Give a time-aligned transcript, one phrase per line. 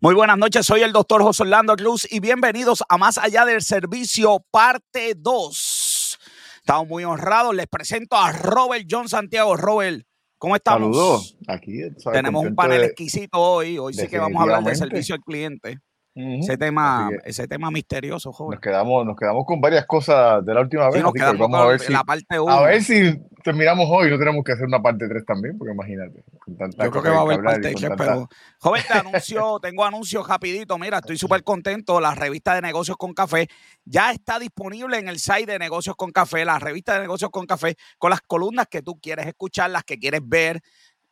[0.00, 3.62] Muy buenas noches, soy el doctor José Orlando Cruz y bienvenidos a Más Allá del
[3.62, 6.18] Servicio, parte 2.
[6.56, 9.56] Estamos muy honrados, les presento a Robert John Santiago.
[9.56, 10.04] Robert,
[10.38, 10.96] ¿cómo estamos?
[10.96, 11.80] Saludos, aquí.
[11.98, 12.18] ¿sabes?
[12.18, 15.20] Tenemos un panel de- exquisito hoy, hoy sí que vamos a hablar de servicio al
[15.22, 15.78] cliente.
[16.16, 18.58] Ese tema, ese tema misterioso, Nos joven.
[18.58, 21.02] quedamos, nos quedamos con varias cosas de la última Sí, vez.
[21.02, 22.52] nos así que quedamos vamos a ver si, la parte 1.
[22.52, 24.08] a ver si terminamos hoy.
[24.10, 26.24] No tenemos que hacer una parte 3 también, porque imagínate.
[26.38, 28.28] Con tanta Yo creo que va a haber parte con 3, tanta- pero
[28.60, 30.78] joven, te anuncio, tengo anuncios rapidito.
[30.78, 32.00] Mira, estoy súper contento.
[32.00, 33.46] La revista de negocios con café
[33.84, 37.44] ya está disponible en el site de negocios con café, la revista de negocios con
[37.44, 40.62] café, con las columnas que tú quieres escuchar, las que quieres ver,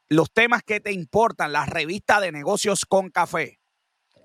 [0.09, 3.59] los temas que te importan, la revista de negocios con café.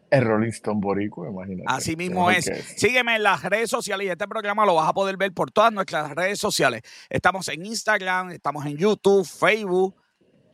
[0.09, 1.65] El Rolling Stone Boricua, imagínate.
[1.67, 2.45] Así mismo es.
[2.77, 5.71] Sígueme en las redes sociales y este programa lo vas a poder ver por todas
[5.71, 6.81] nuestras redes sociales.
[7.09, 9.95] Estamos en Instagram, estamos en YouTube, Facebook,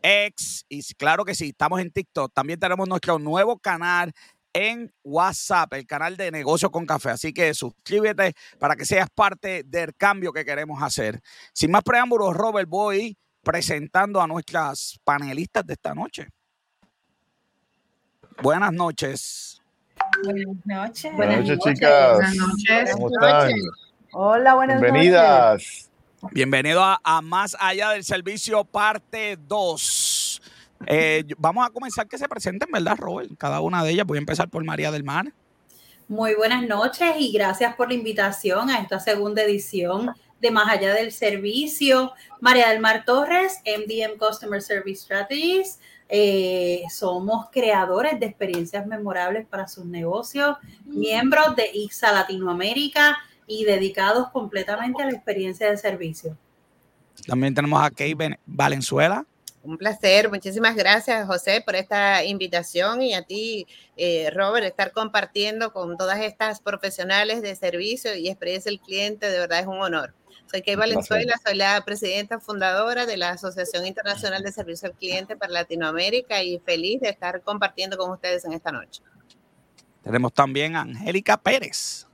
[0.01, 2.33] X y claro que sí, estamos en TikTok.
[2.33, 4.11] También tenemos nuestro nuevo canal
[4.53, 7.09] en WhatsApp, el canal de Negocios con Café.
[7.09, 11.19] Así que suscríbete para que seas parte del cambio que queremos hacer.
[11.53, 16.29] Sin más preámbulos, Robert, voy presentando a nuestras panelistas de esta noche.
[18.41, 19.61] Buenas noches.
[20.23, 21.15] Buenas noches.
[21.15, 22.13] Buenas noches, chicas.
[22.15, 22.91] Buenas noches.
[22.93, 23.51] ¿Cómo están?
[24.11, 24.91] Hola, buenas noches.
[24.91, 25.91] Bienvenidas.
[26.31, 30.41] Bienvenido a, a Más Allá del Servicio, parte 2.
[30.87, 33.31] Eh, vamos a comenzar que se presenten, ¿verdad, Robert?
[33.37, 34.05] Cada una de ellas.
[34.05, 35.31] Voy a empezar por María del Mar.
[36.07, 40.93] Muy buenas noches y gracias por la invitación a esta segunda edición de Más Allá
[40.93, 42.13] del Servicio.
[42.41, 45.79] María del Mar Torres, MDM Customer Service Strategies.
[46.07, 53.17] Eh, somos creadores de experiencias memorables para sus negocios, miembros de IXA Latinoamérica
[53.47, 56.37] y dedicados completamente a la experiencia de servicio.
[57.27, 59.25] También tenemos a Kay Ben- Valenzuela.
[59.63, 63.65] Un placer, muchísimas gracias José por esta invitación y a ti
[63.97, 69.39] eh, Robert estar compartiendo con todas estas profesionales de servicio y experiencia del cliente, de
[69.39, 70.13] verdad es un honor.
[70.51, 70.75] Soy Kay.
[70.75, 76.41] Valenzuela, soy la presidenta fundadora de la Asociación Internacional de Servicio al Cliente para Latinoamérica
[76.43, 79.01] y feliz de estar compartiendo con ustedes en esta noche.
[80.03, 82.05] Tenemos también a Angélica Pérez.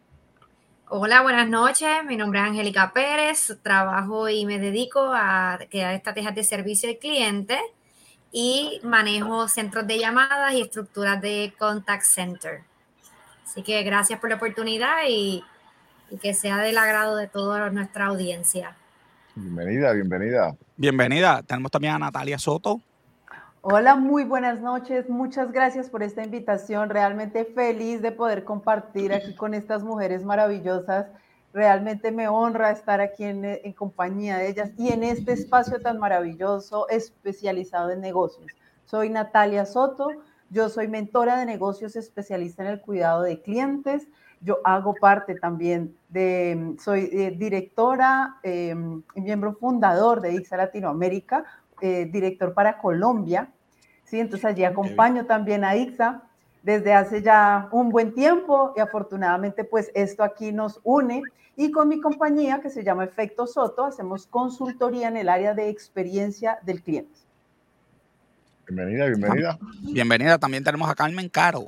[0.87, 2.03] Hola, buenas noches.
[2.05, 3.57] Mi nombre es Angélica Pérez.
[3.61, 7.59] Trabajo y me dedico a crear estrategias de servicio al cliente
[8.31, 12.63] y manejo centros de llamadas y estructuras de contact center.
[13.45, 15.43] Así que gracias por la oportunidad y,
[16.11, 18.75] y que sea del agrado de toda nuestra audiencia.
[19.33, 20.55] Bienvenida, bienvenida.
[20.75, 21.41] Bienvenida.
[21.41, 22.81] Tenemos también a Natalia Soto.
[23.61, 25.09] Hola, muy buenas noches.
[25.09, 26.89] Muchas gracias por esta invitación.
[26.89, 31.07] Realmente feliz de poder compartir aquí con estas mujeres maravillosas.
[31.53, 35.97] Realmente me honra estar aquí en, en compañía de ellas y en este espacio tan
[35.99, 38.51] maravilloso especializado en negocios.
[38.85, 40.09] Soy Natalia Soto.
[40.49, 44.07] Yo soy mentora de negocios especialista en el cuidado de clientes.
[44.41, 48.75] Yo hago parte también de, soy eh, directora eh,
[49.15, 51.45] y miembro fundador de IXA Latinoamérica,
[51.79, 53.51] eh, director para Colombia.
[54.03, 54.19] ¿sí?
[54.19, 56.23] Entonces allí acompaño también a IXA
[56.63, 61.23] desde hace ya un buen tiempo y afortunadamente pues esto aquí nos une
[61.55, 65.69] y con mi compañía que se llama Efecto Soto hacemos consultoría en el área de
[65.69, 67.19] experiencia del cliente.
[68.67, 69.59] Bienvenida, bienvenida.
[69.81, 70.37] Bienvenida.
[70.37, 71.67] También tenemos a Carmen Caro.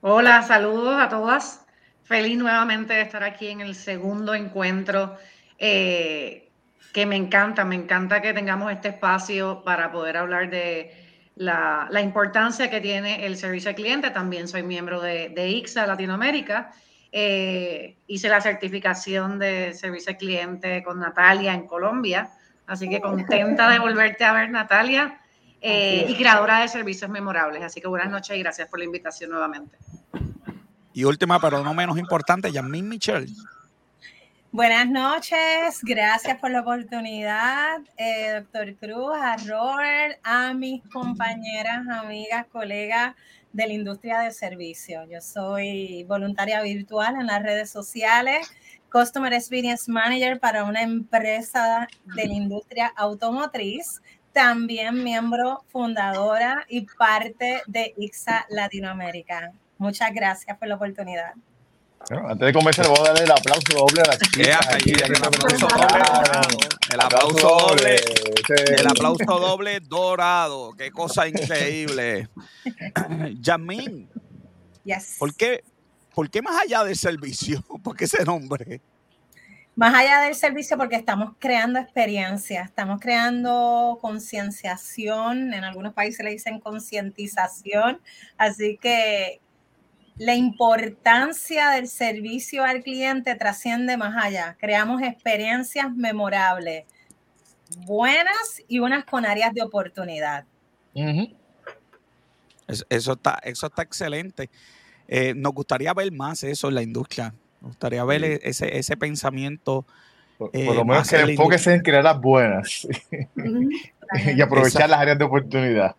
[0.00, 1.65] Hola, saludos a todas.
[2.06, 5.16] Feliz nuevamente de estar aquí en el segundo encuentro,
[5.58, 6.48] eh,
[6.92, 10.94] que me encanta, me encanta que tengamos este espacio para poder hablar de
[11.34, 14.10] la, la importancia que tiene el servicio al cliente.
[14.10, 16.72] También soy miembro de, de IXA Latinoamérica.
[17.10, 22.30] Eh, hice la certificación de servicio al cliente con Natalia en Colombia,
[22.68, 25.20] así que contenta de volverte a ver, Natalia,
[25.60, 27.62] eh, y creadora de servicios memorables.
[27.62, 29.76] Así que buenas noches y gracias por la invitación nuevamente.
[30.96, 33.28] Y última, pero no menos importante, Yasmín Michel.
[34.50, 42.46] Buenas noches, gracias por la oportunidad, eh, doctor Cruz, a Robert, a mis compañeras, amigas,
[42.50, 43.14] colegas
[43.52, 45.04] de la industria del servicio.
[45.04, 48.50] Yo soy voluntaria virtual en las redes sociales,
[48.90, 51.86] Customer Experience Manager para una empresa
[52.16, 54.00] de la industria automotriz,
[54.32, 59.52] también miembro fundadora y parte de IXA Latinoamérica.
[59.78, 61.32] Muchas gracias por la oportunidad.
[62.08, 64.66] Bueno, antes de comenzar, vamos a darle el aplauso doble a las Eh, chicas.
[64.74, 66.66] aquí, aquí, el aplauso doble.
[66.92, 67.96] El aplauso doble.
[68.78, 70.72] El aplauso doble dorado.
[70.78, 72.28] Qué cosa increíble.
[73.40, 74.08] Yasmín,
[74.84, 75.16] Yes.
[75.18, 75.64] ¿por qué,
[76.14, 77.60] ¿por qué más allá del servicio?
[77.82, 78.80] ¿Por qué ese nombre?
[79.74, 86.30] más allá del servicio, porque estamos creando experiencia, estamos creando concienciación, en algunos países le
[86.30, 88.00] dicen concientización,
[88.38, 89.42] así que
[90.18, 94.56] la importancia del servicio al cliente trasciende más allá.
[94.58, 96.84] Creamos experiencias memorables,
[97.86, 100.44] buenas y unas con áreas de oportunidad.
[102.66, 104.48] eso, está, eso está excelente.
[105.06, 107.34] Eh, nos gustaría ver más eso en la industria.
[107.60, 109.84] Nos gustaría ver ese, ese pensamiento.
[110.38, 112.86] Por, eh, lo menos que enfóquese en crear las buenas
[114.36, 115.96] y aprovechar las áreas de oportunidad.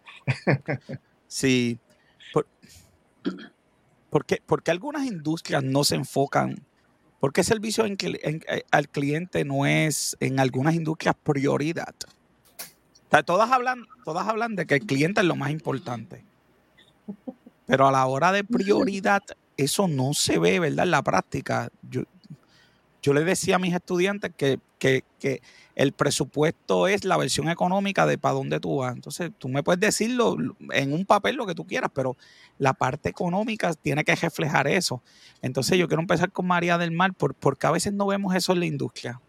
[1.28, 1.80] sí.
[2.32, 2.46] Por,
[4.26, 6.64] qué, porque algunas industrias no se enfocan?
[7.20, 11.96] ¿Por qué servicio eh, al cliente no es en algunas industrias prioridad?
[13.26, 16.24] todas, hablan, todas hablan de que el cliente es lo más importante.
[17.66, 19.24] Pero a la hora de prioridad,
[19.56, 20.86] eso no se ve, ¿verdad?
[20.86, 21.70] En la práctica.
[21.90, 22.04] Yo,
[23.02, 24.60] yo le decía a mis estudiantes que,
[25.78, 28.96] el presupuesto es la versión económica de para dónde tú vas.
[28.96, 30.36] Entonces, tú me puedes decirlo
[30.74, 32.18] en un papel lo que tú quieras, pero
[32.58, 35.04] la parte económica tiene que reflejar eso.
[35.44, 38.60] Entonces, yo quiero empezar con María del Mar, porque a veces no vemos eso en
[38.62, 39.22] la industria.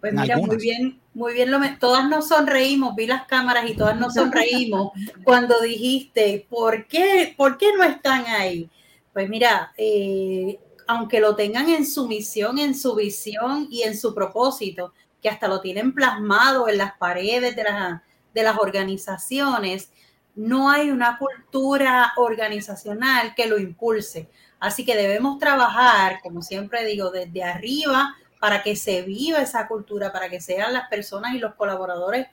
[0.00, 3.98] Pues mira, muy bien, muy bien, lo todas nos sonreímos, vi las cámaras y todas
[3.98, 4.92] nos sonreímos
[5.24, 8.68] cuando dijiste, ¿por qué, ¿por qué no están ahí?
[9.14, 14.14] Pues mira, eh, aunque lo tengan en su misión, en su visión y en su
[14.14, 14.92] propósito,
[15.24, 18.02] que hasta lo tienen plasmado en las paredes de las,
[18.34, 19.90] de las organizaciones,
[20.34, 24.28] no hay una cultura organizacional que lo impulse.
[24.60, 30.12] Así que debemos trabajar, como siempre digo, desde arriba para que se viva esa cultura,
[30.12, 32.26] para que sean las personas y los colaboradores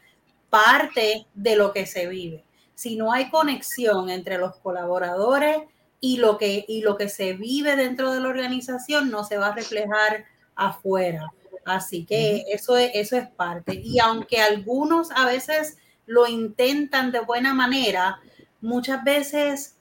[0.49, 2.43] parte de lo que se vive.
[2.75, 5.61] Si no hay conexión entre los colaboradores,
[6.01, 9.47] y lo que, y lo que se vive dentro de la organización no se va
[9.49, 11.31] a reflejar afuera.
[11.65, 13.79] Así que eso, es, eso es parte.
[13.83, 18.19] Y aunque algunos a veces lo intentan de buena manera,
[18.61, 19.77] muchas veces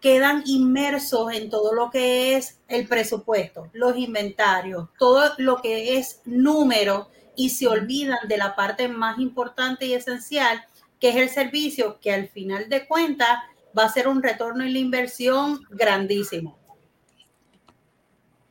[0.00, 6.22] quedan inmersos en todo lo que es el presupuesto, los inventarios, todo lo que es
[6.24, 10.64] número y se olvidan de la parte más importante y esencial,
[10.98, 13.38] que es el servicio, que al final de cuentas
[13.78, 16.58] va a ser un retorno en la inversión grandísimo.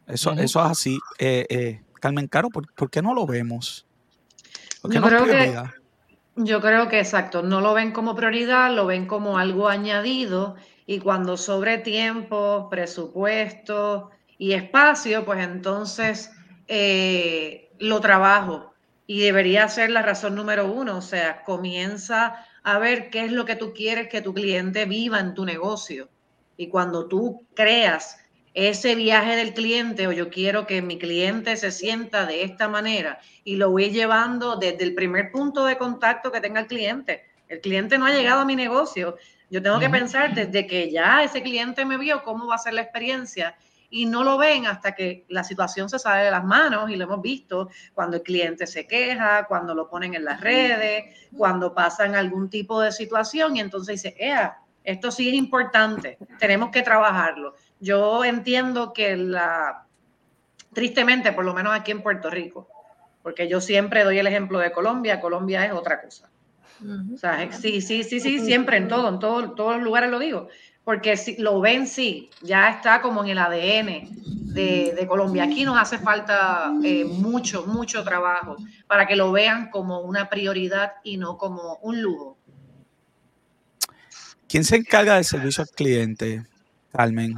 [0.08, 1.00] Eso, eso es así.
[1.20, 3.86] Eh, eh, Carmen Caro, ¿por, qué no lo vemos?
[4.84, 5.56] yo, creo que,
[6.36, 10.56] yo creo que exacto, no lo ven como prioridad, lo ven como algo añadido
[10.86, 16.32] y cuando sobre tiempo, presupuesto y espacio, pues entonces
[16.68, 18.74] eh, lo trabajo
[19.06, 23.46] y debería ser la razón número uno, o sea, comienza a ver qué es lo
[23.46, 26.10] que tú quieres que tu cliente viva en tu negocio.
[26.58, 28.19] Y cuando tú creas
[28.54, 33.20] ese viaje del cliente o yo quiero que mi cliente se sienta de esta manera
[33.44, 37.26] y lo voy llevando desde el primer punto de contacto que tenga el cliente.
[37.48, 39.18] El cliente no ha llegado a mi negocio.
[39.50, 42.74] Yo tengo que pensar desde que ya ese cliente me vio cómo va a ser
[42.74, 43.56] la experiencia
[43.90, 47.06] y no lo ven hasta que la situación se sale de las manos y lo
[47.06, 51.06] hemos visto cuando el cliente se queja, cuando lo ponen en las redes,
[51.36, 56.70] cuando pasan algún tipo de situación y entonces dice, Ea, esto sí es importante, tenemos
[56.70, 57.56] que trabajarlo.
[57.80, 59.86] Yo entiendo que la,
[60.74, 62.68] tristemente, por lo menos aquí en Puerto Rico,
[63.24, 66.30] porque yo siempre doy el ejemplo de Colombia, Colombia es otra cosa.
[67.14, 70.18] O sea, sí, sí, sí, sí, siempre en todo, en todo, todos los lugares lo
[70.18, 70.48] digo
[70.90, 74.10] porque si lo ven, sí, ya está como en el ADN
[74.56, 75.44] de, Colombia.
[75.44, 78.56] Aquí nos hace falta eh, mucho, mucho trabajo
[78.88, 82.40] para que lo vean como una prioridad y no como un lujo.
[84.48, 86.48] ¿Quién se encarga del servicio al cliente,
[86.92, 87.36] Carmen?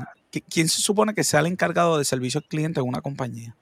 [0.50, 3.56] ¿Quién se supone que sea el encargado del servicio al cliente en una compañía?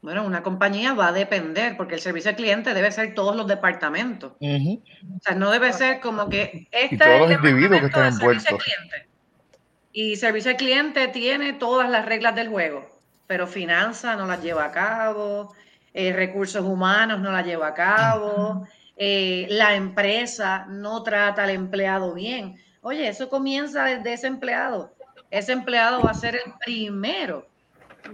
[0.00, 3.46] Bueno, una compañía va a depender, porque el servicio al cliente debe ser todos los
[3.46, 4.32] departamentos.
[4.40, 8.58] O sea, no debe ser como que este y todos los individuos que están envueltos.
[9.92, 12.88] Y servicio al cliente tiene todas las reglas del juego,
[13.26, 15.54] pero finanzas no las lleva a cabo,
[15.92, 22.14] eh, recursos humanos no las lleva a cabo, eh, la empresa no trata al empleado
[22.14, 22.56] bien.
[22.80, 24.94] Oye, eso comienza desde ese empleado.
[25.30, 27.46] Ese empleado va a ser el primero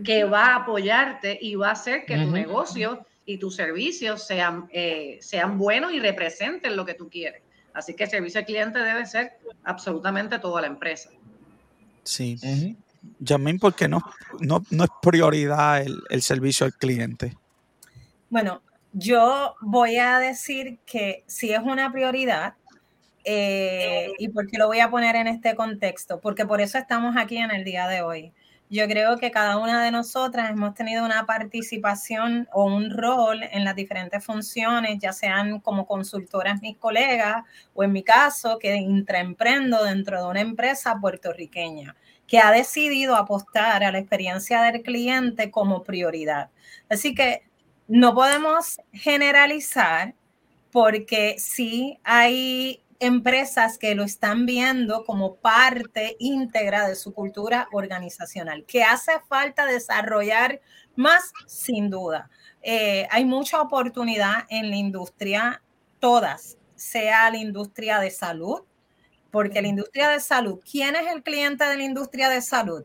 [0.05, 4.69] que va a apoyarte y va a hacer que tu negocio y tus servicios sean,
[4.73, 7.43] eh, sean buenos y representen lo que tú quieres.
[7.73, 11.11] Así que el servicio al cliente debe ser absolutamente toda la empresa.
[12.03, 12.39] Sí.
[12.43, 12.85] Uh
[13.61, 14.01] ¿por qué no,
[14.41, 17.37] no, es prioridad el, servicio al cliente?
[18.31, 22.55] Bueno, yo voy a decir que si es una prioridad,
[23.25, 26.21] eh, ¿y por qué lo voy a poner en este contexto?
[26.21, 28.33] Porque por eso estamos aquí en el día de hoy
[28.71, 33.63] yo creo que cada una de nosotras hemos tenido una participación o un rol en
[33.63, 39.85] las diferentes funciones, ya sean como consultoras mis colegas o en mi caso que intraemprendo
[39.85, 41.95] dentro de una empresa puertorriqueña
[42.27, 46.51] que ha decidido apostar a la experiencia del cliente como prioridad.
[46.89, 47.43] Así que
[47.87, 50.15] no podemos generalizar
[50.73, 58.65] porque sí hay empresas que lo están viendo como parte íntegra de su cultura organizacional.
[58.67, 60.61] ¿Que hace falta desarrollar
[60.97, 61.33] más?
[61.47, 62.31] Sin duda.
[62.63, 65.63] Eh, hay mucha oportunidad en la industria,
[65.99, 68.63] todas, sea la industria de salud,
[69.31, 72.85] porque la industria de salud, ¿quién es el cliente de la industria de salud?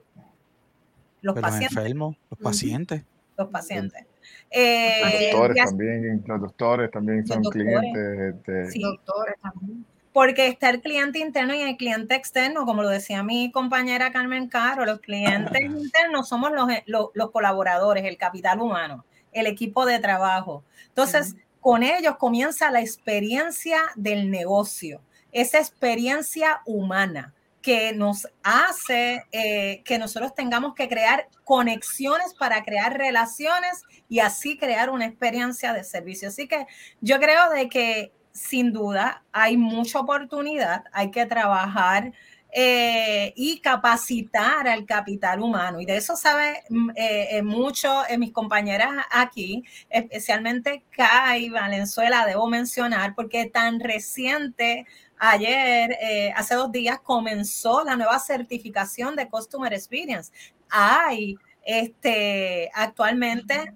[1.21, 1.75] Los pacientes.
[1.75, 3.03] Los enfermos, los pacientes.
[3.37, 4.05] Los pacientes.
[4.51, 8.35] Eh, los doctores también, los doctores también son clientes.
[8.35, 9.85] Este, sí, doctores también
[10.19, 14.49] porque está el cliente interno y el cliente externo, como lo decía mi compañera Carmen
[14.49, 16.67] Caro, los clientes internos somos los,
[17.13, 20.65] los, colaboradores, el capital humano, el equipo de trabajo.
[20.89, 24.99] Entonces, con ellos comienza la experiencia del negocio,
[25.31, 32.97] esa experiencia humana que nos hace eh, que nosotros tengamos que crear conexiones para crear
[32.97, 36.27] relaciones y así crear una experiencia de servicio.
[36.27, 36.67] Así que
[36.99, 42.11] yo creo de que sin duda hay mucha oportunidad, hay que trabajar
[42.51, 45.79] eh, y capacitar al capital humano.
[45.79, 52.47] Y de eso sabe mm, eh, eh, mucho mis compañeras aquí, especialmente Kai Valenzuela, debo
[52.47, 54.87] mencionar, porque tan reciente,
[55.19, 55.95] ayer,
[56.35, 60.31] hace dos días, comenzó la nueva certificación de Customer Experience.
[60.69, 63.73] Hay este, actualmente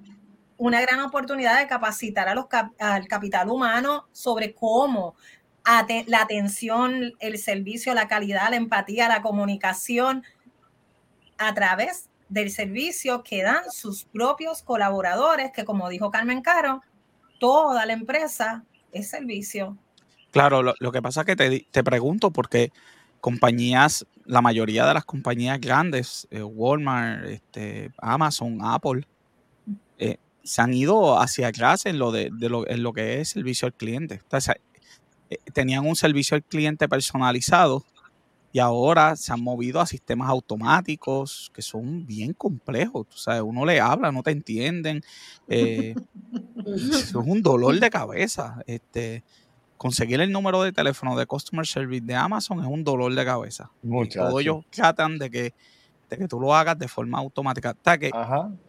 [0.63, 2.45] una gran oportunidad de capacitar a los,
[2.79, 5.13] al capital humano sobre cómo
[6.07, 10.23] la atención, el servicio, la calidad, la empatía, la comunicación
[11.37, 16.81] a través del servicio que dan sus propios colaboradores, que como dijo Carmen Caro,
[17.41, 19.77] toda la empresa es servicio.
[20.31, 22.71] Claro, lo, que pasa es que te, te, pregunto porque
[23.19, 29.05] compañías, la mayoría de las compañías grandes, eh, Walmart, este, Amazon, Apple,
[29.97, 33.65] eh, se han ido hacia atrás en lo, de, lo, en lo que es servicio
[33.65, 34.15] al cliente.
[34.15, 34.55] Entonces,
[35.29, 37.83] eh, tenían un servicio al cliente personalizado
[38.51, 43.07] y ahora se han movido a sistemas automáticos que son bien complejos.
[43.11, 45.01] O sea, uno le habla, no te entienden.
[45.47, 45.95] Eh,
[46.65, 48.61] es un dolor de cabeza.
[48.67, 49.23] Este,
[49.77, 53.71] conseguir el número de teléfono de Customer Service de Amazon es un dolor de cabeza.
[54.13, 55.53] Todos ellos tratan de que
[56.17, 57.75] que tú lo hagas de forma automática.
[57.99, 58.11] que,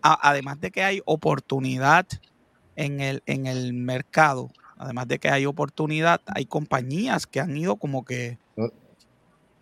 [0.02, 2.06] además de que hay oportunidad
[2.76, 7.76] en el, en el mercado, además de que hay oportunidad, hay compañías que han ido
[7.76, 8.38] como que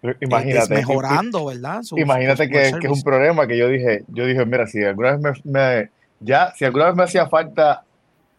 [0.03, 1.83] eh, imagínate, mejorando, ¿verdad?
[1.97, 5.91] imagínate que, es un problema que yo dije, yo dije, mira, si alguna vez me,
[6.19, 7.85] ya, si alguna vez me hacía falta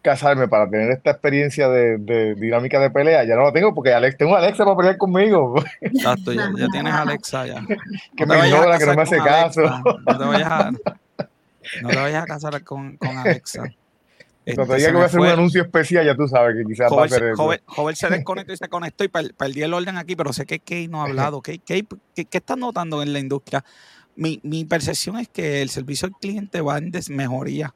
[0.03, 4.17] casarme para tener esta experiencia de, dinámica de pelea, ya no lo tengo porque Alex,
[4.17, 5.55] tengo a Alexa para pelear conmigo.
[5.81, 7.65] Exacto, ya, tienes a Alexa ya.
[8.17, 9.61] que me ignora, que no me hace caso.
[9.61, 10.71] No te vayas a,
[11.81, 13.63] no te vayas a casar con, con Alexa.
[14.55, 17.05] Cuando diga que voy a hacer un anuncio especial, ya tú sabes que quizás va
[17.05, 20.33] a ser joven, joven, se desconectó y se conectó y perdí el orden aquí, pero
[20.33, 21.41] sé que Kate no ha hablado.
[21.41, 23.63] ¿Qué, qué, qué, qué estás notando en la industria?
[24.17, 27.73] Mi, mi percepción es que el servicio al cliente va en desmejoría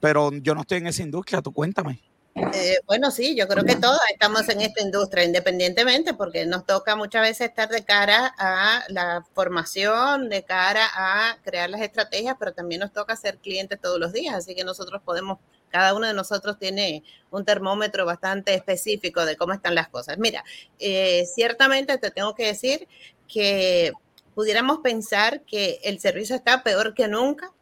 [0.00, 2.00] pero yo no estoy en esa industria, tú cuéntame.
[2.34, 6.94] Eh, bueno, sí, yo creo que todos estamos en esta industria, independientemente, porque nos toca
[6.94, 12.52] muchas veces estar de cara a la formación, de cara a crear las estrategias, pero
[12.52, 15.38] también nos toca ser clientes todos los días, así que nosotros podemos,
[15.70, 20.16] cada uno de nosotros tiene un termómetro bastante específico de cómo están las cosas.
[20.18, 20.44] Mira,
[20.78, 22.86] eh, ciertamente te tengo que decir
[23.28, 23.92] que
[24.34, 27.52] pudiéramos pensar que el servicio está peor que nunca,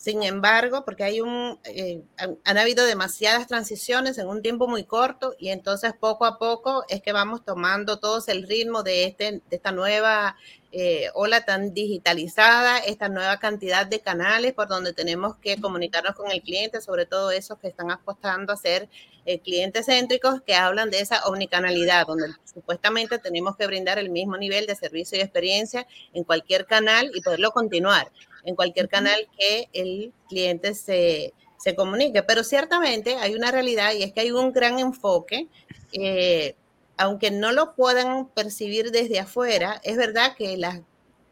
[0.00, 5.34] sin embargo, porque hay un, eh, han, habido demasiadas transiciones en un tiempo muy corto
[5.38, 9.56] y entonces poco a poco es que vamos tomando todos el ritmo de, este, de
[9.56, 10.36] esta nueva
[10.72, 16.30] eh, ola tan digitalizada, esta nueva cantidad de canales por donde tenemos que comunicarnos con
[16.30, 18.88] el cliente, sobre todo esos que están apostando a ser
[19.26, 24.36] eh, clientes céntricos que hablan de esa omnicanalidad, donde supuestamente tenemos que brindar el mismo
[24.36, 28.10] nivel de servicio y experiencia en cualquier canal y poderlo continuar
[28.44, 31.34] en cualquier canal que el cliente se,
[31.76, 32.22] comunique.
[32.22, 35.48] Pero ciertamente hay una realidad y es que hay un gran enfoque.
[35.92, 36.54] Eh,
[37.00, 40.82] aunque no lo puedan percibir desde afuera, es verdad que la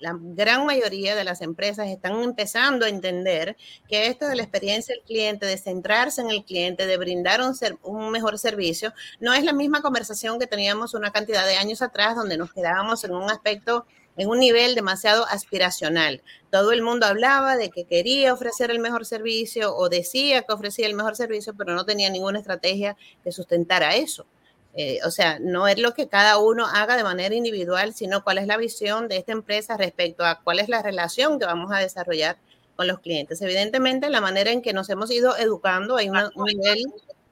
[0.01, 3.55] gran mayoría de las empresas están empezando a entender
[3.87, 7.55] que esto de la experiencia del cliente, de centrarse en el cliente, de brindar un,
[7.83, 12.17] un mejor servicio, no es la misma conversación que teníamos una cantidad de años atrás
[12.17, 13.85] donde nos quedábamos en un aspecto
[14.17, 16.23] en un nivel demasiado aspiracional.
[16.51, 20.87] Todo el mundo hablaba de que quería ofrecer el mejor servicio o decía que ofrecía
[20.87, 24.27] el mejor servicio, pero no tenía ninguna estrategia que sustentara eso.
[24.75, 28.39] Eh, o sea, no es lo que cada uno haga de manera individual, sino cuál
[28.39, 31.79] es la visión de esta empresa respecto a cuál es la relación que vamos a
[31.79, 32.39] desarrollar
[32.77, 33.43] con los clientes.
[33.43, 36.85] Evidentemente, la manera en que nos hemos ido educando, hay un nivel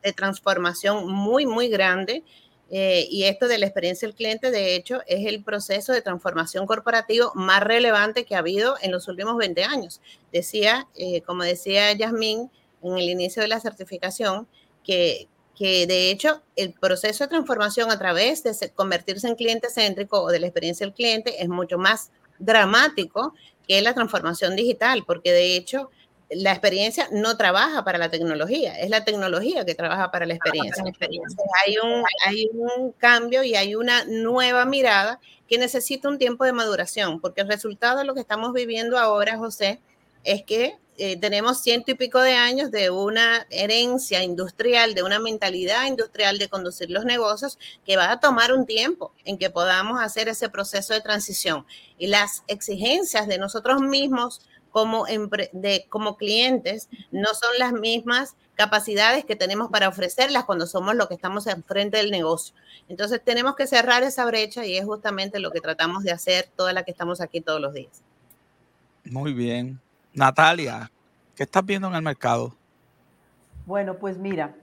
[0.02, 2.24] de transformación muy, muy grande.
[2.68, 6.66] Eh, y esto de la experiencia del cliente, de hecho, es el proceso de transformación
[6.66, 10.00] corporativo más relevante que ha habido en los últimos 20 años.
[10.32, 12.50] Decía, eh, como decía Yasmín
[12.82, 14.48] en el inicio de la certificación,
[14.82, 20.20] que, que de hecho el proceso de transformación a través de convertirse en cliente céntrico
[20.22, 23.34] o de la experiencia del cliente es mucho más dramático
[23.66, 25.90] que la transformación digital, porque de hecho
[26.30, 30.84] la experiencia no trabaja para la tecnología, es la tecnología que trabaja para la experiencia.
[31.64, 36.52] hay, un, hay un cambio y hay una nueva mirada que necesita un tiempo de
[36.52, 39.80] maduración, porque el resultado de lo que estamos viviendo ahora, José,
[40.24, 45.18] es que eh, tenemos ciento y pico de años de una herencia industrial, de una
[45.18, 50.00] mentalidad industrial de conducir los negocios que va a tomar un tiempo en que podamos
[50.00, 51.66] hacer ese proceso de transición.
[51.98, 55.06] Y las exigencias de nosotros mismos como,
[55.88, 61.14] como clientes no son las mismas capacidades que tenemos para ofrecerlas cuando somos los que
[61.14, 62.54] estamos enfrente del negocio.
[62.88, 66.72] Entonces tenemos que cerrar esa brecha y es justamente lo que tratamos de hacer toda
[66.72, 68.02] la que estamos aquí todos los días.
[69.04, 69.80] Muy bien.
[70.16, 70.90] Natalia,
[71.34, 72.54] ¿qué estás viendo en el mercado?
[73.66, 74.54] Bueno, pues mira,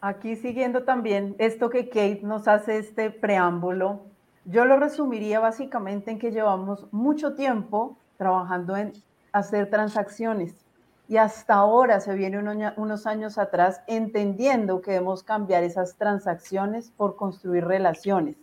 [0.00, 4.02] aquí siguiendo también esto que Kate nos hace este preámbulo,
[4.44, 8.92] yo lo resumiría básicamente en que llevamos mucho tiempo trabajando en
[9.32, 10.54] hacer transacciones
[11.08, 12.38] y hasta ahora se viene
[12.76, 18.36] unos años atrás entendiendo que debemos cambiar esas transacciones por construir relaciones.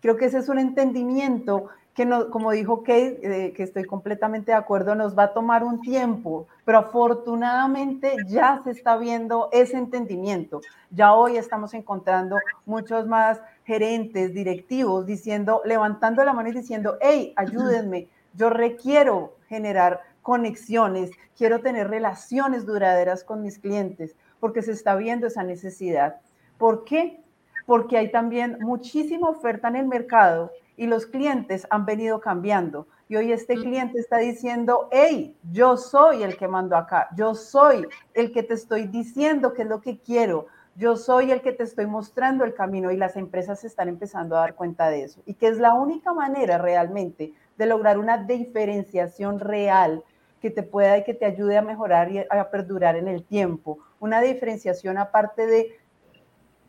[0.00, 4.52] Creo que ese es un entendimiento que no, como dijo Kate, eh, que estoy completamente
[4.52, 9.76] de acuerdo, nos va a tomar un tiempo, pero afortunadamente ya se está viendo ese
[9.76, 10.62] entendimiento.
[10.90, 17.34] Ya hoy estamos encontrando muchos más gerentes, directivos, diciendo, levantando la mano y diciendo, hey,
[17.36, 24.96] ayúdenme, yo requiero generar conexiones, quiero tener relaciones duraderas con mis clientes, porque se está
[24.96, 26.16] viendo esa necesidad.
[26.56, 27.20] ¿Por qué?
[27.66, 32.86] Porque hay también muchísima oferta en el mercado y los clientes han venido cambiando.
[33.08, 37.86] Y hoy este cliente está diciendo, hey, yo soy el que mando acá, yo soy
[38.14, 41.64] el que te estoy diciendo qué es lo que quiero, yo soy el que te
[41.64, 45.20] estoy mostrando el camino y las empresas están empezando a dar cuenta de eso.
[45.26, 50.02] Y que es la única manera realmente de lograr una diferenciación real
[50.40, 53.78] que te pueda y que te ayude a mejorar y a perdurar en el tiempo.
[54.00, 55.78] Una diferenciación aparte de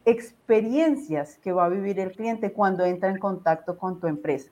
[0.06, 4.52] experiencias que va a vivir el cliente cuando entra en contacto con tu empresa.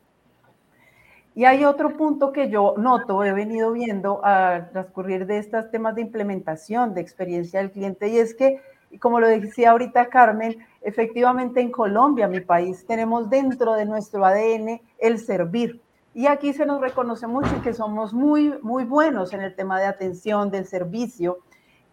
[1.33, 5.95] Y hay otro punto que yo noto, he venido viendo a transcurrir de estos temas
[5.95, 8.61] de implementación de experiencia del cliente, y es que,
[8.99, 14.81] como lo decía ahorita Carmen, efectivamente en Colombia, mi país, tenemos dentro de nuestro ADN
[14.99, 15.81] el servir.
[16.13, 19.85] Y aquí se nos reconoce mucho que somos muy, muy buenos en el tema de
[19.85, 21.39] atención, del servicio.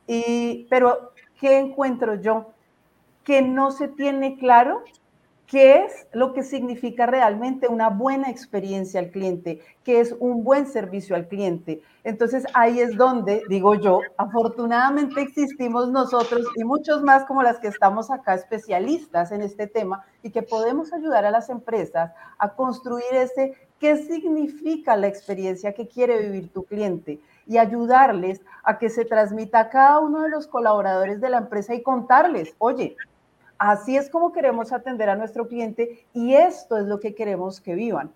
[0.09, 2.53] Y, pero, ¿qué encuentro yo?
[3.29, 4.83] Que no se tiene claro
[5.47, 10.67] qué es lo que significa realmente una buena experiencia al cliente, qué es un buen
[10.67, 11.83] servicio al cliente.
[12.05, 17.69] Entonces ahí es donde, digo yo, afortunadamente existimos nosotros y muchos más como las que
[17.69, 23.13] estamos acá especialistas en este tema y que podemos ayudar a las empresas a construir
[23.13, 29.07] ese qué significa la experiencia que quiere vivir tu cliente y ayudarles a que se
[29.07, 32.97] transmita a cada uno de los colaboradores de la empresa y contarles, oye,
[33.59, 37.75] Así es como queremos atender a nuestro cliente y esto es lo que queremos que
[37.75, 38.13] vivan.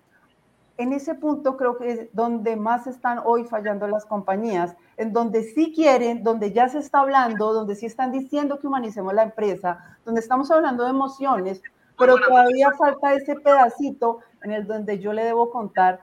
[0.79, 5.43] En ese punto creo que es donde más están hoy fallando las compañías, en donde
[5.43, 9.99] sí quieren, donde ya se está hablando, donde sí están diciendo que humanicemos la empresa,
[10.05, 11.61] donde estamos hablando de emociones,
[11.99, 16.01] pero todavía falta ese pedacito en el donde yo le debo contar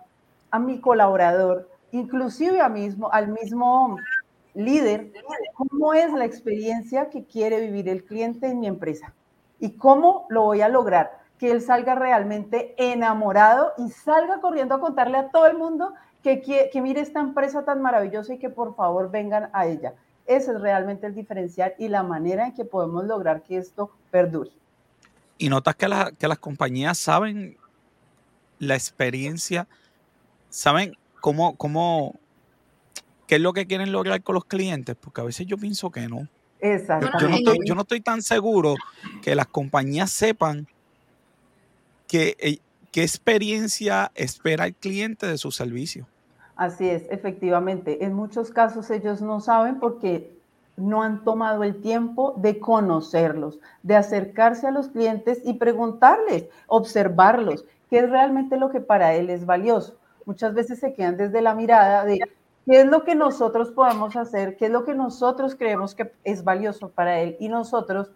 [0.52, 3.98] a mi colaborador, inclusive a mismo, al mismo
[4.54, 5.12] líder,
[5.56, 9.14] cómo es la experiencia que quiere vivir el cliente en mi empresa.
[9.60, 11.20] ¿Y cómo lo voy a lograr?
[11.38, 15.94] Que él salga realmente enamorado y salga corriendo a contarle a todo el mundo
[16.24, 19.94] que, que, mire esta empresa tan maravillosa y que por favor vengan a ella.
[20.26, 24.52] Ese es realmente el diferencial y la manera en que podemos lograr que esto perdure.
[25.38, 27.58] Y notas que, que las compañías saben
[28.60, 29.68] la experiencia
[30.50, 32.20] ¿saben cómo, cómo,
[33.28, 34.96] qué es lo que quieren lograr con los clientes?
[35.00, 36.28] Porque a veces yo pienso que no.
[36.60, 37.18] Exacto.
[37.20, 38.76] Yo, no estoy, yo no estoy tan seguro
[39.22, 40.68] que las compañías sepan
[42.08, 42.60] que, eh,
[42.92, 46.08] qué experiencia espera el cliente de su servicio.
[46.56, 48.04] Así es, efectivamente.
[48.04, 50.38] En muchos casos ellos no saben porque
[50.76, 57.66] no han tomado el tiempo de conocerlos, de acercarse a los clientes y preguntarles, observarlos,
[57.90, 59.98] qué es realmente lo que para él es valioso.
[60.26, 62.20] Muchas veces se quedan desde la mirada de
[62.70, 66.44] qué es lo que nosotros podemos hacer, qué es lo que nosotros creemos que es
[66.44, 68.12] valioso para él y nosotros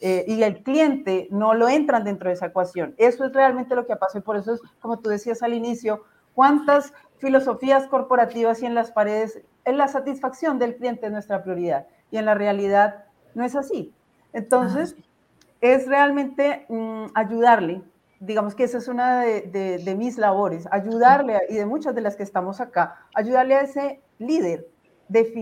[0.00, 2.94] eh, y el cliente no lo entran dentro de esa ecuación.
[2.96, 6.04] Eso es realmente lo que pasa y por eso es, como tú decías al inicio,
[6.34, 11.86] cuántas filosofías corporativas y en las paredes, en la satisfacción del cliente es nuestra prioridad
[12.10, 13.92] y en la realidad no es así.
[14.32, 14.96] Entonces,
[15.60, 17.82] es realmente mm, ayudarle,
[18.20, 22.16] digamos que esa es una de, de mis labores, ayudarle y de muchas de las
[22.16, 24.66] que estamos acá, ayudarle a ese líder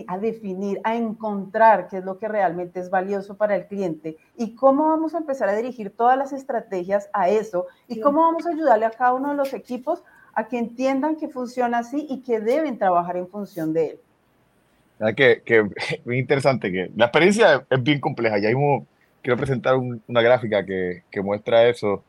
[0.06, 4.54] a definir, a encontrar qué es lo que realmente es valioso para el cliente y
[4.54, 8.50] cómo vamos a empezar a dirigir todas las estrategias a eso y cómo vamos a
[8.50, 12.40] ayudarle a cada uno de los equipos a que entiendan que funciona así y que
[12.40, 15.16] deben trabajar en función de él.
[15.16, 15.68] Que, que
[16.04, 18.38] muy interesante, que la experiencia es bien compleja.
[18.38, 18.86] Ya mismo
[19.20, 22.04] quiero presentar una gráfica que, que, muestra eso,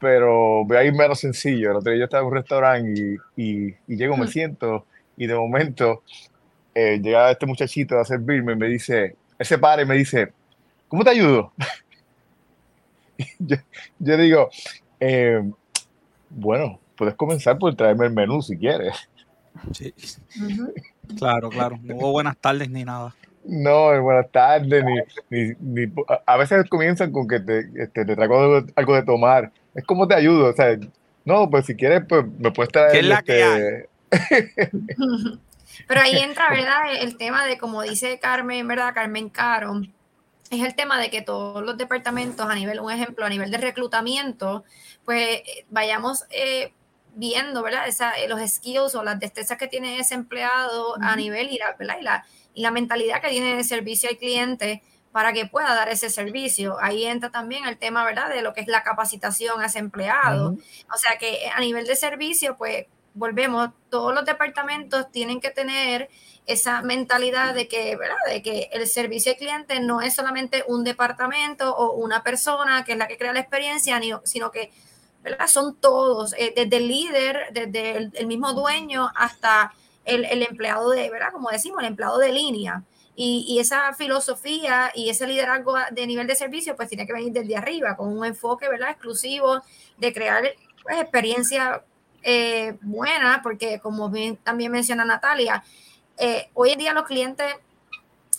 [0.00, 1.70] pero voy a ir menos sencillo.
[1.70, 4.86] El otro día yo estaba en un restaurante y, y, y llego, me siento
[5.20, 6.02] y de momento
[6.74, 10.32] eh, llega este muchachito a servirme y me dice, ese padre me dice,
[10.88, 11.52] ¿cómo te ayudo?
[13.38, 13.56] yo,
[13.98, 14.48] yo, digo,
[14.98, 15.42] eh,
[16.30, 18.96] bueno, puedes comenzar por traerme el menú si quieres.
[19.72, 19.92] Sí.
[21.18, 21.78] Claro, claro.
[21.82, 23.14] No hubo buenas tardes ni nada.
[23.44, 24.84] No, buenas tardes,
[25.30, 25.92] ni, ni,
[26.26, 29.52] a veces comienzan con que te, este, te traigo algo, de tomar.
[29.74, 30.76] Es como te ayudo, o sea,
[31.24, 32.92] no, pues si quieres, pues me puedes traer.
[32.92, 33.62] ¿Qué es la que hay?
[34.10, 34.70] Este,
[35.86, 36.92] Pero ahí entra, ¿verdad?
[37.00, 38.92] El tema de, como dice Carmen, ¿verdad?
[38.94, 39.80] Carmen Caro,
[40.50, 43.58] es el tema de que todos los departamentos, a nivel, un ejemplo, a nivel de
[43.58, 44.64] reclutamiento,
[45.04, 46.72] pues vayamos eh,
[47.14, 47.86] viendo, ¿verdad?
[47.86, 51.76] Esa, eh, los skills o las destrezas que tiene ese empleado a nivel y la,
[51.78, 51.96] ¿verdad?
[52.00, 55.88] Y la, y la mentalidad que tiene de servicio al cliente para que pueda dar
[55.88, 56.76] ese servicio.
[56.80, 58.28] Ahí entra también el tema, ¿verdad?
[58.28, 60.56] De lo que es la capacitación a ese empleado.
[60.92, 66.08] O sea que a nivel de servicio, pues volvemos, todos los departamentos tienen que tener
[66.46, 68.16] esa mentalidad de que, ¿verdad?
[68.26, 72.92] De que el servicio al cliente no es solamente un departamento o una persona que
[72.92, 74.72] es la que crea la experiencia, sino que
[75.22, 75.46] ¿verdad?
[75.46, 79.72] son todos, eh, desde el líder, desde el, mismo dueño hasta
[80.04, 81.32] el, empleado de, ¿verdad?
[81.32, 82.82] Como decimos, el empleado de línea.
[83.22, 87.54] Y, esa filosofía y ese liderazgo de nivel de servicio, pues tiene que venir desde
[87.54, 88.92] arriba, con un enfoque, ¿verdad?
[88.92, 89.60] Exclusivo
[89.98, 90.42] de crear
[90.82, 91.84] pues, experiencia
[92.22, 92.78] eh,
[93.42, 95.62] porque como bien, también menciona Natalia,
[96.16, 97.46] eh, hoy en día los clientes,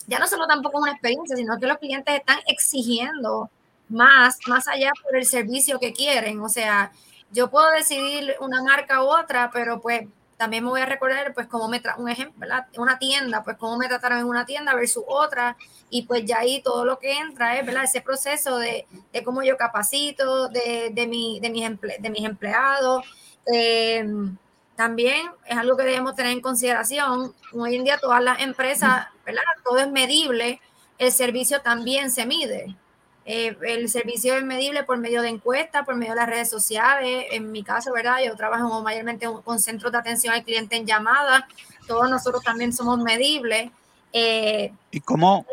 [0.08, 3.50] ya no solo tampoco una experiencia, sino que los clientes están exigiendo
[3.88, 6.40] más, más allá por el servicio que quieren.
[6.40, 6.90] O sea,
[7.30, 10.08] yo puedo decidir una marca u otra, pero pues
[10.42, 13.86] también me voy a recordar, pues, cómo me un ejemplo, Una tienda, pues, cómo me
[13.86, 15.56] trataron en una tienda versus otra,
[15.88, 17.84] y pues ya ahí todo lo que entra es, ¿verdad?
[17.84, 21.64] Ese proceso de, de cómo yo capacito, de, de, mi, de, mis,
[22.00, 23.04] de mis empleados,
[23.54, 24.04] eh,
[24.74, 27.32] también es algo que debemos tener en consideración.
[27.52, 29.42] Hoy en día todas las empresas, ¿verdad?
[29.62, 30.60] Todo es medible,
[30.98, 32.74] el servicio también se mide.
[33.24, 37.26] Eh, el servicio es medible por medio de encuestas, por medio de las redes sociales.
[37.30, 38.18] En mi caso, ¿verdad?
[38.24, 41.46] Yo trabajo mayormente con centros de atención al cliente en llamada.
[41.86, 43.70] Todos nosotros también somos medibles.
[44.12, 45.46] Eh, ¿Y cómo?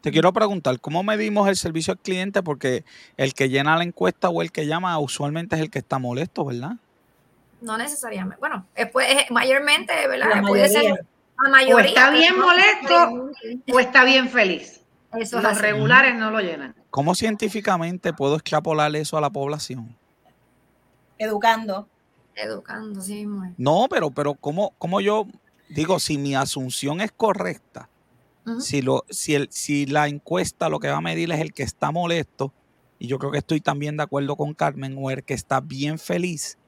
[0.00, 2.42] Te quiero preguntar, ¿cómo medimos el servicio al cliente?
[2.42, 2.84] Porque
[3.16, 6.44] el que llena la encuesta o el que llama usualmente es el que está molesto,
[6.44, 6.72] ¿verdad?
[7.62, 8.38] no necesariamente.
[8.40, 10.42] Bueno, pues, mayormente, ¿verdad?
[10.46, 11.06] Puede ser
[11.42, 11.76] la mayoría.
[11.76, 13.30] O está bien molesto
[13.72, 14.81] o está bien feliz.
[15.18, 16.74] Eso Los regulares no lo llenan.
[16.90, 19.96] ¿Cómo científicamente puedo extrapolar eso a la población?
[21.18, 21.88] Educando.
[22.34, 23.54] Educando, sí mismo.
[23.58, 25.26] No, pero, pero ¿cómo, ¿cómo, yo
[25.68, 27.88] digo, si mi asunción es correcta,
[28.58, 31.62] si, lo, si, el, si la encuesta lo que va a medir es el que
[31.62, 32.52] está molesto,
[32.98, 35.98] y yo creo que estoy también de acuerdo con Carmen, o el que está bien
[35.98, 36.58] feliz,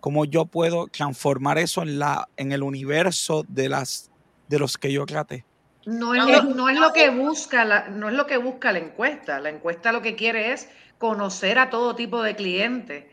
[0.00, 4.10] cómo yo puedo transformar eso en, la, en el universo de, las,
[4.48, 5.44] de los que yo traté.
[5.84, 8.78] No es, lo, no es lo que busca la, no es lo que busca la
[8.78, 9.40] encuesta.
[9.40, 10.68] La encuesta lo que quiere es
[10.98, 13.04] conocer a todo tipo de clientes.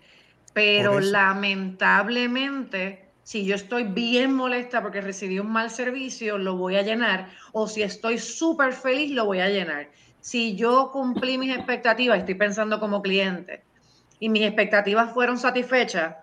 [0.53, 6.81] Pero lamentablemente, si yo estoy bien molesta porque recibí un mal servicio, lo voy a
[6.81, 7.29] llenar.
[7.51, 9.89] O si estoy súper feliz, lo voy a llenar.
[10.21, 13.63] Si yo cumplí mis expectativas, estoy pensando como cliente,
[14.19, 16.15] y mis expectativas fueron satisfechas,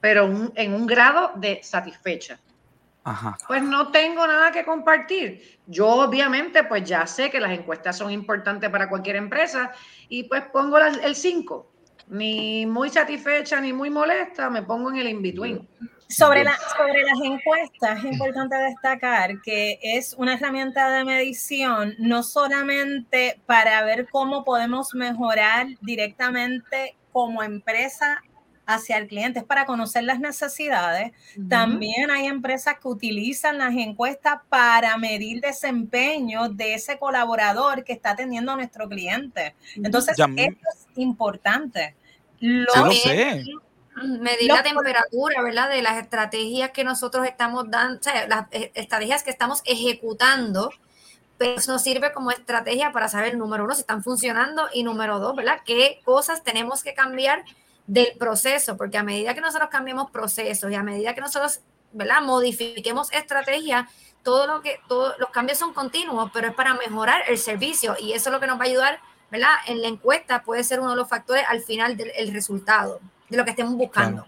[0.00, 2.38] pero en un grado de satisfecha.
[3.46, 5.60] Pues no tengo nada que compartir.
[5.66, 9.72] Yo obviamente pues ya sé que las encuestas son importantes para cualquier empresa
[10.08, 11.70] y pues pongo el 5.
[12.08, 15.68] Ni muy satisfecha ni muy molesta, me pongo en el in-between.
[16.08, 22.22] Sobre, la, sobre las encuestas, es importante destacar que es una herramienta de medición no
[22.22, 28.22] solamente para ver cómo podemos mejorar directamente como empresa
[28.66, 31.12] hacia el cliente, es para conocer las necesidades.
[31.48, 38.10] También hay empresas que utilizan las encuestas para medir desempeño de ese colaborador que está
[38.10, 39.54] atendiendo a nuestro cliente.
[39.76, 41.94] Entonces, esto es importante.
[42.40, 43.44] Lo sé.
[44.02, 45.70] Medir la temperatura, ¿verdad?
[45.70, 50.72] De las estrategias que nosotros estamos dando, o sea, las e, estrategias que estamos ejecutando,
[51.38, 55.20] pero eso nos sirve como estrategia para saber, número uno, si están funcionando y número
[55.20, 55.60] dos, ¿verdad?
[55.64, 57.44] ¿Qué cosas tenemos que cambiar
[57.86, 61.60] del proceso, porque a medida que nosotros cambiemos procesos y a medida que nosotros,
[61.92, 62.22] ¿verdad?
[62.22, 63.88] Modifiquemos estrategia,
[64.22, 68.12] todo lo que, todos los cambios son continuos, pero es para mejorar el servicio y
[68.12, 69.54] eso es lo que nos va a ayudar, ¿verdad?
[69.66, 73.44] En la encuesta puede ser uno de los factores al final del resultado, de lo
[73.44, 74.24] que estemos buscando.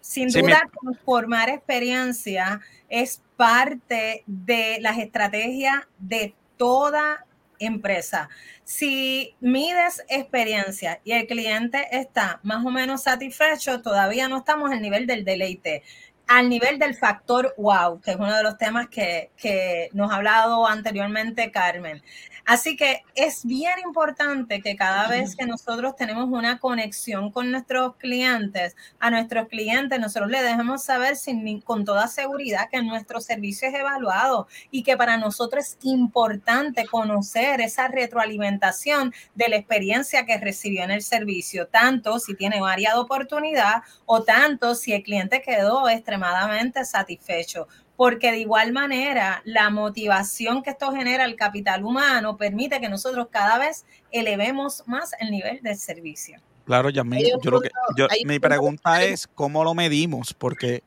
[0.00, 7.26] Sin duda, transformar experiencia es parte de las estrategias de toda
[7.66, 8.28] empresa.
[8.64, 14.82] Si mides experiencia y el cliente está más o menos satisfecho, todavía no estamos al
[14.82, 15.82] nivel del deleite
[16.26, 20.16] al nivel del factor wow, que es uno de los temas que, que, nos ha
[20.16, 22.02] hablado anteriormente Carmen.
[22.46, 27.96] Así que es bien importante que cada vez que nosotros tenemos una conexión con nuestros
[27.96, 33.68] clientes, a nuestros clientes, nosotros le dejemos saber sin, con toda seguridad que nuestro servicio
[33.68, 40.36] es evaluado y que para nosotros es importante conocer esa retroalimentación de la experiencia que
[40.36, 45.88] recibió en el servicio, tanto si tiene variada oportunidad o tanto si el cliente quedó
[45.88, 52.80] extremadamente satisfecho porque de igual manera la motivación que esto genera el capital humano permite
[52.80, 56.40] que nosotros cada vez elevemos más el nivel del servicio.
[56.64, 57.70] Claro, Yasmin, yo lo que,
[58.24, 60.82] mi pregunta es cómo lo medimos, porque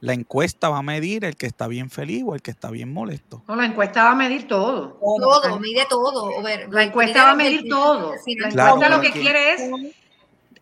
[0.00, 2.92] la encuesta va a medir el que está bien feliz o el que está bien
[2.92, 3.42] molesto.
[3.48, 4.98] No, la encuesta va a medir todo.
[5.00, 6.30] Todo, mide todo.
[6.70, 8.14] la encuesta va a medir todo.
[8.52, 9.70] La encuesta lo que quiere es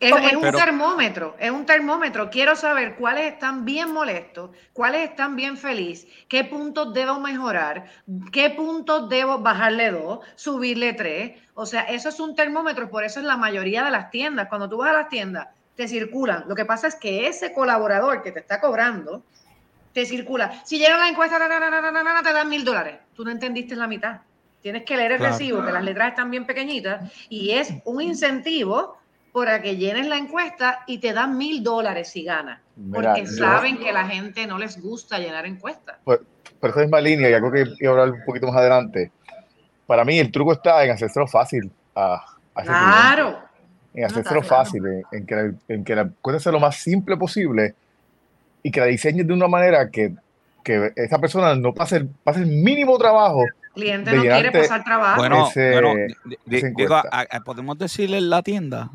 [0.00, 2.30] es, un termómetro, es un termómetro.
[2.30, 7.84] Quiero saber cuáles están bien molestos, cuáles están bien felices, qué puntos debo mejorar,
[8.32, 11.38] qué puntos debo bajarle dos, subirle tres.
[11.54, 14.48] O sea, eso es un termómetro, por eso es la mayoría de las tiendas.
[14.48, 16.44] Cuando tú vas a las tiendas, te circulan.
[16.48, 19.22] Lo que pasa es que ese colaborador que te está cobrando,
[19.92, 20.62] te circula.
[20.64, 23.00] Si llega la encuesta, te dan mil dólares.
[23.14, 24.20] Tú no entendiste la mitad.
[24.62, 28.99] Tienes que leer el recibo, que las letras están bien pequeñitas, y es un incentivo
[29.32, 32.60] para que llenes la encuesta y te dan mil dólares si ganas.
[32.92, 35.96] Porque saben que la gente no les gusta llenar encuestas.
[36.04, 36.24] Por,
[36.58, 39.10] por esa misma línea, y algo que iba a hablar un poquito más adelante,
[39.86, 42.24] para mí el truco está en hacérselo fácil a,
[42.62, 43.38] Claro.
[43.94, 47.74] En hacérselo fácil, en, que, en que la encuesta sea lo más simple posible
[48.62, 50.14] y que la diseñes de una manera que,
[50.62, 55.20] que esa persona no pase, pase el mínimo trabajo el cliente no quiere pasar trabajo.
[55.20, 56.06] Bueno, bueno
[57.44, 58.90] podemos decirle en la tienda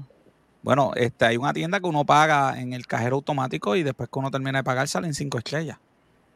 [0.65, 4.17] bueno, este, hay una tienda que uno paga en el cajero automático y después que
[4.17, 5.77] uno termina de pagar salen cinco estrellas.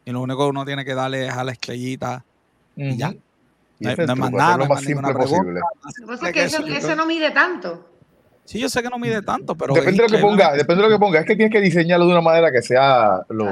[0.05, 2.23] Y lo único que uno tiene que darle es a la estrellita
[2.75, 3.11] y ya.
[3.79, 5.59] no, es más nada, lo más simple posible.
[6.05, 7.89] Lo que eso, no mide tanto.
[8.45, 9.73] Sí, yo sé que no mide tanto, pero.
[9.73, 11.21] Depende de lo que ponga, depende de lo que ponga.
[11.21, 13.45] Es que tienes que diseñarlo de una manera que sea lo,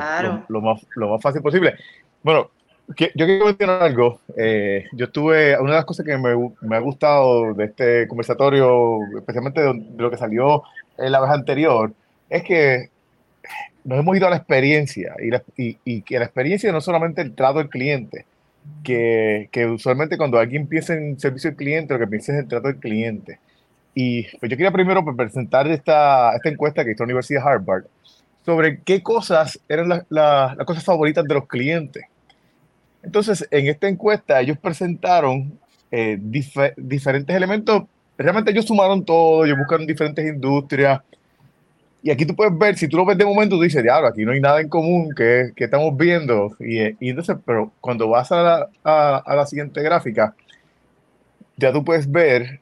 [0.62, 1.74] más, lo más fácil posible.
[2.22, 2.52] Bueno,
[2.96, 4.22] yo quiero mencionar algo.
[4.38, 9.00] Eh, yo estuve, una de las cosas que me, me, ha gustado de este conversatorio,
[9.18, 10.64] especialmente de, lo que salió
[10.98, 11.94] en la vez anterior,
[12.30, 12.90] es que
[13.84, 15.16] nos hemos ido a la experiencia
[15.58, 18.26] y, y, que la experiencia no solamente el trato del cliente,
[18.84, 22.48] que, que, usualmente cuando alguien piensa en servicio al cliente, lo que piensa es el
[22.48, 23.40] trato del cliente.
[23.94, 27.86] Y pues yo quería primero presentar esta, esta encuesta que hizo la Universidad de Harvard
[28.46, 32.06] sobre qué cosas eran las cosas favoritas de los clientes
[33.04, 35.58] entonces, en esta encuesta ellos presentaron
[35.92, 37.84] eh, diferentes elementos.
[38.18, 41.02] Realmente ellos sumaron todo, ellos buscaron diferentes industrias.
[42.04, 44.24] Y aquí tú puedes ver, si tú lo ves de momento, tú dices, diablo, aquí
[44.24, 46.56] no hay nada en común que, que estamos viendo.
[46.60, 50.36] Y, y, entonces, pero cuando vas a la, a, la, siguiente gráfica,
[51.58, 52.60] ya tú puedes ver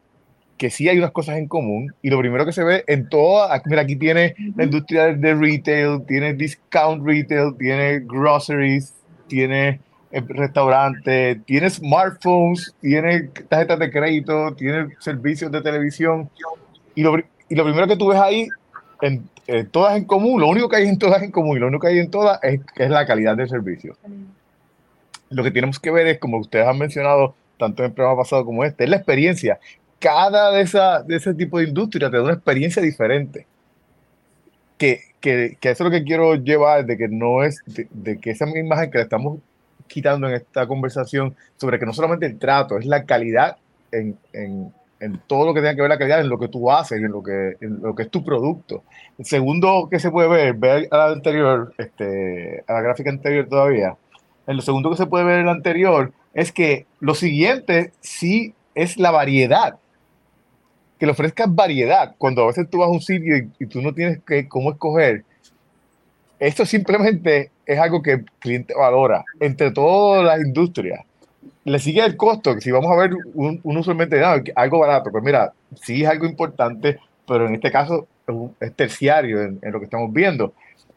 [0.58, 1.94] que sí hay unas cosas en común.
[2.02, 6.06] Y lo primero que se ve en toda, mira, aquí tiene la industria de retail,
[6.08, 8.94] tiene discount retail, tiene groceries,
[9.28, 9.80] tiene
[10.22, 16.30] restaurante, tiene smartphones, tiene tarjetas de crédito, tiene servicios de televisión.
[16.96, 18.48] Y lo, y lo primero que tú ves ahí
[19.02, 21.68] en, eh, todas en común, lo único que hay en todas en común y lo
[21.68, 23.98] único que hay en todas es, es la calidad del servicio.
[25.30, 28.46] Lo que tenemos que ver es, como ustedes han mencionado, tanto en el programa pasado
[28.46, 29.60] como este, es la experiencia.
[30.00, 33.46] Cada de, esa, de ese tipo de industria te da una experiencia diferente.
[34.78, 38.18] Que, que, que eso es lo que quiero llevar, de que no es, de, de
[38.18, 39.40] que esa imagen que le estamos
[39.88, 43.58] quitando en esta conversación sobre que no solamente el trato, es la calidad
[43.92, 46.72] en, en, en todo lo que tenga que ver la calidad, en lo que tú
[46.72, 48.84] haces, en lo que, en lo que es tu producto.
[49.18, 53.48] El segundo que se puede ver, ver a la anterior, este, a la gráfica anterior
[53.48, 53.96] todavía,
[54.48, 58.54] en lo segundo que se puede ver en la anterior, es que lo siguiente sí
[58.74, 59.78] es la variedad.
[61.00, 62.16] Que le ofrezcas variedad.
[62.18, 64.72] Cuando a veces tú vas a un sitio y, y tú no tienes que cómo
[64.72, 65.24] escoger,
[66.40, 71.02] esto simplemente es algo que el cliente valora entre todas las industrias.
[71.64, 75.12] Le sigue el costo, que si vamos a ver un, un usualmente no, algo barato,
[75.12, 78.08] pues mira, sí es algo importante, pero en este caso
[78.60, 80.54] es, terciario en, en lo que estamos viendo.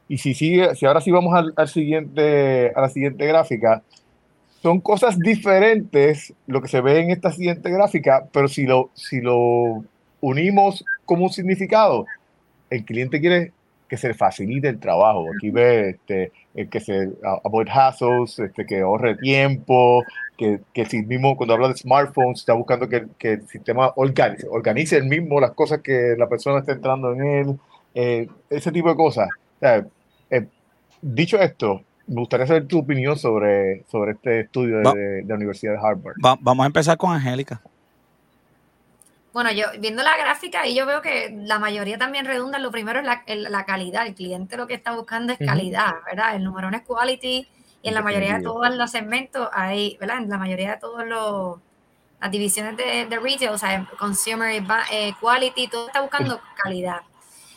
[0.08, 3.82] Y si sigue, si ahora sí vamos al, al siguiente, a la siguiente gráfica,
[4.62, 9.20] son cosas diferentes lo que se ve en esta siguiente gráfica, pero si lo, si
[9.20, 9.84] lo
[10.20, 12.06] unimos como un significado,
[12.70, 13.52] el cliente quiere
[13.88, 15.24] que se facilite el trabajo.
[15.36, 17.08] Aquí ve este, eh, que se
[17.42, 20.04] avoid hassles, este, que ahorre tiempo,
[20.36, 24.46] que, que si mismo cuando habla de smartphones está buscando que, que el sistema organice,
[24.50, 27.58] organice el mismo las cosas que la persona está entrando en él,
[27.94, 29.28] eh, ese tipo de cosas.
[29.56, 29.86] O sea,
[30.30, 30.46] eh,
[31.00, 35.72] dicho esto, me gustaría saber tu opinión sobre, sobre este estudio de, de la Universidad
[35.72, 36.14] de Harvard.
[36.24, 37.60] Va- vamos a empezar con Angélica.
[39.32, 43.00] Bueno, yo viendo la gráfica y yo veo que la mayoría también redunda, lo primero
[43.00, 46.34] es la, calidad, el cliente lo que está buscando es calidad, ¿verdad?
[46.34, 47.46] El número uno es quality
[47.82, 50.18] y en la mayoría de todos los segmentos hay, ¿verdad?
[50.18, 51.58] En la mayoría de todos los
[52.20, 57.02] las divisiones de, de retail, o sea, consumer eh, quality, todo está buscando calidad.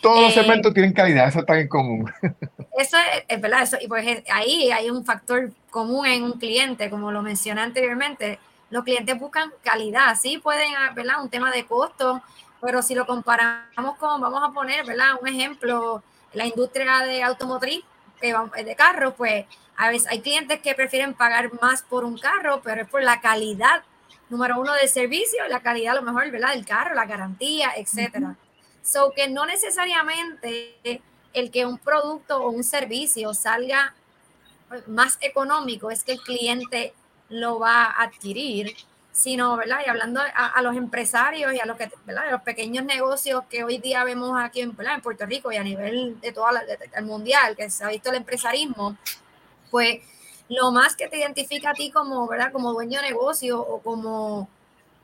[0.02, 2.12] Todos los Eh, segmentos tienen calidad, eso está en común.
[2.78, 6.90] Eso es, es verdad, eso, y pues ahí hay un factor común en un cliente,
[6.90, 8.40] como lo mencioné anteriormente.
[8.72, 11.22] Los clientes buscan calidad, sí pueden, ah, ¿verdad?
[11.22, 12.24] Un tema de costo,
[12.60, 15.16] pero si lo comparamos con, vamos a poner, ¿verdad?
[15.22, 16.02] Un ejemplo,
[16.34, 17.84] la industria de automotriz,
[18.22, 22.84] de carros, pues a veces hay clientes que prefieren pagar más por un carro, pero
[22.84, 23.84] es por la calidad,
[24.30, 26.54] número uno, del servicio, la calidad a lo mejor, ¿verdad?
[26.54, 28.36] Del carro, la garantía, etcétera.
[28.84, 31.02] So que no necesariamente
[31.34, 33.96] el que un producto o un servicio salga
[34.88, 36.94] más económico es que el cliente
[37.32, 38.76] lo va a adquirir,
[39.12, 39.80] sino, ¿verdad?
[39.86, 42.28] Y hablando a, a los empresarios y a los, que, ¿verdad?
[42.28, 44.96] a los pequeños negocios que hoy día vemos aquí en, ¿verdad?
[44.96, 46.46] en Puerto Rico y a nivel de todo
[46.96, 48.96] el mundial, que se ha visto el empresarismo,
[49.70, 50.00] pues
[50.50, 52.52] lo más que te identifica a ti como, ¿verdad?
[52.52, 54.48] Como dueño de negocio o como,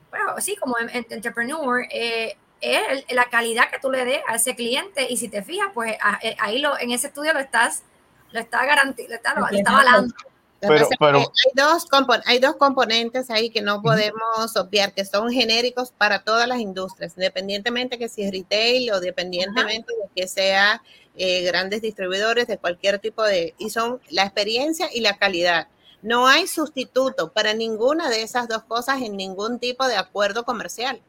[0.09, 4.35] bueno, sí, como en- en- entrepreneur, eh, es la calidad que tú le des a
[4.35, 7.83] ese cliente y si te fijas, pues eh, ahí lo, en ese estudio lo estás,
[8.31, 10.13] lo está garantizando, lo está, lo está avalando.
[10.59, 11.87] Pero- pero- hay, dos
[12.25, 17.13] hay dos componentes ahí que no podemos obviar, que son genéricos para todas las industrias,
[17.15, 20.81] independientemente que si es retail o independientemente de que sea
[21.15, 23.53] eh, grandes distribuidores de cualquier tipo de...
[23.57, 25.67] Y son la experiencia y la calidad.
[26.01, 31.01] No hay sustituto para ninguna de esas dos cosas en ningún tipo de acuerdo comercial.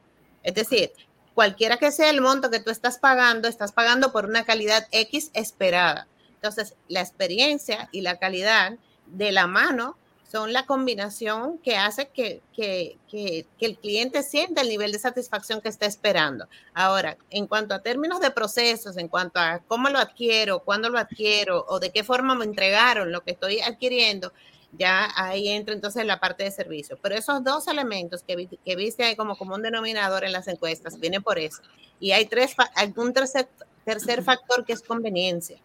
[0.42, 0.92] Es decir,
[1.34, 5.30] cualquiera que sea el monto que tú estás pagando, estás pagando por una calidad X
[5.34, 6.08] esperada.
[6.34, 8.74] Entonces, la experiencia y la calidad
[9.12, 9.96] de la mano
[10.30, 15.62] son la combinación que hace que, que, que, el cliente sienta el nivel de satisfacción
[15.62, 16.46] que está esperando.
[16.74, 20.98] Ahora, en cuanto a términos de procesos, en cuanto a cómo lo adquiero, cuándo lo
[20.98, 24.32] adquiero o de qué forma me entregaron lo que estoy adquiriendo,
[24.72, 26.98] ya ahí entra entonces la parte de servicio.
[27.00, 31.22] Pero esos dos elementos que, que viste ahí como común denominador en las encuestas, viene
[31.22, 31.62] por eso.
[32.00, 33.48] Y hay tres, algún tercer,
[33.86, 35.58] tercer factor que es conveniencia.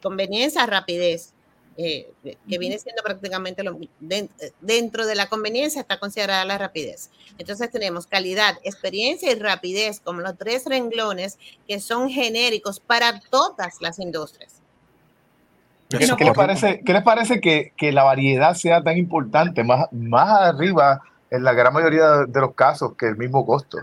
[0.00, 1.34] Conveniencia, rapidez,
[1.80, 2.12] eh,
[2.48, 4.28] que viene siendo prácticamente lo de-
[4.60, 7.08] dentro de la conveniencia está considerada la rapidez.
[7.38, 11.38] Entonces tenemos calidad, experiencia y rapidez como los tres renglones
[11.68, 14.54] que son genéricos para todas las industrias.
[15.88, 19.86] ¿Qué, qué les parece, qué les parece que, que la variedad sea tan importante, más,
[19.92, 23.78] más arriba en la gran mayoría de los casos que el mismo costo?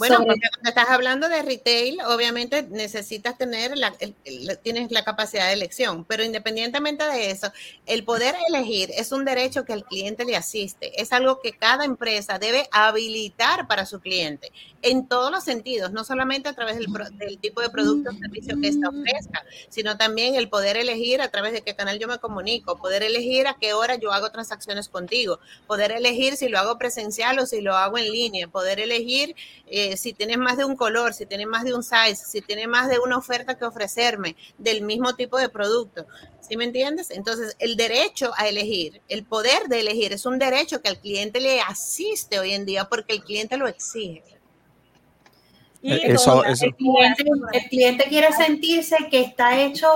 [0.00, 4.90] Bueno, Sobre- porque cuando estás hablando de retail, obviamente necesitas tener la, el- el- tienes
[4.90, 7.52] la capacidad de elección, pero independientemente de eso,
[7.86, 11.84] el poder elegir es un derecho que el cliente le asiste, es algo que cada
[11.84, 14.50] empresa debe habilitar para su cliente
[14.82, 16.86] en todos los sentidos, no solamente a través del,
[17.18, 21.28] del tipo de producto o servicio que ésta ofrezca, sino también el poder elegir a
[21.30, 24.88] través de qué canal yo me comunico, poder elegir a qué hora yo hago transacciones
[24.88, 29.34] contigo, poder elegir si lo hago presencial o si lo hago en línea, poder elegir
[29.66, 32.40] eh, eh, si tienes más de un color, si tienes más de un size, si
[32.40, 36.06] tienes más de una oferta que ofrecerme del mismo tipo de producto.
[36.40, 37.10] ¿Sí me entiendes?
[37.10, 41.40] Entonces, el derecho a elegir, el poder de elegir, es un derecho que al cliente
[41.40, 44.22] le asiste hoy en día porque el cliente lo exige.
[45.82, 49.88] Y eh, eso, El, cliente, el cliente quiere sentirse que está hecho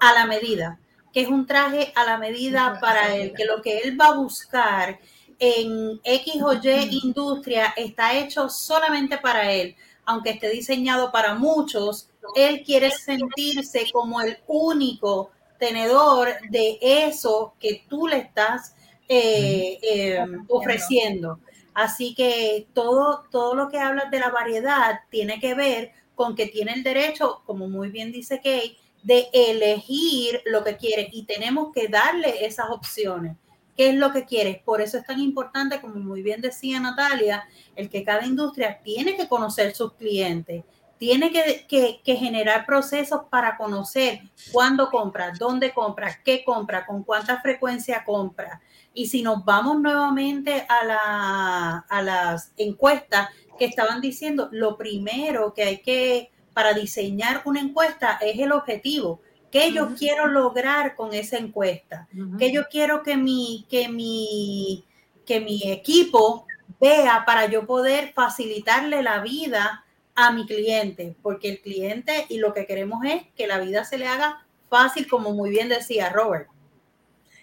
[0.00, 0.78] a la medida,
[1.12, 4.14] que es un traje a la medida para él, que lo que él va a
[4.14, 4.98] buscar
[5.44, 9.74] en X o Y industria está hecho solamente para él,
[10.04, 17.84] aunque esté diseñado para muchos, él quiere sentirse como el único tenedor de eso que
[17.88, 18.76] tú le estás
[19.08, 21.40] eh, eh, ofreciendo.
[21.74, 26.46] Así que todo, todo lo que hablas de la variedad tiene que ver con que
[26.46, 31.08] tiene el derecho, como muy bien dice Kay, de elegir lo que quiere.
[31.10, 33.36] Y tenemos que darle esas opciones
[33.76, 34.58] qué es lo que quieres.
[34.62, 37.44] Por eso es tan importante, como muy bien decía Natalia,
[37.76, 40.64] el que cada industria tiene que conocer sus clientes,
[40.98, 44.20] tiene que, generar procesos para conocer
[44.52, 48.60] cuándo compra, dónde compra, qué compra, con cuánta frecuencia compra.
[48.94, 55.64] Y si nos vamos nuevamente a, a las encuestas que estaban diciendo, lo primero que
[55.64, 61.36] hay que, para diseñar una encuesta es el objetivo ¿Qué yo quiero lograr con esa
[61.36, 62.08] encuesta?
[62.38, 64.82] ¿Qué yo quiero que mi, que, mi,
[65.26, 66.46] que mi equipo
[66.80, 69.84] vea para yo poder facilitarle la vida
[70.14, 71.14] a mi cliente?
[71.22, 75.06] Porque el cliente y lo que queremos es que la vida se le haga fácil,
[75.06, 76.48] como muy bien decía Robert.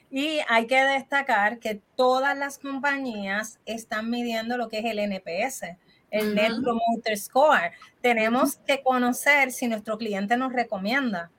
[0.10, 5.78] Y hay que destacar que todas las compañías están midiendo lo que es el NPS,
[6.10, 7.72] el Net Promoter Score.
[8.02, 11.30] Tenemos que conocer si nuestro cliente nos recomienda.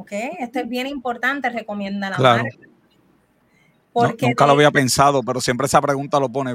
[0.00, 0.12] ¿Ok?
[0.38, 2.48] Esto es bien importante, recomienda la marca.
[3.92, 6.54] Porque nunca lo había pensado, pero siempre esa pregunta lo pone.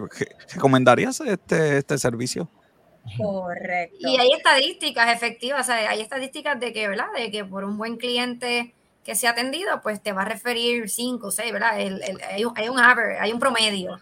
[0.53, 2.49] ¿Recomendarías este, este servicio?
[3.17, 3.97] Correcto.
[3.99, 7.07] Y hay estadísticas efectivas, hay estadísticas de que, ¿verdad?
[7.15, 8.73] De que por un buen cliente
[9.03, 11.75] que se ha atendido, pues te va a referir 5 o 6, ¿verdad?
[11.75, 13.99] hay, un, hay, un average, hay un promedio,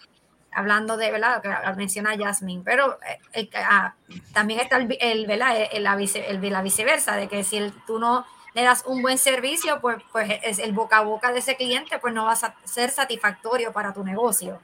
[0.51, 1.41] hablando de, ¿verdad?
[1.41, 2.97] Que menciona Jasmine, pero
[3.33, 3.95] eh, ah,
[4.31, 5.67] también está el, el ¿verdad?
[5.73, 9.97] El, la, la viceversa, de que si tú no le das un buen servicio, pues,
[10.11, 13.71] pues es el boca a boca de ese cliente, pues no va a ser satisfactorio
[13.71, 14.59] para tu negocio.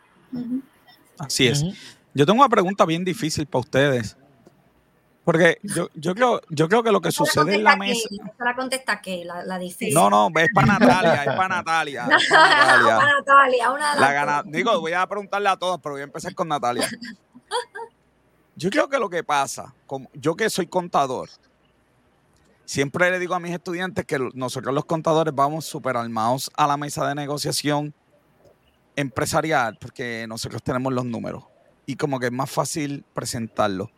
[1.18, 1.64] Así es.
[2.14, 4.18] Yo tengo una pregunta bien difícil para ustedes.
[5.24, 8.10] Porque yo, yo, creo, yo creo que lo que sucede en la mesa.
[8.40, 9.94] la contesta que la, la difícil.
[9.94, 12.08] No, no, es para Natalia, es para Natalia.
[12.18, 13.72] Es para Natalia.
[13.72, 16.88] una la gana, digo, voy a preguntarle a todos, pero voy a empezar con Natalia.
[18.56, 21.30] Yo creo que lo que pasa, como yo que soy contador,
[22.70, 26.78] Siempre le digo a mis estudiantes que nosotros los contadores vamos súper armados a la
[26.78, 27.96] mesa de negociación
[28.96, 31.46] empresarial porque nosotros tenemos los números
[31.88, 33.90] y como que es más fácil presentarlo.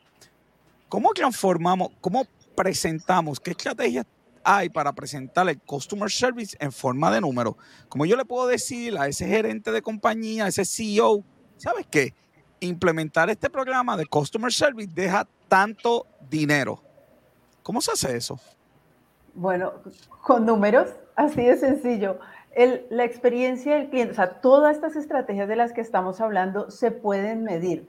[0.88, 4.06] ¿Cómo transformamos, cómo presentamos, qué estrategias
[4.42, 7.58] hay para presentar el customer service en forma de número?
[7.90, 11.26] Como yo le puedo decir a ese gerente de compañía, a ese CEO,
[11.58, 12.14] ¿sabes qué?
[12.62, 16.82] Implementar este programa de customer service deja tanto dinero.
[17.64, 18.40] ¿Cómo se hace eso?
[19.34, 19.74] Bueno,
[20.22, 22.20] con números, así de sencillo.
[22.90, 26.92] la experiencia del cliente, o sea, todas estas estrategias de las que estamos hablando se
[26.92, 27.88] pueden medir.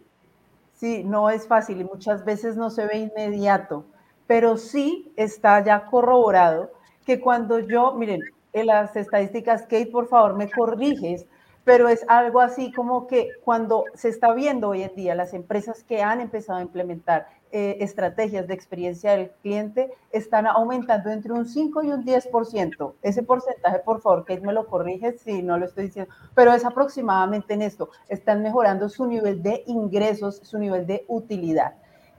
[0.75, 3.85] Sí, no es fácil y muchas veces no se ve inmediato,
[4.27, 6.73] pero sí está ya corroborado
[7.05, 8.21] que cuando yo, miren,
[8.53, 11.27] en las estadísticas, Kate, por favor, me corriges,
[11.65, 15.85] pero es algo así como que cuando se está viendo hoy en día las empresas
[15.85, 21.47] que han empezado a implementar eh, estrategias de experiencia del cliente están aumentando entre un
[21.47, 22.95] 5 y un 10%.
[23.03, 26.65] Ese porcentaje, por favor, Kate me lo corrige si no lo estoy diciendo, pero es
[26.65, 27.91] aproximadamente en esto.
[28.09, 31.75] Están mejorando su nivel de ingresos, su nivel de utilidad.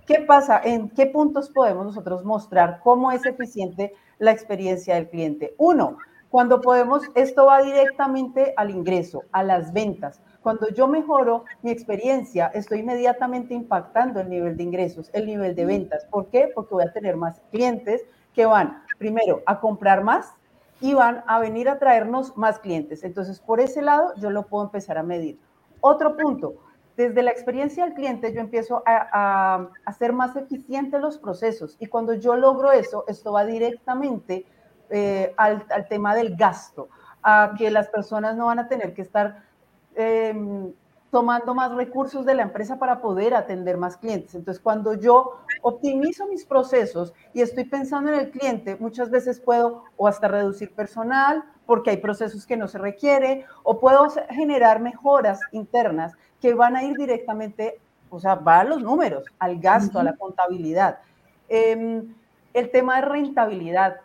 [0.06, 0.62] ¿Qué pasa?
[0.64, 5.56] ¿En qué puntos podemos nosotros mostrar cómo es eficiente la experiencia del cliente?
[5.58, 5.98] Uno,
[6.30, 10.20] cuando podemos, esto va directamente al ingreso, a las ventas.
[10.44, 15.66] Cuando yo mejoro mi experiencia, estoy inmediatamente impactando el nivel de ingresos, el nivel de
[15.66, 16.06] ventas.
[16.06, 16.52] ¿Por qué?
[16.54, 18.02] Porque voy a tener más clientes
[18.34, 20.34] que van, primero, a comprar más
[20.82, 23.06] y van a venir a traernos más clientes.
[23.06, 25.40] Entonces, por ese lado, yo lo puedo empezar a medir.
[25.80, 26.56] Otro punto,
[26.98, 31.78] desde la experiencia del cliente, yo empiezo a, hacer más eficientes los procesos.
[31.80, 34.46] Y cuando yo logro eso, esto va directamente
[34.90, 36.90] eh, al, al tema del gasto,
[37.22, 39.53] a que las personas no van a tener que estar
[39.96, 40.74] Em,
[41.12, 44.34] tomando más recursos de la empresa para poder atender más clientes.
[44.34, 49.84] Entonces, cuando yo optimizo mis procesos y estoy pensando en el cliente, muchas veces puedo
[49.96, 55.40] o hasta reducir personal porque hay procesos que no se requiere, o puedo generar mejoras
[55.52, 57.80] internas que van a ir directamente
[58.14, 61.00] o sea, va a los números, al gasto, a la contabilidad.
[61.50, 62.14] Em,
[62.54, 64.02] el tema de rentabilidad,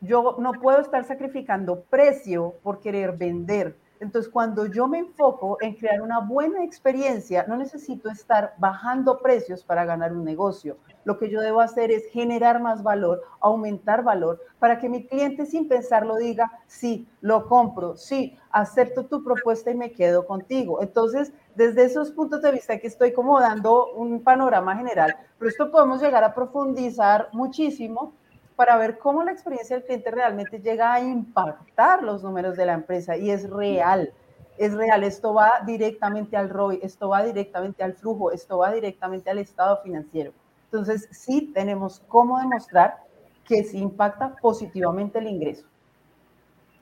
[0.00, 3.76] yo no puedo estar sacrificando precio por querer vender.
[4.02, 9.62] Entonces, cuando yo me enfoco en crear una buena experiencia, no necesito estar bajando precios
[9.62, 10.76] para ganar un negocio.
[11.04, 15.46] Lo que yo debo hacer es generar más valor, aumentar valor, para que mi cliente
[15.46, 20.82] sin pensarlo diga, sí, lo compro, sí, acepto tu propuesta y me quedo contigo.
[20.82, 25.70] Entonces, desde esos puntos de vista que estoy como dando un panorama general, pero esto
[25.70, 28.14] podemos llegar a profundizar muchísimo
[28.62, 32.74] para ver cómo la experiencia del cliente realmente llega a impactar los números de la
[32.74, 34.12] empresa y es real.
[34.56, 39.30] Es real, esto va directamente al ROI, esto va directamente al flujo, esto va directamente
[39.30, 40.32] al estado financiero.
[40.66, 42.98] Entonces, sí tenemos cómo demostrar
[43.44, 45.66] que sí impacta positivamente el ingreso.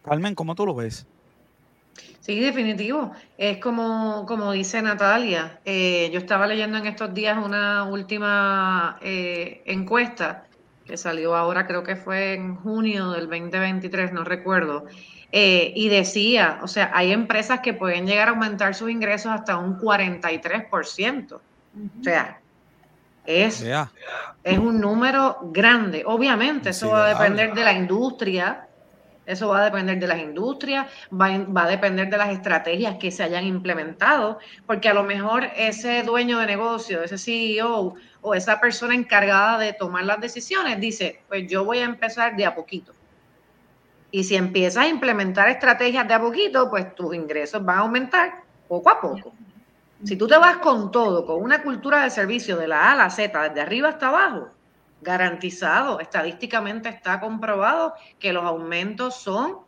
[0.05, 1.07] Carmen, ¿cómo tú lo ves?
[2.21, 3.11] Sí, definitivo.
[3.39, 5.61] Es como, como dice Natalia.
[5.65, 10.45] Eh, yo estaba leyendo en estos días una última eh, encuesta
[10.85, 14.87] que salió ahora, creo que fue en junio del 2023, no recuerdo,
[15.33, 19.57] eh, y decía, o sea, hay empresas que pueden llegar a aumentar sus ingresos hasta
[19.57, 21.35] un 43%.
[21.35, 21.41] O
[22.03, 22.41] sea,
[23.25, 23.65] es,
[24.43, 26.03] es un número grande.
[26.05, 28.67] Obviamente, eso va a depender de la industria,
[29.31, 33.11] eso va a depender de las industrias, va, va, a depender de las estrategias que
[33.11, 38.61] se hayan implementado, porque a lo mejor ese dueño de negocio, ese CEO o esa
[38.61, 42.93] persona encargada de tomar las decisiones dice, pues yo voy a empezar de a poquito.
[44.11, 48.43] Y si empiezas a implementar estrategias de a poquito, pues tus ingresos van a aumentar
[48.67, 49.33] poco a poco.
[50.05, 52.97] Si tú te vas con todo, con una cultura de servicio de la A a
[52.97, 54.49] la Z, desde arriba hasta abajo,
[55.03, 59.59] garantizado, estadísticamente está comprobado que los aumentos son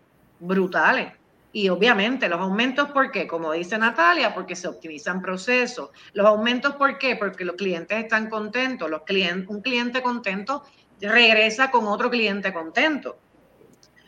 [0.41, 1.13] brutales.
[1.55, 3.27] Y obviamente los aumentos, ¿por qué?
[3.27, 5.91] Como dice Natalia, porque se optimizan procesos.
[6.15, 7.17] Los aumentos, ¿por qué?
[7.17, 8.89] Porque los clientes están contentos.
[8.89, 10.63] Los clientes, un cliente contento
[11.01, 13.19] regresa con otro cliente contento.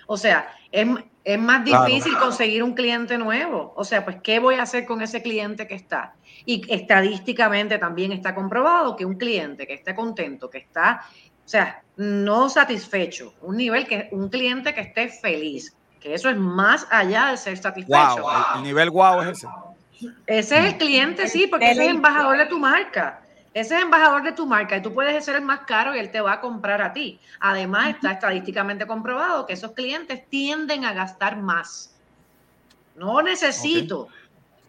[0.07, 0.89] O sea, es,
[1.39, 3.73] más difícil conseguir un cliente nuevo.
[3.77, 6.15] O sea, pues, ¿qué voy a hacer con ese cliente que está?
[6.45, 11.03] Y estadísticamente también está comprobado que un cliente que esté contento, que está,
[11.45, 16.37] o sea, no satisfecho, un nivel que un cliente que esté feliz, que eso es
[16.37, 18.23] más allá de ser satisfecho.
[18.23, 19.49] Wow, el nivel wow es ese.
[20.27, 23.23] Ese es el cliente, sí, porque ese es el embajador de tu marca.
[23.55, 26.11] Ese es embajador de tu marca y tú puedes ser el más caro y él
[26.11, 27.21] te va a comprar a ti.
[27.39, 31.95] Además, está estadísticamente comprobado que esos clientes tienden a gastar más.
[32.97, 34.09] No necesito,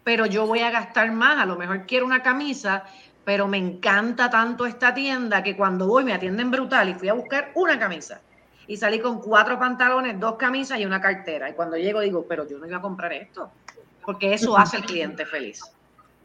[0.04, 1.38] pero yo voy a gastar más.
[1.38, 2.84] A lo mejor quiero una camisa,
[3.24, 7.14] pero me encanta tanto esta tienda que cuando voy me atienden brutal y fui a
[7.14, 8.20] buscar una camisa
[8.68, 11.50] y salí con cuatro pantalones, dos camisas y una cartera.
[11.50, 13.50] Y cuando llego digo, pero yo no iba a comprar esto,
[14.04, 15.60] porque eso hace al cliente feliz.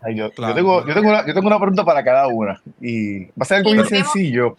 [0.09, 3.45] Yo, tengo, yo, tengo una, yo tengo una pregunta para cada una y va a
[3.45, 4.55] ser algo muy sencillo.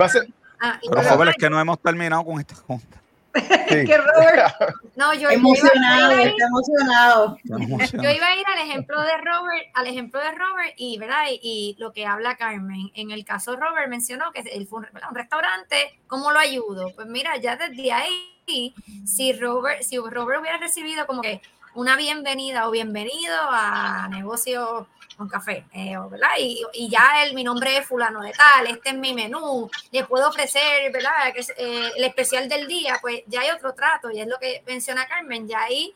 [0.00, 0.28] Va a ser...
[0.60, 3.00] Ah, Pero es que no hemos terminado con esta junta.
[3.68, 4.54] que Robert,
[4.96, 7.36] no, yo, emocionado, yo iba emocionado.
[7.42, 11.24] Yo iba a ir al ejemplo de Robert, al ejemplo de Robert y, ¿verdad?
[11.30, 12.92] Y, lo que habla Carmen.
[12.94, 16.92] En el caso Robert mencionó que él fue un, restaurante, ¿cómo lo ayudo?
[16.94, 18.74] Pues mira, ya desde ahí,
[19.04, 21.40] si Robert, si Robert hubiera recibido como que
[21.74, 24.86] una bienvenida o bienvenido a negocio
[25.18, 25.96] un café, eh.
[26.72, 30.28] Y, ya el, mi nombre es fulano de tal, este es mi menú, le puedo
[30.28, 34.62] ofrecer, eh, el especial del día, pues ya hay otro trato, y es lo que
[34.66, 35.94] menciona Carmen, ya ahí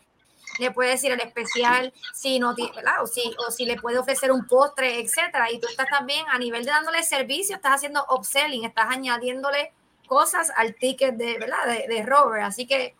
[0.60, 3.02] le puede decir el especial si no ¿verdad?
[3.02, 6.38] O si, o si le puede ofrecer un postre, etcétera, y tú estás también a
[6.38, 9.72] nivel de dándole servicio, estás haciendo upselling, estás añadiéndole
[10.06, 11.66] cosas al ticket de, ¿verdad?
[11.66, 12.94] De, de Robert, así que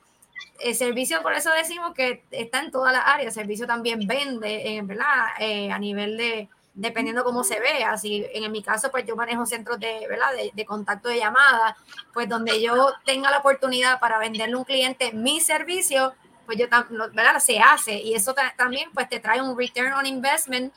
[0.61, 3.37] el servicio, por eso decimos que está en todas las áreas.
[3.37, 5.27] El servicio también vende, eh, ¿verdad?
[5.39, 7.97] Eh, a nivel de, dependiendo cómo se vea.
[7.97, 10.31] Si en mi caso, pues yo manejo centros de, ¿verdad?
[10.53, 11.77] De, contacto de llamada,
[12.13, 16.15] pues donde yo tenga la oportunidad para venderle a un cliente mi servicio,
[16.47, 16.67] pues yo,
[17.13, 17.39] ¿verdad?
[17.39, 17.95] Se hace.
[17.95, 20.73] Y eso también, pues te trae un return on investment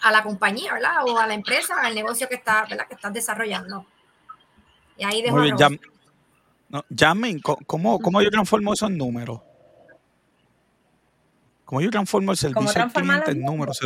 [0.00, 1.04] a la compañía, ¿verdad?
[1.06, 2.86] O a la empresa, al negocio que, está, ¿verdad?
[2.86, 3.86] que estás desarrollando.
[4.96, 5.38] Y ahí dejo
[6.72, 6.82] no,
[7.66, 9.40] ¿cómo, ¿cómo yo transformo esos números?
[11.66, 13.78] ¿Cómo yo transformo el servicio al cliente en números?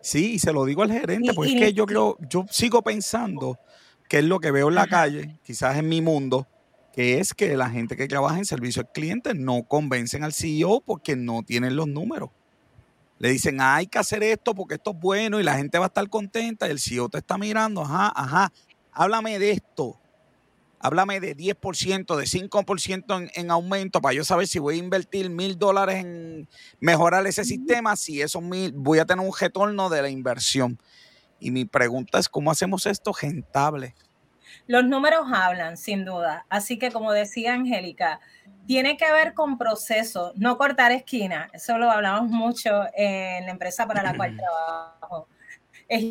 [0.00, 3.58] Sí, y se lo digo al gerente, porque es que yo creo, yo sigo pensando
[4.08, 6.48] que es lo que veo en la calle, quizás en mi mundo,
[6.94, 10.80] que es que la gente que trabaja en servicio al cliente no convencen al CEO
[10.80, 12.30] porque no tienen los números.
[13.18, 15.84] Le dicen, ah, hay que hacer esto porque esto es bueno y la gente va
[15.84, 18.52] a estar contenta y el CEO te está mirando, ajá, ajá,
[18.92, 20.01] háblame de esto
[20.82, 25.58] háblame de 10%, de 5% en, aumento para yo saber si voy a invertir mil
[25.58, 26.48] dólares en
[26.80, 30.78] mejorar ese sistema, si esos mil voy a tener un retorno de la inversión.
[31.38, 33.94] Y mi pregunta es, ¿cómo hacemos esto rentable?
[34.66, 36.46] Los números hablan, sin duda.
[36.48, 38.20] Así que, como decía Angélica,
[38.66, 41.48] tiene que ver con procesos, no cortar esquina.
[41.52, 44.36] Eso lo hablamos mucho en la empresa para la cual
[45.00, 45.28] trabajo.
[45.88, 46.04] Es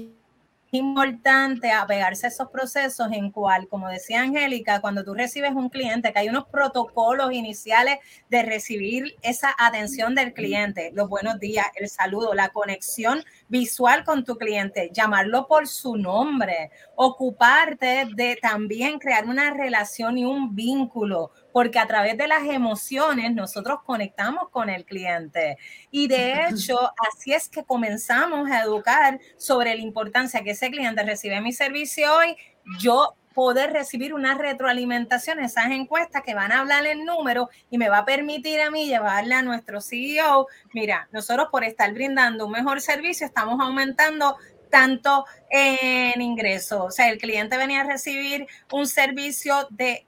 [0.71, 6.13] importante apegarse a esos procesos en cual, como decía Angélica, cuando tú recibes un cliente,
[6.13, 7.97] que hay unos protocolos iniciales
[8.29, 14.23] de recibir esa atención del cliente, los buenos días, el saludo, la conexión visual con
[14.23, 21.31] tu cliente, llamarlo por su nombre, ocuparte de también crear una relación y un vínculo,
[21.53, 25.57] porque a través de las emociones nosotros conectamos con el cliente.
[25.89, 26.77] Y de hecho,
[27.09, 32.13] así es que comenzamos a educar sobre la importancia que ese cliente recibe mi servicio
[32.15, 32.35] hoy,
[32.79, 37.89] yo poder recibir una retroalimentación, esas encuestas que van a hablar en número y me
[37.89, 42.51] va a permitir a mí llevarle a nuestro CEO, mira, nosotros por estar brindando un
[42.51, 44.35] mejor servicio estamos aumentando
[44.69, 46.81] tanto en ingresos.
[46.81, 50.07] O sea, el cliente venía a recibir un servicio de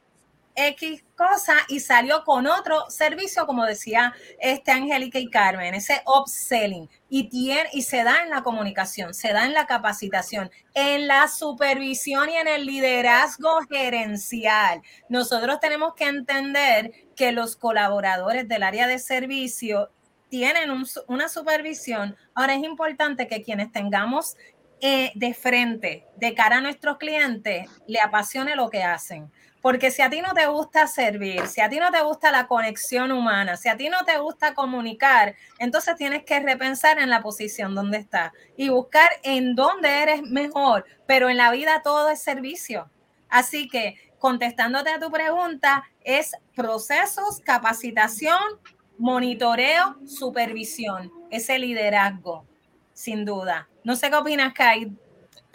[0.56, 6.90] X cosa y salió con otro servicio, como decía este Angélica y Carmen, ese upselling.
[7.10, 11.28] Y, tiene, y se da en la comunicación, se da en la capacitación, en la
[11.28, 14.82] supervisión y en el liderazgo gerencial.
[15.10, 19.92] Nosotros tenemos que entender que los colaboradores del área de servicio
[20.30, 20.72] tienen
[21.08, 22.16] una supervisión.
[22.34, 24.36] Ahora es importante que quienes tengamos
[24.82, 29.32] eh, de frente, de cara a nuestros clientes, le apasione lo que hacen
[29.64, 32.48] porque si a ti no te gusta servir, si a ti no te gusta la
[32.48, 37.22] conexión humana, si a ti no te gusta comunicar, entonces tienes que repensar en la
[37.22, 40.84] posición donde estás y buscar en dónde eres mejor.
[41.08, 42.92] Pero en la vida todo es servicio.
[43.30, 48.44] Así que contestándote a tu pregunta, es procesos, capacitación,
[48.98, 52.46] monitoreo, supervisión, ese liderazgo,
[52.92, 53.70] sin duda.
[53.86, 54.92] No sé qué opinas, Kai,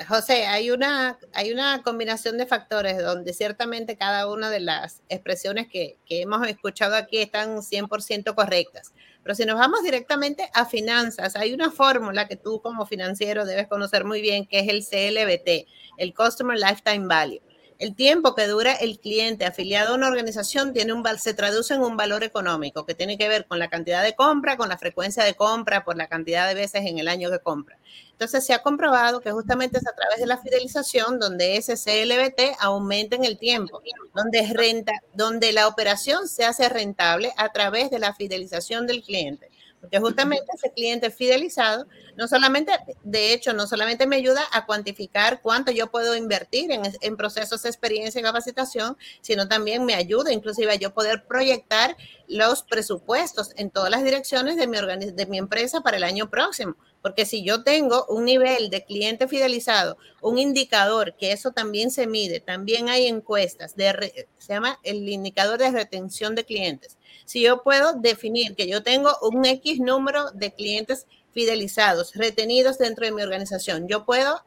[0.06, 5.66] José, hay una, hay una combinación de factores donde ciertamente cada una de las expresiones
[5.66, 8.92] que, que hemos escuchado aquí están 100% correctas.
[9.24, 13.66] Pero si nos vamos directamente a finanzas, hay una fórmula que tú como financiero debes
[13.66, 15.68] conocer muy bien, que es el CLBT,
[15.98, 17.42] el Customer Lifetime Value.
[17.78, 21.80] El tiempo que dura el cliente afiliado a una organización tiene un, se traduce en
[21.80, 25.22] un valor económico que tiene que ver con la cantidad de compra, con la frecuencia
[25.22, 27.78] de compra, por la cantidad de veces en el año que compra.
[28.10, 32.56] Entonces se ha comprobado que justamente es a través de la fidelización donde ese CLBT
[32.58, 33.80] aumenta en el tiempo,
[34.12, 39.47] donde, renta, donde la operación se hace rentable a través de la fidelización del cliente.
[39.80, 42.72] Porque justamente ese cliente fidelizado, no solamente,
[43.04, 47.68] de hecho, no solamente me ayuda a cuantificar cuánto yo puedo invertir en, procesos de
[47.68, 53.70] experiencia y capacitación, sino también me ayuda inclusive a yo poder proyectar los presupuestos en
[53.70, 56.76] todas las direcciones de mi, de mi empresa para el año próximo.
[57.00, 62.06] Porque si yo tengo un nivel de cliente fidelizado, un indicador, que eso también se
[62.06, 66.97] mide, también hay encuestas, de, se llama el indicador de retención de clientes.
[67.28, 73.04] Si yo puedo definir que yo tengo un X número de clientes fidelizados, retenidos dentro
[73.04, 74.42] de mi organización, yo puedo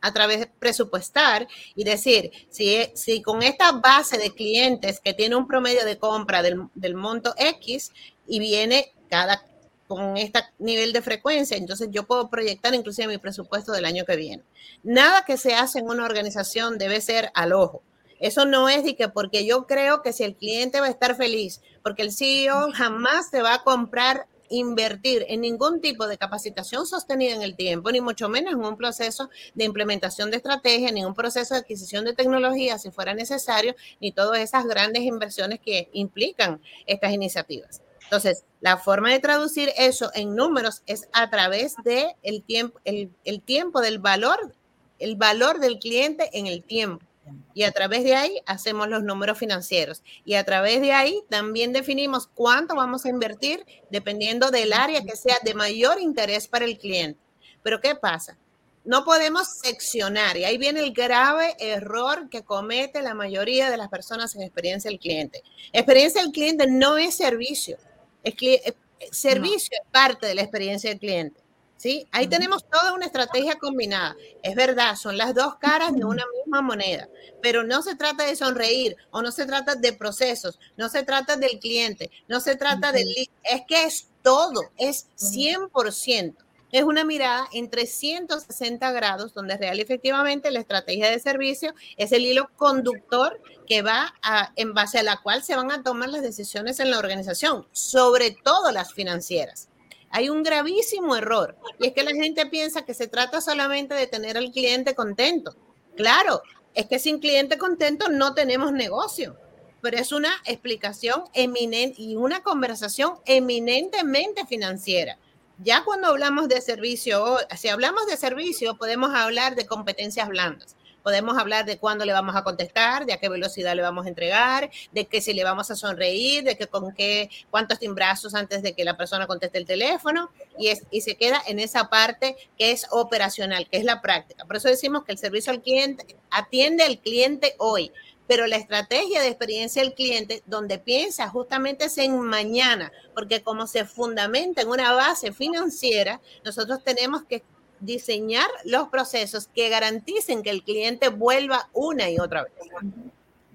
[0.00, 5.36] a través de presupuestar y decir, si, si con esta base de clientes que tiene
[5.36, 7.92] un promedio de compra del, del monto X
[8.26, 9.44] y viene cada
[9.86, 14.16] con este nivel de frecuencia, entonces yo puedo proyectar inclusive mi presupuesto del año que
[14.16, 14.42] viene.
[14.84, 17.82] Nada que se hace en una organización debe ser al ojo.
[18.20, 21.16] Eso no es de que porque yo creo que si el cliente va a estar
[21.16, 26.84] feliz, porque el CEO jamás te va a comprar invertir en ningún tipo de capacitación
[26.86, 31.04] sostenida en el tiempo, ni mucho menos en un proceso de implementación de estrategia, ni
[31.04, 35.88] un proceso de adquisición de tecnología si fuera necesario, ni todas esas grandes inversiones que
[35.92, 37.80] implican estas iniciativas.
[38.02, 43.12] Entonces, la forma de traducir eso en números es a través de el tiempo, el,
[43.24, 44.52] el tiempo del valor,
[44.98, 47.06] el valor del cliente en el tiempo.
[47.54, 50.02] Y a través de ahí hacemos los números financieros.
[50.24, 55.16] Y a través de ahí también definimos cuánto vamos a invertir dependiendo del área que
[55.16, 57.20] sea de mayor interés para el cliente.
[57.62, 58.38] Pero ¿qué pasa?
[58.84, 63.88] No podemos seccionar y ahí viene el grave error que comete la mayoría de las
[63.88, 65.42] personas en experiencia del cliente.
[65.72, 67.76] Experiencia del cliente no es servicio.
[68.24, 68.74] Es eh,
[69.10, 71.40] servicio es parte de la experiencia del cliente.
[71.80, 72.06] ¿Sí?
[72.12, 74.14] Ahí tenemos toda una estrategia combinada.
[74.42, 77.08] Es verdad, son las dos caras de una misma moneda,
[77.40, 81.36] pero no se trata de sonreír o no se trata de procesos, no se trata
[81.36, 83.08] del cliente, no se trata del...
[83.42, 86.34] Es que es todo, es 100%
[86.72, 92.24] es una mirada en 360 grados, donde real efectivamente la estrategia de servicio es el
[92.24, 96.22] hilo conductor que va a, en base a la cual se van a tomar las
[96.22, 99.69] decisiones en la organización, sobre todo las financieras.
[100.10, 104.08] Hay un gravísimo error y es que la gente piensa que se trata solamente de
[104.08, 105.54] tener al cliente contento.
[105.96, 106.42] Claro,
[106.74, 109.36] es que sin cliente contento no tenemos negocio,
[109.80, 115.16] pero es una explicación eminente y una conversación eminentemente financiera.
[115.58, 120.76] Ya cuando hablamos de servicio, si hablamos de servicio, podemos hablar de competencias blandas.
[121.02, 124.08] Podemos hablar de cuándo le vamos a contestar, de a qué velocidad le vamos a
[124.08, 128.62] entregar, de que si le vamos a sonreír, de que con qué, cuántos timbrazos antes
[128.62, 132.36] de que la persona conteste el teléfono, y, es, y se queda en esa parte
[132.58, 134.44] que es operacional, que es la práctica.
[134.44, 137.92] Por eso decimos que el servicio al cliente atiende al cliente hoy,
[138.30, 143.66] pero la estrategia de experiencia del cliente, donde piensa justamente es en mañana, porque como
[143.66, 147.42] se fundamenta en una base financiera, nosotros tenemos que
[147.80, 152.52] diseñar los procesos que garanticen que el cliente vuelva una y otra vez.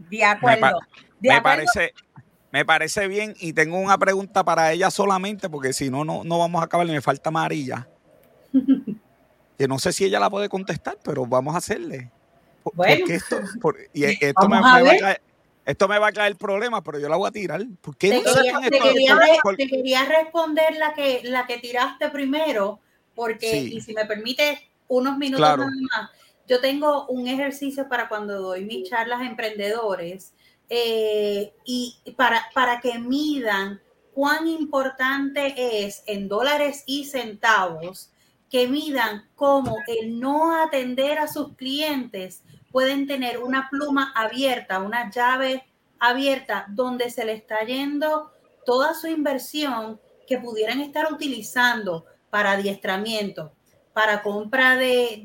[0.09, 0.80] De acuerdo.
[1.19, 1.93] Me, parece,
[2.51, 6.39] me parece bien y tengo una pregunta para ella solamente porque si no, no, no
[6.39, 7.88] vamos a acabar y me falta María.
[9.57, 12.11] que no sé si ella la puede contestar, pero vamos a hacerle.
[12.73, 13.38] Bueno, esto,
[13.93, 15.21] y esto me, va a traer,
[15.65, 17.61] esto me va a traer problemas, pero yo la voy a tirar.
[17.82, 19.19] ¿Por qué te, no quería, te, quería,
[19.57, 22.80] te, quería, responder la que, la que tiraste primero,
[23.16, 23.76] porque, sí.
[23.76, 25.66] y si me permite unos minutos Claro.
[25.66, 26.11] más,
[26.47, 30.34] yo tengo un ejercicio para cuando doy mis charlas a emprendedores
[30.70, 33.82] eh, y para, para que midan
[34.13, 38.11] cuán importante es en dólares y centavos
[38.49, 45.09] que midan cómo el no atender a sus clientes pueden tener una pluma abierta, una
[45.09, 45.66] llave
[45.99, 48.32] abierta donde se le está yendo
[48.66, 52.05] toda su inversión que pudieran estar utilizando
[52.36, 53.54] para adiestramiento,
[53.94, 55.22] para compra de,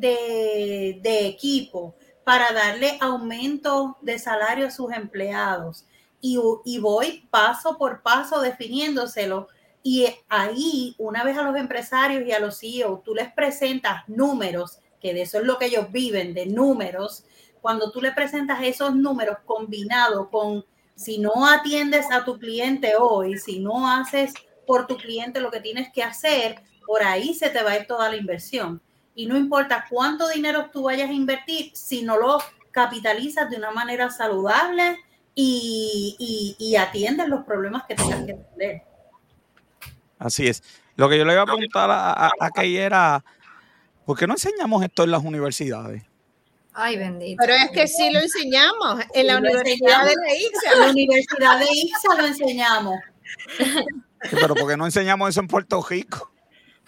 [1.03, 5.87] de, equipo, para darle aumento de salario a sus empleados.
[6.21, 9.49] Y, y voy paso por paso definiéndoselo.
[9.83, 14.79] Y ahí, una vez a los empresarios y a los CEO, tú les presentas números,
[15.01, 17.25] que de eso es lo que ellos viven, de números.
[17.61, 23.37] Cuando tú le presentas esos números combinados con, si no atiendes a tu cliente hoy,
[23.37, 24.33] si no haces
[24.65, 27.87] por tu cliente lo que tienes que hacer, por ahí se te va a ir
[27.87, 28.83] toda la inversión.
[29.15, 33.71] Y no importa cuánto dinero tú vayas a invertir, si no lo capitalizas de una
[33.71, 34.99] manera saludable
[35.33, 38.83] y, y, y atiendes los problemas que tengas que atender.
[40.19, 40.65] Así es.
[40.97, 43.25] Lo que yo le iba a preguntar a, a, a Kay era,
[44.05, 46.03] ¿por qué no enseñamos esto en las universidades?
[46.73, 47.41] Ay, bendito.
[47.41, 50.73] Pero es que sí lo enseñamos en la Sí, Universidad de la ICSA.
[50.73, 52.97] En la Universidad de ICSA lo enseñamos.
[53.59, 56.33] Sí, pero ¿por qué no enseñamos eso en Puerto Rico?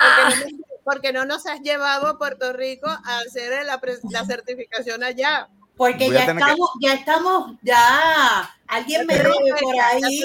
[0.02, 5.48] Porque, no, porque no nos has llevado a Puerto Rico a hacer la, certificación allá.
[5.76, 9.30] Porque Voy ya que- estamos, ya estamos, ya alguien me debe
[9.60, 10.22] por ahí.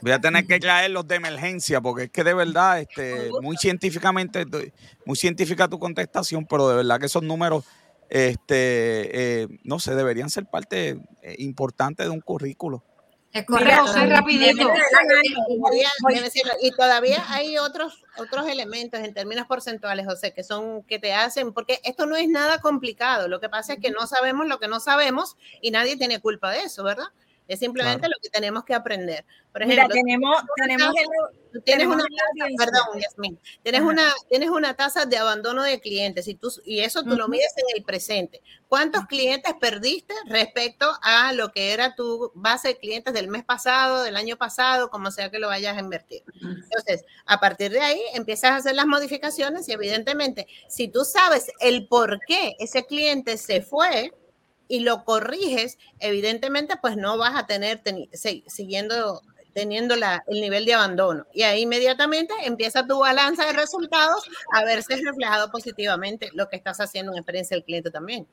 [0.00, 3.56] Voy a tener que traer los de emergencia, porque es que de verdad, este, muy
[3.56, 4.44] científicamente,
[5.04, 7.64] muy científica tu contestación, pero de verdad que esos números,
[8.08, 12.84] este, eh, no sé, deberían ser parte eh, importante de un currículo.
[13.32, 13.86] Es Mira, correcto.
[13.86, 14.72] José, rapidito.
[16.60, 21.52] Y todavía hay otros, otros elementos en términos porcentuales, José, que son que te hacen,
[21.52, 23.28] porque esto no es nada complicado.
[23.28, 26.50] Lo que pasa es que no sabemos lo que no sabemos y nadie tiene culpa
[26.50, 27.06] de eso, ¿verdad?
[27.46, 28.14] Es simplemente Claro.
[28.16, 29.24] lo que tenemos que aprender.
[29.52, 32.04] Por Mira, ejemplo, tenemos, tenemos el, tú tienes una
[32.56, 33.90] perdón, Yasmín, tienes Ajá.
[33.90, 37.32] una, tienes una tasa de abandono de clientes y, tú, y eso tú lo Ujú.
[37.32, 38.42] mides en el presente.
[38.68, 44.02] ¿Cuántos clientes perdiste respecto a lo que era tu base de clientes del mes pasado,
[44.02, 46.22] del año pasado, como sea que lo vayas a invertir?
[46.40, 51.50] Entonces, a partir de ahí empiezas a hacer las modificaciones y evidentemente, si tú sabes
[51.60, 54.12] el por qué ese cliente se fue
[54.68, 57.82] y lo corriges, evidentemente pues no vas a tener
[58.46, 59.20] siguiendo
[59.52, 61.26] teniendo la, el nivel de abandono.
[61.32, 66.80] Y ahí inmediatamente empieza tu balanza de resultados a verse reflejado positivamente lo que estás
[66.80, 68.26] haciendo en experiencia del cliente también.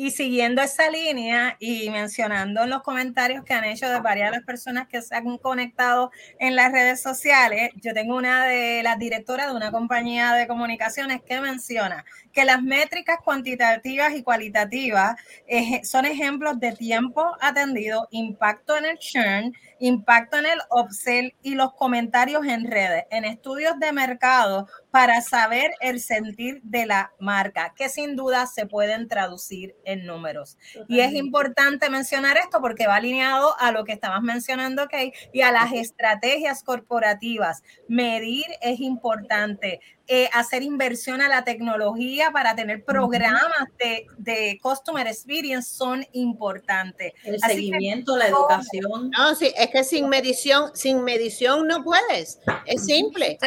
[0.00, 4.36] Y siguiendo esa línea y mencionando en los comentarios que han hecho de varias de
[4.36, 8.96] las personas que se han conectado en las redes sociales, yo tengo una de las
[9.00, 15.16] directoras de una compañía de comunicaciones que menciona que las métricas cuantitativas y cualitativas
[15.48, 21.54] eh, son ejemplos de tiempo atendido, impacto en el churn, impacto en el upsell y
[21.54, 27.74] los comentarios en redes, en estudios de mercado para saber el sentir de la marca,
[27.76, 30.56] que sin duda se pueden traducir en números.
[30.88, 35.42] Y es importante mencionar esto porque va alineado a lo que estabas mencionando, Kay, y
[35.42, 37.62] a las estrategias corporativas.
[37.88, 39.80] Medir es importante.
[40.10, 47.12] Eh, hacer inversión a la tecnología para tener programas de, de customer experience son importantes.
[47.24, 49.10] El seguimiento, la educación.
[49.10, 52.40] No, sí, es que sin medición, sin medición no puedes.
[52.64, 53.38] Es simple.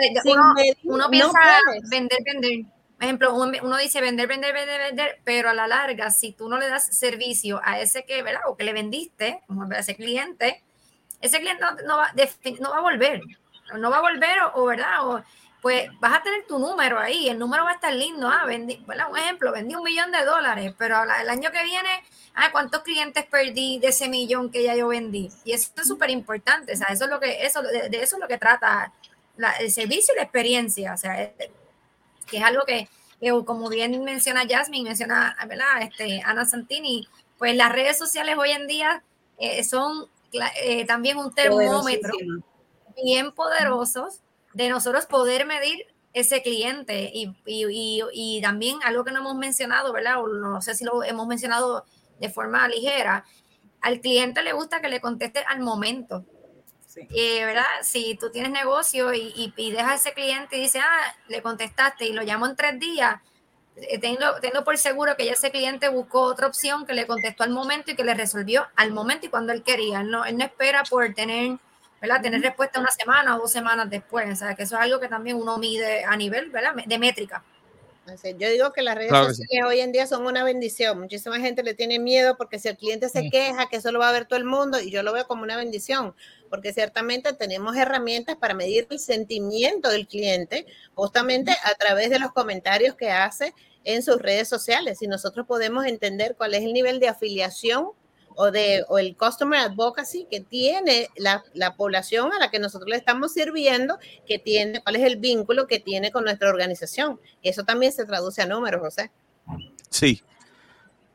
[0.84, 1.40] uno, piensa
[1.90, 2.66] vender, vender.
[2.96, 6.60] Por ejemplo, uno dice vender, vender, vender, vender, pero a la larga, si tú no
[6.60, 8.42] le das servicio a ese que, ¿verdad?
[8.48, 10.62] O que le vendiste, a ese cliente,
[11.22, 12.14] ese cliente no, va,
[12.60, 13.22] no va a volver.
[13.80, 15.08] No va a volver, o, ¿verdad?
[15.08, 15.24] O,
[15.62, 18.84] pues vas a tener tu número ahí, el número va a estar lindo, ah, vendí,
[18.88, 22.04] un ejemplo, vendí un millón de dólares, pero el año que viene,
[22.34, 25.30] ah, ¿cuántos clientes perdí de ese millón que ya yo vendí?
[25.46, 28.20] Y eso es súper importante, o sea, eso es lo que, eso, de, eso es
[28.20, 28.92] lo que trata
[29.60, 31.32] el servicio y la experiencia, o sea,
[32.28, 32.90] que es algo que,
[33.46, 35.82] como bien menciona Jasmine, menciona, ¿verdad?
[35.82, 37.08] Este, Ana Santini,
[37.38, 39.04] pues las redes sociales hoy en día
[39.38, 40.08] eh, son
[40.64, 42.14] eh, también un termómetro
[42.96, 44.22] bien poderosos
[44.54, 49.94] de nosotros poder medir ese cliente y, y, y, también algo que no hemos mencionado,
[49.94, 50.22] ¿verdad?
[50.22, 51.86] O no sé si lo hemos mencionado
[52.20, 53.26] de forma ligera,
[53.82, 56.26] al cliente le gusta que le conteste al momento.
[56.86, 57.08] Sí.
[57.16, 57.64] Eh, ¿verdad?
[57.84, 61.42] Si tú tienes negocio y, y, y, dejas a ese cliente y dice, ah, le
[61.42, 63.22] contestaste y lo llamo en tres días,
[63.78, 67.44] eh, tengo, tengo por seguro que ya ese cliente buscó otra opción que le contestó
[67.44, 70.04] al momento y que le resolvió al momento y cuando él quería.
[70.04, 71.58] no, él no espera por tener
[72.02, 72.22] ¿verdad?
[72.22, 75.08] Tener respuesta una semana o dos semanas después, o sea, que eso es algo que
[75.08, 76.74] también uno mide a nivel, ¿verdad?
[76.86, 77.44] De métrica.
[78.38, 81.00] Yo digo que las redes sociales hoy en día son una bendición.
[81.00, 84.10] Muchísima gente le tiene miedo porque si el cliente se queja, que eso lo va
[84.10, 86.14] a ver todo el mundo, y yo lo veo como una bendición,
[86.50, 92.34] porque ciertamente tenemos herramientas para medir el sentimiento del cliente, justamente a través de los
[92.34, 95.02] comentarios que hace en sus redes sociales.
[95.02, 97.92] Y nosotros podemos entender cuál es el nivel de afiliación
[98.36, 102.90] o, de, o el customer advocacy que tiene la, la, población a la que nosotros
[102.90, 107.20] le estamos sirviendo, que tiene, cuál es el vínculo que tiene con nuestra organización.
[107.42, 109.12] Y eso también se traduce a números, José.
[109.90, 110.22] Sí,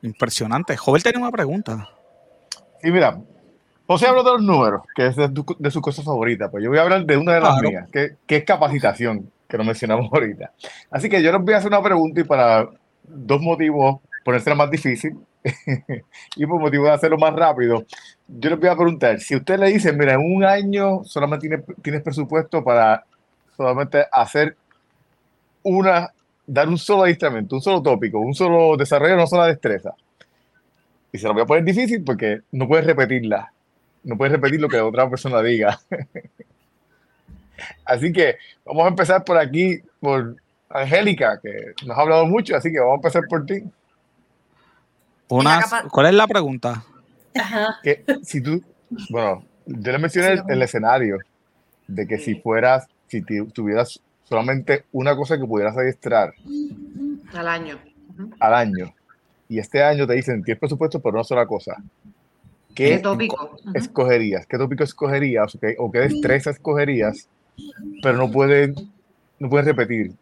[0.02, 0.76] impresionante.
[0.76, 1.88] Joven tenía una pregunta.
[2.82, 3.20] Sí, mira,
[3.86, 6.78] José habló de los números, que es de, de su cosa favorita, pues yo voy
[6.78, 10.52] a hablar de una de las mías, que, que es capacitación, que lo mencionamos ahorita.
[10.90, 12.68] Así que yo les voy a hacer una pregunta y para
[13.04, 15.16] dos motivos, ponérsela más difícil
[16.36, 17.84] y por motivo de hacerlo más rápido,
[18.28, 21.64] yo les voy a preguntar, si usted le dice, mira, en un año solamente tiene,
[21.82, 23.04] tienes presupuesto para
[23.56, 24.56] solamente hacer
[25.62, 26.10] una,
[26.46, 29.94] dar un solo adiestramiento, un solo tópico, un solo desarrollo, una sola destreza.
[31.12, 33.52] Y se lo voy a poner difícil porque no puedes repetirla,
[34.04, 35.80] no puedes repetir lo que otra persona diga.
[37.84, 40.36] así que vamos a empezar por aquí, por
[40.68, 43.62] Angélica, que nos ha hablado mucho, así que vamos a empezar por ti.
[45.28, 46.84] ¿Cuál es la pregunta?
[47.82, 48.62] Que si tú,
[49.10, 51.18] bueno, yo le mencioné el, escenario
[51.86, 53.22] de que si fueras, si
[53.52, 56.34] tuvieras solamente una cosa que pudieras adiestrar
[57.34, 57.78] al año,
[58.40, 58.94] al año,
[59.48, 61.76] y este año te dicen tienes presupuesto por una sola cosa.
[62.74, 64.46] ¿Qué, tópico escogerías?
[64.46, 67.28] ¿Qué tópico escogerías o qué, o qué destreza escogerías?
[68.02, 68.74] Pero no pueden,
[69.38, 70.12] no puedes repetir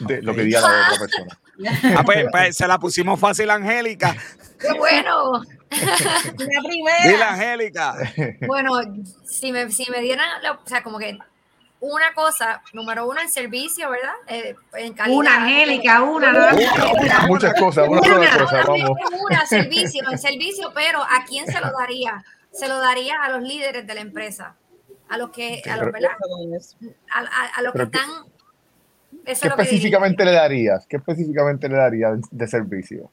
[0.00, 1.38] de lo que diga la otra persona.
[1.96, 4.16] Ah, pues, pues, se la pusimos fácil, Angélica.
[4.60, 5.42] ¡Qué bueno!
[5.70, 7.02] la primera.
[7.02, 7.96] Dile, Angélica.
[8.46, 8.80] Bueno,
[9.24, 11.18] si me, si me dieran, o sea, como que
[11.80, 14.14] una cosa, número uno, en servicio, ¿verdad?
[14.26, 18.90] Eh, en calidad, una, Angélica, una, una, Muchas cosas, una, una cosa, vamos.
[19.28, 22.24] Una, servicio, en servicio, pero ¿a quién se lo daría?
[22.52, 24.56] Se lo daría a los líderes de la empresa,
[25.08, 26.10] a los que, a los, ¿verdad?
[27.12, 28.08] A, a, a los que están
[29.28, 30.86] ¿Qué específicamente le darías?
[30.86, 33.10] ¿Qué específicamente le darías de servicio?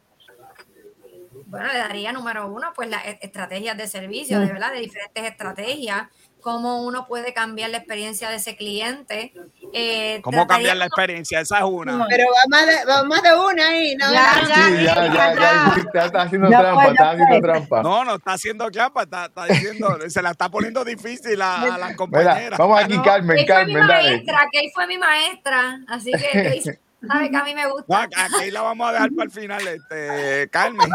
[1.47, 4.49] Bueno, le daría número uno, pues las e-, estrategias de servicio, de mm.
[4.49, 6.07] verdad, de diferentes estrategias,
[6.46, 9.34] cómo uno puede cambiar la experiencia de ese cliente.
[9.74, 11.39] Eh, ¿Cómo cambiar la experiencia?
[11.39, 12.06] Esa es una.
[12.08, 14.14] Pero va más de, va más de una ahí, ¿no?
[14.14, 17.82] Ya, ya, ya, ya, ya, está haciendo trampa, está haciendo trampa.
[17.82, 21.78] No, no está haciendo trampa, está, está diciendo, se la está poniendo difícil a, a
[21.80, 22.60] las compañeras.
[22.60, 26.62] vamos aquí, Carmen, Carmen, fue mi maestra, que fue mi maestra, así que
[27.08, 28.08] sabe que a mí me gusta.
[28.08, 30.91] No, aquí la vamos a dejar para el final, este, Carmen.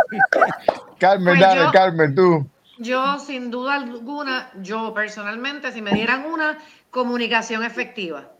[1.01, 2.48] Carmen, pues dale, yo, Carmen, tú.
[2.81, 6.59] Yo, sin duda alguna, yo personalmente, si me dieran una,
[6.91, 8.33] comunicación efectiva.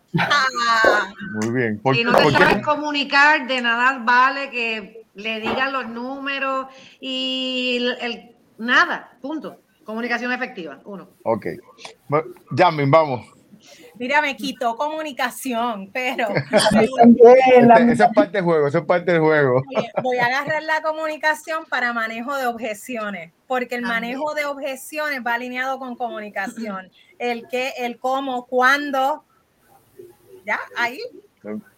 [1.35, 1.79] Muy bien.
[1.79, 6.67] ¿Por, si no te sabes comunicar, de nada vale que le digan los números
[7.01, 9.61] y el, nada, punto.
[9.85, 11.09] Comunicación efectiva, uno.
[11.25, 11.47] Ok.
[12.53, 13.27] Yamin, vamos.
[14.01, 16.27] Mira, me quitó comunicación, pero.
[17.21, 19.63] Este, esa es parte del juego, esa es parte del juego.
[20.03, 25.35] Voy a agarrar la comunicación para manejo de objeciones, porque el manejo de objeciones va
[25.35, 26.91] alineado con comunicación.
[27.19, 29.25] El qué, el cómo, cuándo.
[30.47, 30.99] Ya, ahí.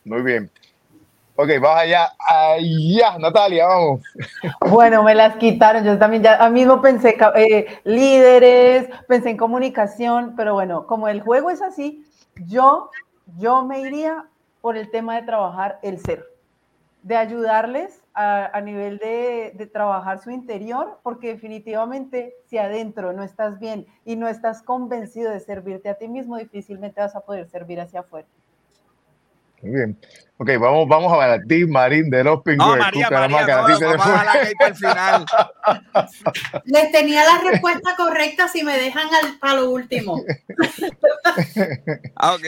[0.05, 0.49] Muy bien.
[1.35, 2.13] Ok, vamos allá.
[2.19, 4.03] Allá, Natalia, vamos.
[4.71, 5.83] Bueno, me las quitaron.
[5.83, 11.51] Yo también ya mismo pensé eh, líderes, pensé en comunicación, pero bueno, como el juego
[11.51, 12.05] es así,
[12.37, 12.91] yo,
[13.39, 14.27] yo me iría
[14.61, 16.25] por el tema de trabajar el ser,
[17.03, 23.59] de ayudarles a, nivel de, de, trabajar su interior, porque definitivamente si adentro no estás
[23.59, 27.81] bien y no estás convencido de servirte a ti mismo, difícilmente vas a poder servir
[27.81, 28.29] hacia afuera.
[29.63, 29.99] Muy bien.
[30.39, 32.77] Ok, vamos, vamos a ver a ti, Marín de los Pingüinos.
[32.77, 35.25] No, María, María, no, vamos a la que al final.
[36.65, 40.21] Les tenía la respuesta correcta si me dejan al, para lo último.
[42.17, 42.45] ah, ok.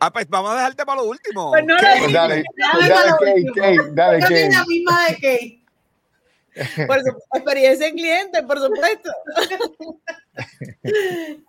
[0.00, 1.50] Ah, pues vamos a dejarte para lo último.
[1.52, 4.50] Pues no pues dale, dale, dale, Kate, Kate, dale, Kate.
[4.50, 6.86] la misma de Kate.
[6.88, 9.10] Por su experiencia en cliente, por supuesto.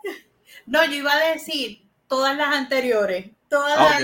[0.67, 4.01] no, yo iba a decir todas las anteriores todas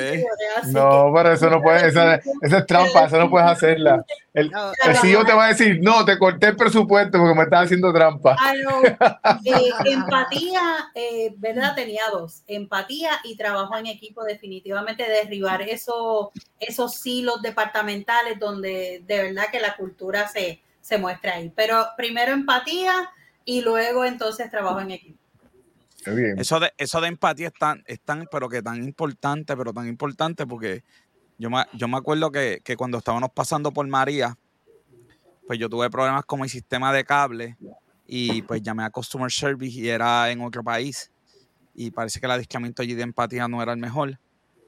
[0.67, 4.05] No, pero eso no puede, esa, esa, es trampa, eso no puedes hacerla.
[4.33, 4.51] El,
[4.85, 7.93] el CEO te va a decir, no, te corté el presupuesto porque me estás haciendo
[7.93, 8.35] trampa.
[8.37, 8.83] Ah, no.
[9.45, 10.61] eh, empatía,
[10.93, 11.73] eh, ¿verdad?
[11.75, 19.23] Tenía dos, empatía y trabajo en equipo, definitivamente derribar eso, esos silos departamentales donde de
[19.23, 21.53] verdad que la cultura se, se muestra ahí.
[21.55, 23.09] Pero primero empatía
[23.45, 25.26] y luego entonces trabajo en equipo.
[26.37, 27.51] Eso de, eso de empatía
[27.85, 30.83] es tan, pero que tan importante, pero tan importante porque
[31.37, 34.37] yo me, yo me acuerdo que, cuando estábamos pasando por María,
[35.45, 37.57] pues yo tuve problemas con mi sistema de cable
[38.05, 41.11] y pues llamé a Customer Service y era en otro país
[41.73, 44.19] y parece que el adiestramiento allí de empatía no era el mejor.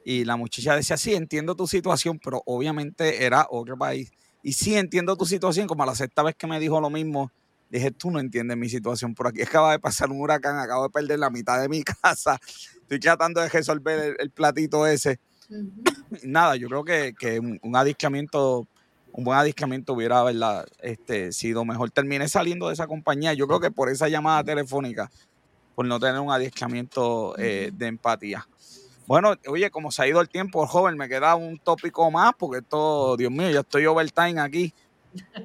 [0.04, 4.10] Y la muchacha decía, sí, entiendo tu situación, pero obviamente era otro país.
[4.42, 7.30] Y sí, entiendo tu situación, como a la sexta vez que me dijo lo mismo,
[7.70, 9.14] Dije, tú no entiendes mi situación.
[9.14, 12.38] Por aquí acaba de pasar un huracán, acabo de perder la mitad de mi casa.
[12.82, 15.20] Estoy tratando de resolver el, platito ese.
[16.22, 18.68] Nada, yo creo que, un, un
[19.12, 20.24] un buen adiestramiento hubiera
[20.80, 21.90] Este, sido mejor.
[21.90, 23.32] Terminé saliendo de esa compañía.
[23.34, 25.10] Yo creo que por esa llamada telefónica,
[25.74, 28.46] por no tener un adiestramiento eh, de empatía.
[29.06, 32.58] Bueno, oye, como se ha ido el tiempo, joven, me queda un tópico más, porque
[32.58, 34.72] esto, Dios mío, ya estoy overtime aquí.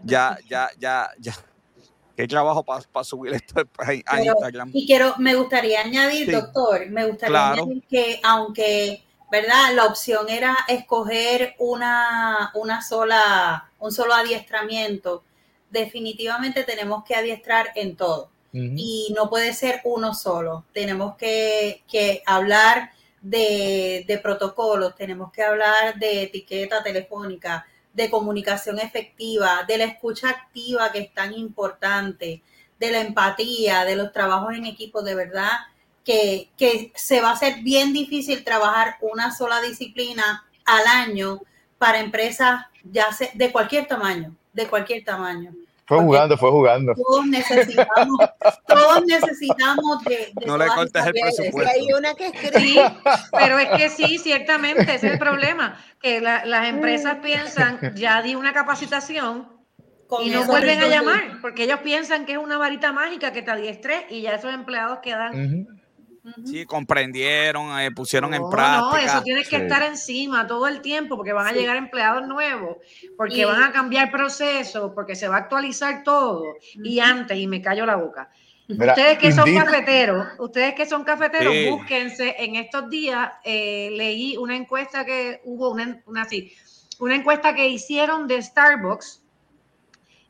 [0.04, 1.34] Ya, ya, ya, ya
[2.16, 4.72] qué trabajo para subir esto a, Instagram.
[4.74, 9.74] Y quiero, me gustaría añadir, doctor, me gustaría añadir que aunque, ¿verdad?
[9.74, 15.24] La opción era escoger una, una sola, un solo adiestramiento,
[15.70, 18.30] definitivamente tenemos que adiestrar en todo.
[18.58, 20.64] Y no puede ser uno solo.
[20.72, 22.92] Tenemos que, que hablar
[23.22, 27.66] de, de protocolos, tenemos que hablar de etiqueta telefónica,
[27.96, 32.44] de comunicación efectiva, de la escucha activa que es tan importante,
[32.78, 35.50] de la empatía, de los trabajos en equipo, de verdad
[36.04, 41.42] que, se va a hacer bien difícil trabajar una sola disciplina al año
[41.78, 45.54] para empresas ya de cualquier tamaño, de cualquier tamaño.
[45.88, 46.94] Fue jugando, fue jugando.
[46.96, 48.18] Todos necesitamos,
[48.68, 51.72] todos necesitamos de, No le cortes el presupuesto.
[51.72, 52.92] Hay una que escribe.
[53.32, 55.80] pero es que sí, ciertamente, ese es el problema.
[56.02, 59.48] Que las empresas piensan, ya di una capacitación
[60.24, 63.52] y no vuelven a llamar, porque ellos piensan que es una varita mágica que te
[63.52, 65.68] adiestre y ya esos empleados quedan
[66.46, 68.80] Sí, comprendieron, eh, pusieron en práctica.
[68.80, 72.78] No, eso tiene que estar encima todo el tiempo porque van a llegar empleados nuevos,
[73.16, 76.56] porque van a cambiar procesos, porque se va a actualizar todo.
[76.84, 78.30] Y antes, y me callo la boca.
[78.68, 82.36] ustedes que son cafeteros, ustedes que son cafeteros, búsquense.
[82.40, 86.28] En estos días eh, leí una encuesta que hubo, una, una,
[87.00, 89.22] una encuesta que hicieron de Starbucks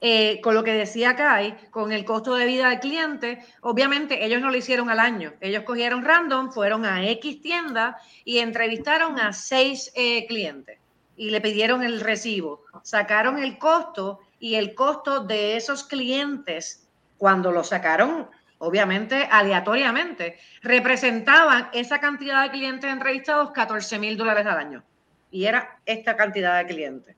[0.01, 4.41] eh, con lo que decía Kai, con el costo de vida del cliente, obviamente ellos
[4.41, 5.33] no lo hicieron al año.
[5.39, 10.79] Ellos cogieron random, fueron a X tienda y entrevistaron a seis eh, clientes
[11.17, 12.63] y le pidieron el recibo.
[12.83, 16.87] Sacaron el costo y el costo de esos clientes,
[17.17, 24.57] cuando lo sacaron, obviamente aleatoriamente, representaban esa cantidad de clientes entrevistados 14 mil dólares al
[24.57, 24.83] año.
[25.31, 27.15] Y era esta cantidad de clientes.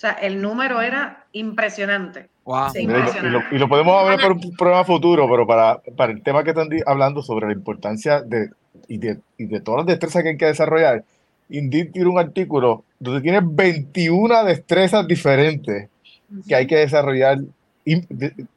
[0.00, 2.30] O sea, el número era impresionante.
[2.74, 2.86] Y,
[3.58, 7.20] lo, podemos hablar para un programa futuro, pero para, para el tema que están hablando
[7.20, 8.48] sobre la importancia de
[8.88, 11.04] y, de, y de todas las destrezas que hay que desarrollar,
[11.50, 15.90] Indeed tiene un artículo donde tiene 21 destrezas diferentes
[16.48, 17.40] que hay que desarrollar.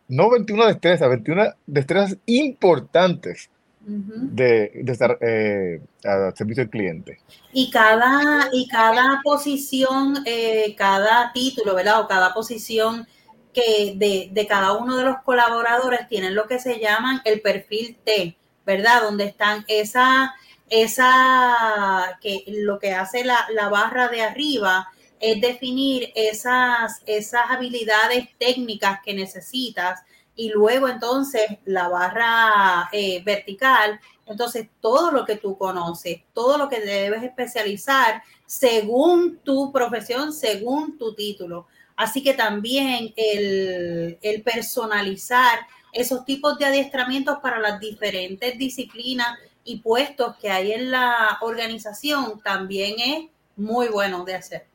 [0.08, 3.50] No 21 destrezas, 21 destrezas importantes
[3.86, 7.20] de, estar eh, al servicio del cliente.
[7.52, 12.02] Y cada, y cada posición, eh, cada título, ¿verdad?
[12.02, 13.08] O cada posición
[13.54, 17.98] que de, de, cada uno de los colaboradores tienen lo que se llaman el perfil
[18.04, 19.04] T, ¿verdad?
[19.04, 20.30] Donde están esas
[20.70, 28.28] esa, que lo que hace la, la barra de arriba es definir esas, esas habilidades
[28.40, 30.02] técnicas que necesitas
[30.36, 36.70] y luego entonces la barra eh, vertical, entonces todo lo que tú conoces, todo lo
[36.70, 41.68] que debes especializar según tu profesión, según tu título.
[41.96, 45.60] Así que también el, el personalizar
[45.92, 52.42] esos tipos de adiestramientos para las diferentes disciplinas y puestos que hay en la organización
[52.42, 54.73] también es muy bueno de hacer.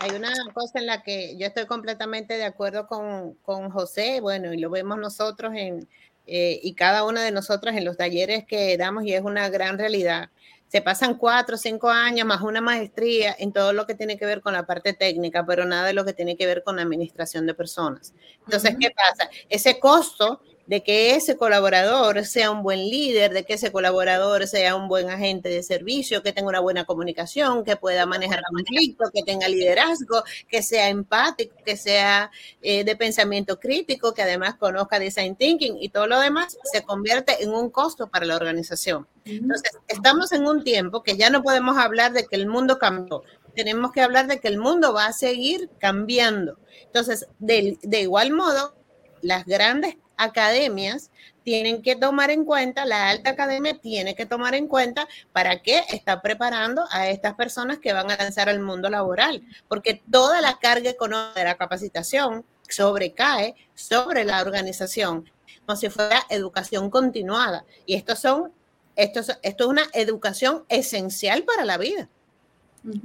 [0.00, 4.52] Hay una cosa en la que yo estoy completamente de acuerdo con, con José, bueno,
[4.52, 5.88] y lo vemos nosotros en,
[6.26, 9.78] eh, y cada una de nosotros en los talleres que damos, y es una gran
[9.78, 10.30] realidad.
[10.68, 14.26] Se pasan cuatro o cinco años más una maestría en todo lo que tiene que
[14.26, 16.82] ver con la parte técnica, pero nada de lo que tiene que ver con la
[16.82, 18.12] administración de personas.
[18.44, 19.30] Entonces, ¿qué pasa?
[19.48, 24.74] Ese costo de que ese colaborador sea un buen líder, de que ese colaborador sea
[24.74, 29.22] un buen agente de servicio, que tenga una buena comunicación, que pueda manejar conflictos, que
[29.22, 32.30] tenga liderazgo, que sea empático, que sea
[32.62, 37.42] eh, de pensamiento crítico, que además conozca design thinking y todo lo demás, se convierte
[37.42, 39.06] en un costo para la organización.
[39.24, 43.22] Entonces, estamos en un tiempo que ya no podemos hablar de que el mundo cambió,
[43.54, 46.58] tenemos que hablar de que el mundo va a seguir cambiando.
[46.84, 48.76] Entonces, de, de igual modo,
[49.22, 51.10] las grandes academias
[51.42, 55.84] tienen que tomar en cuenta, la alta academia tiene que tomar en cuenta para qué
[55.90, 60.58] está preparando a estas personas que van a lanzar al mundo laboral, porque toda la
[60.58, 65.30] carga económica de la capacitación sobrecae sobre la organización,
[65.64, 67.64] como si fuera educación continuada.
[67.86, 68.52] Y esto, son,
[68.96, 72.08] esto, esto es una educación esencial para la vida.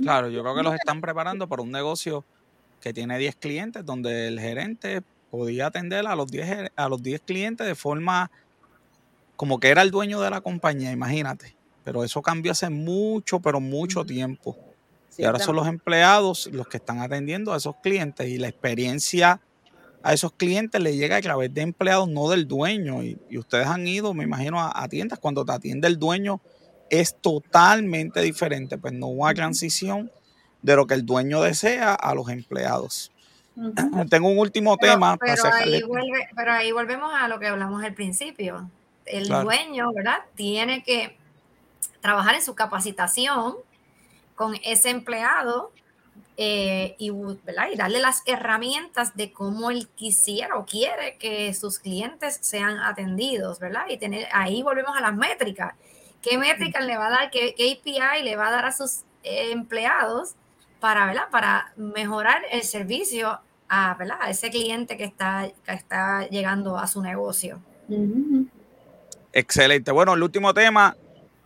[0.01, 2.23] Claro, yo creo que los están preparando para un negocio
[2.79, 7.21] que tiene 10 clientes, donde el gerente podía atender a los 10 a los 10
[7.21, 8.29] clientes de forma
[9.35, 11.55] como que era el dueño de la compañía, imagínate.
[11.83, 14.55] Pero eso cambió hace mucho, pero mucho tiempo.
[15.17, 19.41] y ahora son los empleados los que están atendiendo a esos clientes y la experiencia
[20.03, 23.03] a esos clientes le llega a través de empleados, no del dueño.
[23.03, 25.19] Y, ustedes han ido, me imagino, a, tiendas.
[25.19, 26.41] Cuando te atiende el dueño
[26.89, 28.77] es totalmente diferente.
[28.77, 30.11] Pues no hubo una transición
[30.61, 33.10] de lo que el dueño desea a los empleados.
[34.09, 35.17] Tengo un último tema.
[35.17, 35.81] Pero ahí,
[36.35, 38.69] pero ahí, volvemos a lo que hablamos al principio.
[39.05, 40.19] El dueño, ¿verdad?
[40.35, 41.17] Tiene que
[42.01, 43.55] trabajar en su capacitación
[44.35, 45.71] con ese empleado
[46.37, 52.39] eh, y, y, darle las herramientas de cómo él quisiera o quiere que sus clientes
[52.41, 53.83] sean atendidos, ¿verdad?
[53.89, 55.75] Y tener, ahí volvemos a las métricas.
[56.21, 59.01] ¿Qué métricas le va a dar, qué, qué API le va a dar a sus
[59.23, 60.35] eh, empleados
[60.81, 61.29] para, ¿verdad?
[61.31, 64.17] para mejorar el servicio a, ¿verdad?
[64.19, 67.61] a ese cliente que está, que está llegando a su negocio.
[69.31, 69.91] Excelente.
[69.91, 70.97] Bueno, el último tema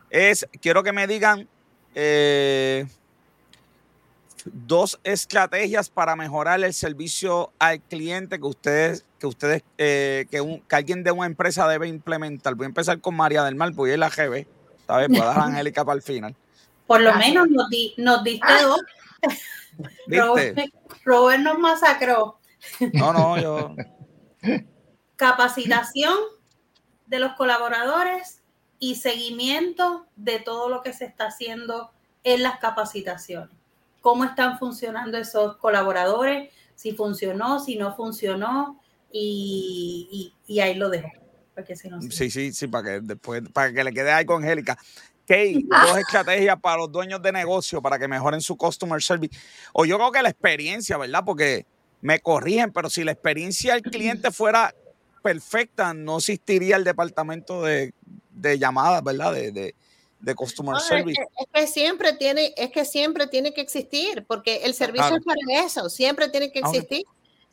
[0.10, 1.48] es, quiero que me digan
[1.94, 2.88] eh,
[4.46, 11.04] dos estrategias para mejorar el servicio al cliente que ustedes, que ustedes, eh, que, alguien
[11.04, 12.56] de una empresa debe implementar.
[12.56, 14.48] Voy a empezar con María del Mar, voy a ir a la GB,
[14.88, 15.10] ¿sabes?
[15.10, 16.36] Voy a dar a Angélica para el final.
[16.88, 17.68] Por lo menos nos,
[17.98, 18.82] nos diste dos.
[21.04, 22.40] Robert, nos masacró.
[22.94, 23.76] No, no, yo.
[25.16, 26.16] Capacitación
[27.06, 28.42] de los colaboradores
[28.80, 31.92] y seguimiento de todo lo que se está haciendo
[32.24, 33.56] en las capacitaciones.
[34.02, 38.80] Cómo están funcionando esos colaboradores, si funcionó, si no funcionó,
[39.12, 41.10] y, ahí lo dejo.
[41.54, 44.44] Porque si no, sí, sí, sí, para que después, para que le quede ahí con
[44.44, 44.78] Angélica.
[45.28, 49.36] Kate, dos estrategias para los dueños de negocio para que mejoren su customer service.
[49.74, 51.24] O yo creo que la experiencia, ¿verdad?
[51.26, 51.66] Porque
[52.02, 54.74] me corrigen, pero si la experiencia del cliente fuera
[55.24, 57.94] perfecta, no existiría el departamento de,
[58.60, 59.34] llamadas, ¿verdad?
[59.34, 61.20] De, de, customer service.
[61.22, 65.66] Es que, siempre tiene, es que siempre tiene que existir, porque el servicio es para
[65.66, 67.04] eso, siempre tiene que existir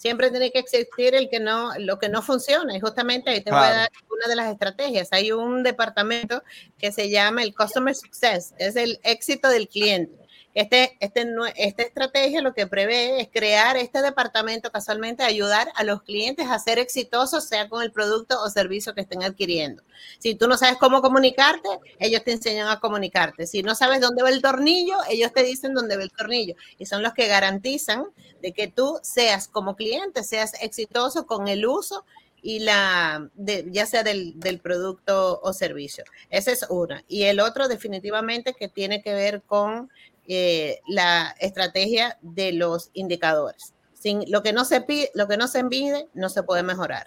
[0.03, 2.76] siempre tiene que existir el que no, lo que no funciona.
[2.76, 5.12] Y justamente ahí te voy a dar una de las estrategias.
[5.12, 6.42] Hay un departamento
[6.76, 10.22] que se llama el Customer Success, es el éxito del cliente.
[10.54, 11.26] Este, este,
[11.57, 16.58] esta estrategia lo que prevé es crear este departamento casualmente, ayudar a los clientes a
[16.58, 19.83] ser exitosos, sea con el producto o servicio que estén adquiriendo.
[20.18, 21.68] Si tú no sabes cómo comunicarte,
[21.99, 23.46] ellos te enseñan a comunicarte.
[23.46, 26.54] Si no sabes dónde va el tornillo, ellos te dicen dónde va el tornillo.
[26.79, 28.04] Y son los que garantizan
[28.42, 32.04] de que tú seas como cliente, seas exitoso con el uso
[32.42, 36.04] y la, de, ya sea del, del, producto o servicio.
[36.29, 37.04] Esa es una.
[37.07, 39.91] Y el otro definitivamente que tiene que ver con
[40.34, 43.75] eh, la estrategia de los indicadores.
[43.92, 44.84] Sin, lo, que no se
[45.14, 47.07] lo que no se mide no se puede mejorar.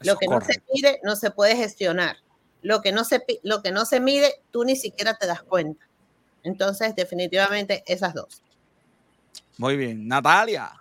[0.00, 2.16] lo que no se pide no se puede gestionar.
[2.62, 5.86] lo que no se, lo que no se mide, tú ni siquiera te das cuenta.
[6.42, 8.42] Entonces, definitivamente esas dos.
[9.58, 10.06] Muy bien.
[10.06, 10.72] Natalia.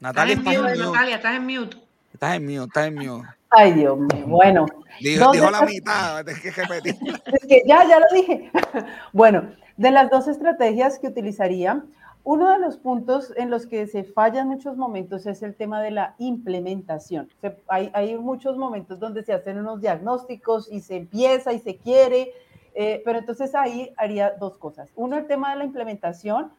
[0.00, 1.76] Natalia, estás en mute, Natalia, estás en mute.
[2.12, 3.28] Estás en mute, estás en mute.
[3.56, 4.26] Ay, Dios mío.
[4.26, 4.66] Bueno.
[5.00, 6.96] Dijo, dijo la mitad, es que repetir.
[7.26, 8.50] Es que ya, ya lo dije.
[9.12, 11.84] Bueno, de las dos estrategias que utilizaría,
[12.24, 15.82] uno de los puntos en los que se falla en muchos momentos es el tema
[15.82, 17.28] de la implementación.
[17.68, 22.32] hay, hay, muchos momentos donde se hacen unos diagnósticos y se empieza y se quiere,
[22.74, 24.90] eh, pero entonces ahí haría dos cosas.
[24.96, 26.50] Uno, el tema de la implementación.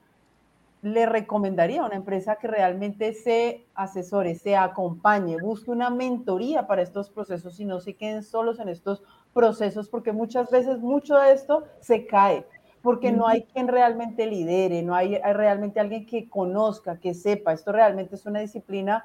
[0.85, 6.83] Le recomendaría a una empresa que realmente se asesore, se acompañe, busque una mentoría para
[6.83, 9.01] estos procesos y no se queden solos en estos
[9.33, 12.45] procesos, porque muchas veces mucho de esto se cae
[12.83, 17.51] porque no hay quien realmente lidere, no hay, realmente alguien que conozca, que sepa.
[17.51, 19.03] Esto realmente es una disciplina,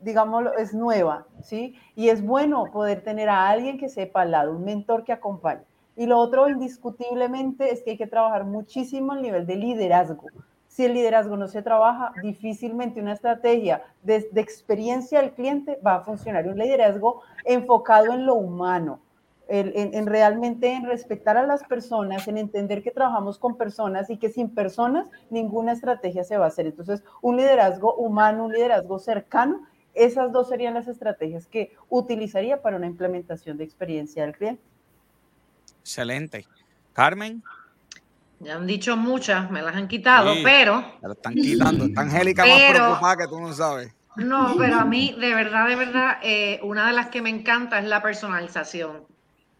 [0.00, 1.74] digámoslo, es nueva, ¿sí?
[1.96, 5.62] Y es bueno poder tener a alguien que sepa al lado, un mentor que acompañe.
[5.96, 10.26] Y lo otro, indiscutiblemente, es que hay que trabajar muchísimo el nivel de liderazgo.
[10.72, 16.00] Si el liderazgo no se trabaja, difícilmente una estrategia de, experiencia del cliente va a
[16.00, 16.48] funcionar.
[16.48, 18.98] Un liderazgo enfocado en lo humano,
[19.48, 24.30] en, realmente en respetar a las personas, en entender que trabajamos con personas y que
[24.30, 26.64] sin personas ninguna estrategia se va a hacer.
[26.64, 32.78] Entonces, un liderazgo humano, un liderazgo cercano, esas dos serían las estrategias que utilizaría para
[32.78, 34.62] una implementación de experiencia del cliente.
[35.82, 36.46] Excelente.
[36.94, 37.42] Carmen.
[38.42, 40.80] Ya han dicho muchas, me las han quitado, pero...
[41.00, 41.84] Me las están quitando.
[41.84, 43.94] Está Angélica más preocupada que tú no sabes.
[44.16, 47.78] No, pero a mí, de verdad, de verdad, eh, una de las que me encanta
[47.78, 49.04] es la personalización.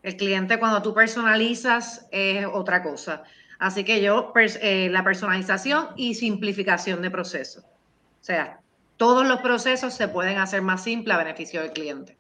[0.03, 3.23] El cliente cuando tú personalizas es otra cosa.
[3.61, 7.63] Así que yo, eh, la personalización y simplificación de procesos.
[7.65, 8.59] O sea,
[8.97, 12.19] todos los procesos se pueden hacer más simples a beneficio del cliente.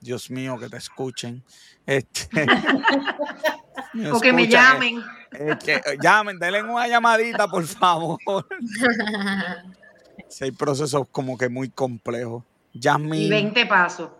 [0.00, 1.42] Dios mío, que te escuchen.
[1.86, 2.46] Este,
[4.12, 5.02] o que me llamen.
[5.64, 8.18] que, llamen, denle una llamadita, por favor.
[10.28, 12.44] si hay procesos como que muy complejos.
[12.80, 13.16] Jasmine.
[13.16, 14.10] Y 20 pasos.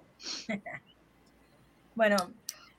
[1.94, 2.16] Bueno,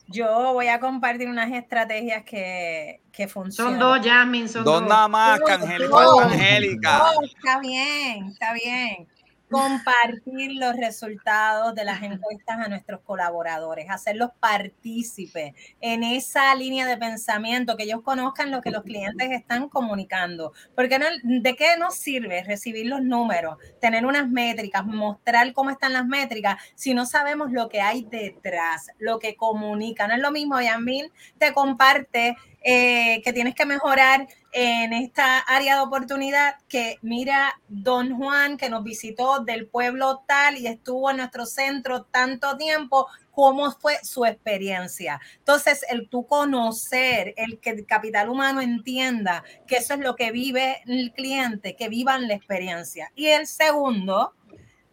[0.08, 3.74] yo voy a compartir unas estrategias que, que funcionan.
[3.74, 4.80] Son dos, Jasmine, son dos.
[4.82, 5.98] Dos nada más, Angélica.
[6.24, 7.12] Angélica.
[7.24, 9.08] está bien, está bien
[9.50, 16.98] compartir los resultados de las encuestas a nuestros colaboradores, hacerlos partícipes en esa línea de
[16.98, 20.54] pensamiento, que ellos conozcan lo que los clientes están comunicando.
[20.76, 26.06] Porque ¿de qué nos sirve recibir los números, tener unas métricas, mostrar cómo están las
[26.06, 30.10] métricas, si no sabemos lo que hay detrás, lo que comunican?
[30.10, 35.76] No es lo mismo, Yamil te comparte eh, que tienes que mejorar en esta área
[35.76, 41.18] de oportunidad que mira don Juan que nos visitó del pueblo tal y estuvo en
[41.18, 45.22] nuestro centro tanto tiempo, cómo fue su experiencia.
[45.38, 50.32] Entonces, el tú conocer, el que el capital humano entienda que eso es lo que
[50.32, 53.12] vive el cliente, que vivan la experiencia.
[53.16, 54.34] Y el segundo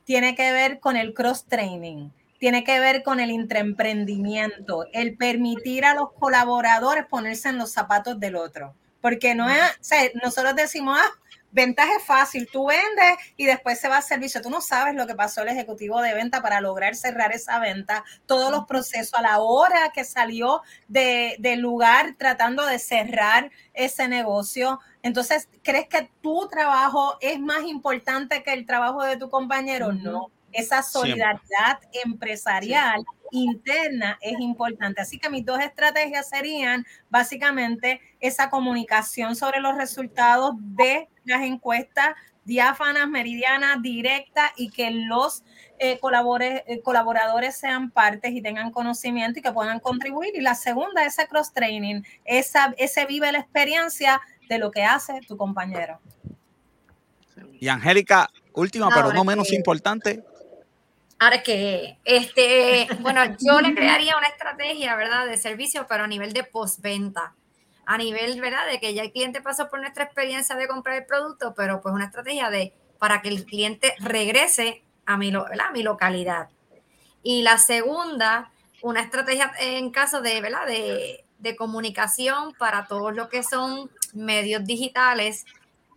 [0.05, 5.85] tiene que ver con el cross training tiene que ver con el intraemprendimiento, el permitir
[5.85, 8.75] a los colaboradores ponerse en los zapatos del otro.
[9.01, 11.11] Porque no es, o sea, nosotros decimos, ah,
[11.57, 14.43] ventaja es fácil, tú vendes y después se va a servicio.
[14.43, 18.05] Tú no sabes lo que pasó el ejecutivo de venta para lograr cerrar esa venta,
[18.27, 24.07] todos los procesos a la hora que salió de, del lugar tratando de cerrar ese
[24.07, 24.81] negocio.
[25.03, 29.93] Entonces, ¿crees que tu trabajo es más importante que el trabajo de tu compañero?
[29.93, 35.01] No esa solidaridad empresarial interna es importante.
[35.01, 42.15] Así que mis dos estrategias serían básicamente esa comunicación sobre los resultados de las encuestas
[42.45, 45.43] diáfanas, meridianas, directas y que los
[45.79, 50.33] eh, eh, colaboradores sean partes y tengan conocimiento y que puedan contribuir.
[50.37, 55.37] Y la segunda, ese cross-training, esa, ese vive la experiencia de lo que hace tu
[55.37, 56.01] compañero.
[57.59, 60.23] Y Angélica, última, pero no menos importante,
[61.19, 66.33] Ahora que, este, bueno, yo le crearía una estrategia, ¿verdad?, de servicio, pero a nivel
[66.33, 67.35] de postventa.
[67.87, 71.07] A nivel, ¿verdad?, de que ya el cliente pasó por nuestra experiencia de comprar el
[71.07, 75.69] producto, pero pues una estrategia de para que el cliente regrese a mi, ¿verdad?
[75.69, 76.49] a mi localidad.
[77.23, 78.51] Y la segunda,
[78.83, 84.65] una estrategia en caso de, ¿verdad?, de, de comunicación para todos los que son medios
[84.65, 85.47] digitales,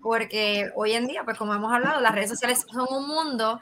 [0.01, 3.59] porque hoy en día, pues como hemos hablado, las redes sociales son un mundo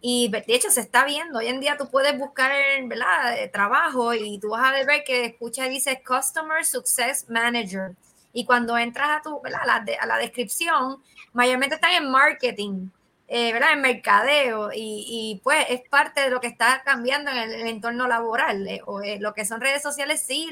[0.00, 2.52] y de hecho se está viendo, hoy en día tú puedes buscar
[2.84, 3.50] ¿verdad?
[3.52, 7.96] trabajo y tú vas a ver que escucha y dice Customer Success Manager.
[8.32, 11.02] Y cuando entras a, tu, A, la, a la descripción,
[11.32, 12.90] mayormente está en marketing.
[13.28, 13.74] eh, ¿verdad?
[13.74, 18.66] En mercadeo y, pues es parte de lo que está cambiando en el, entorno laboral.
[18.66, 20.48] Eh, o, eh, lo que son redes sociales, sí,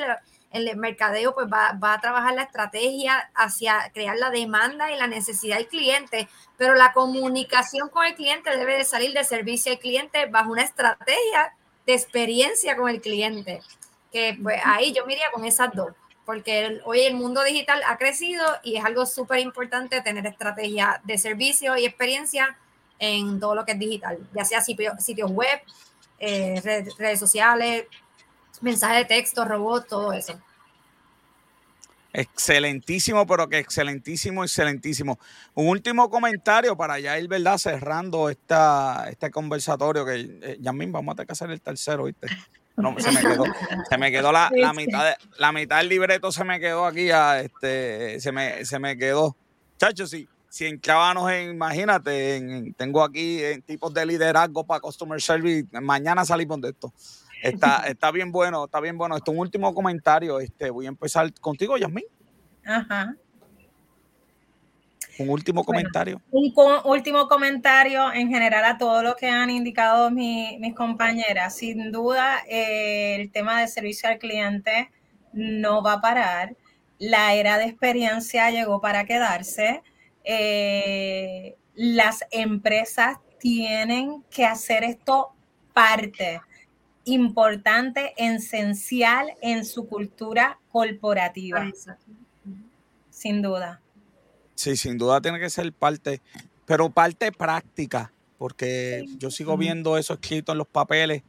[0.56, 5.06] el mercadeo pues va, va, a trabajar la estrategia hacia crear la demanda y la
[5.06, 9.78] necesidad del cliente, pero la comunicación con el cliente debe de salir de servicio al
[9.78, 11.54] cliente bajo una estrategia
[11.86, 13.60] de experiencia con el cliente,
[14.12, 15.92] que pues ahí yo me iría con esas dos
[16.26, 21.16] porque hoy el mundo digital ha crecido y es algo súper importante tener estrategia de
[21.18, 22.58] servicio y experiencia
[22.98, 25.60] en todo lo que es digital, ya sea sitios web,
[26.18, 26.60] eh,
[26.98, 27.84] redes, sociales,
[28.62, 30.38] mensajes de texto, robots, todo eso.
[32.12, 35.18] Excelentísimo, pero que excelentísimo, excelentísimo.
[35.54, 37.58] Un último comentario para ya ir, ¿verdad?
[37.58, 42.28] Cerrando esta, este conversatorio que, eh, Yamín, vamos a tener que hacer el tercero, ¿viste?
[42.76, 43.44] No, se me quedó,
[43.88, 48.20] se me quedó la, la mitad la mitad del libreto se me quedó aquí, este,
[48.20, 49.34] se me, se me quedó.
[49.78, 56.24] Chacho, sí si en, imagínate, tengo aquí en tipos de liderazgo para customer service, mañana
[56.24, 56.94] salimos de esto.
[57.42, 59.16] Está, está bien bueno, está bien bueno.
[59.16, 60.40] Esto un último comentario.
[60.40, 62.04] Este, voy a empezar contigo, Yasmín.
[62.64, 63.16] Ajá.
[65.18, 66.20] Un último comentario.
[66.30, 66.52] Un
[66.84, 71.56] último comentario en general a todo lo que han indicado mis compañeras.
[71.56, 74.90] Sin duda, eh, el tema de servicio al cliente
[75.32, 76.56] no va a parar.
[76.98, 79.82] La era de experiencia llegó para quedarse.
[80.24, 85.32] Eh, las empresas tienen que hacer esto
[85.72, 86.40] parte
[87.06, 91.72] importante, esencial en su cultura corporativa.
[93.10, 93.80] Sin duda.
[94.54, 96.20] Sí, sin duda tiene que ser parte,
[96.66, 101.22] pero parte práctica, porque yo sigo viendo eso escrito en los papeles,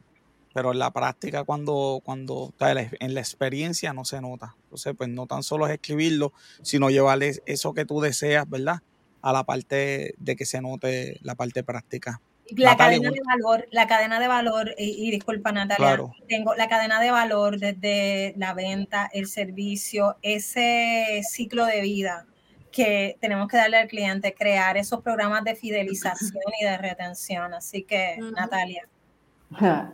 [0.53, 4.55] pero en la práctica cuando, cuando en la experiencia no se nota.
[4.63, 6.33] Entonces, pues no tan solo es escribirlo,
[6.63, 8.81] sino llevarle eso que tú deseas, ¿verdad?
[9.21, 12.21] A la parte de que se note la parte práctica.
[12.55, 17.11] La cadena de valor, la cadena de valor, y, disculpa Natalia, tengo la cadena de
[17.11, 22.25] valor desde la venta, el servicio, ese ciclo de vida
[22.71, 27.53] que tenemos que darle al cliente, crear esos programas de fidelización y de retención.
[27.53, 28.87] Así que, Natalia.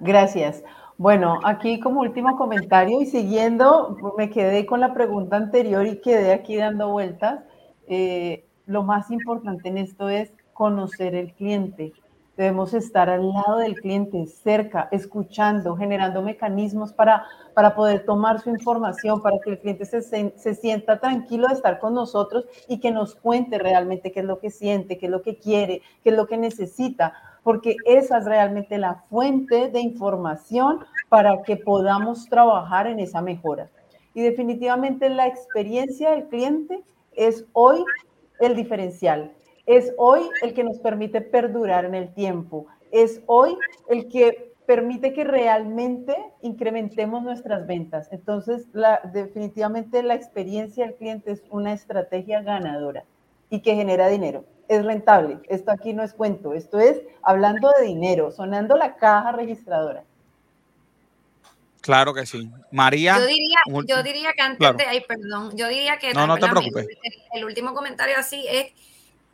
[0.01, 0.63] Gracias.
[0.97, 6.33] Bueno, aquí como último comentario y siguiendo, me quedé con la pregunta anterior y quedé
[6.33, 7.41] aquí dando vueltas.
[7.87, 11.93] Eh, lo más importante en esto es conocer el cliente.
[12.35, 18.49] Debemos estar al lado del cliente, cerca, escuchando, generando mecanismos para, para poder tomar su
[18.49, 22.89] información, para que el cliente se, se, sienta tranquilo de estar con nosotros y que
[22.89, 26.15] nos cuente realmente qué es lo que siente, qué es lo que quiere, qué es
[26.15, 30.79] lo que necesita, porque esa es realmente la fuente de información
[31.09, 33.69] para que podamos trabajar en esa mejora.
[34.15, 37.83] Y definitivamente la experiencia del cliente es hoy
[38.39, 39.31] el diferencial
[39.65, 43.57] es hoy el que nos permite perdurar en el tiempo, es hoy
[43.89, 48.07] el que permite que realmente incrementemos nuestras ventas.
[48.11, 48.67] Entonces,
[49.11, 53.03] definitivamente la experiencia del cliente es una estrategia ganadora
[53.49, 54.45] y que genera dinero.
[54.67, 55.39] Es rentable.
[55.49, 60.03] Esto aquí no es cuento, esto es hablando de dinero, sonando la caja registradora.
[61.81, 62.49] Claro que sí.
[62.71, 63.17] María.
[63.19, 66.87] Yo diría, que antes de, ay, perdón, yo diría que no, no te preocupes.
[67.33, 68.71] el, último comentario así es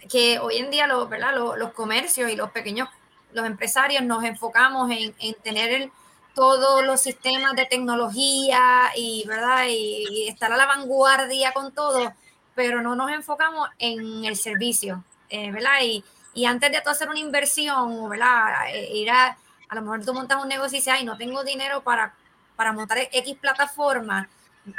[0.07, 1.33] que hoy en día los, ¿verdad?
[1.35, 2.87] Los, comercios y los pequeños,
[3.33, 5.13] los empresarios nos enfocamos en,
[5.43, 5.89] tener
[6.33, 9.65] todos los sistemas de tecnología y, ¿verdad?
[9.67, 12.13] Y, estar a la vanguardia con todo,
[12.55, 15.81] pero no nos enfocamos en el servicio, eh, ¿verdad?
[15.83, 16.03] Y,
[16.45, 18.69] antes de tú hacer una inversión, ¿verdad?
[18.73, 21.43] Eh, ir a, a lo mejor tú montas un negocio y dices, ay, no tengo
[21.43, 22.13] dinero para,
[22.55, 24.29] para montar X plataforma.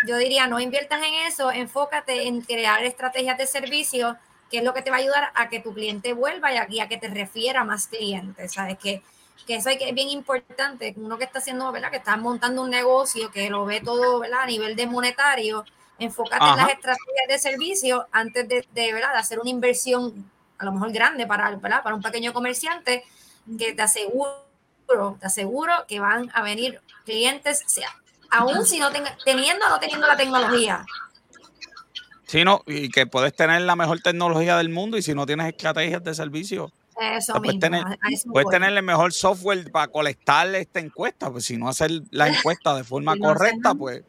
[0.06, 4.16] Yo diría, no inviertas en eso, enfócate en crear estrategias de servicio
[4.50, 6.88] que es lo que te va a ayudar a que tu cliente vuelva y a,
[6.88, 8.78] que te refiera más clientes, ¿sabes?
[8.78, 9.02] Que,
[9.46, 11.90] que eso es bien importante, uno que está haciendo, ¿verdad?
[11.90, 14.40] Que está montando un negocio, que lo ve todo, ¿verdad?
[14.40, 15.64] A nivel de monetario,
[15.98, 19.12] enfócate en las estrategias de servicio antes de, de, ¿verdad?
[19.12, 21.82] de hacer una inversión a lo mejor grande para, ¿verdad?
[21.82, 23.04] para un pequeño comerciante,
[23.58, 24.36] que te aseguro,
[25.18, 27.88] te aseguro que van a venir clientes, sea,
[28.30, 30.84] aún si no tenga, teniendo o no teniendo la tecnología,
[32.30, 35.48] Sí, no, y que puedes tener la mejor tecnología del mundo y si no tienes
[35.48, 36.70] estrategias de servicio,
[37.00, 37.82] eso puedes, tener,
[38.32, 42.76] puedes tener, el mejor software para colectar esta encuesta, pues si no hacer la encuesta
[42.76, 44.04] de forma correcta, pues...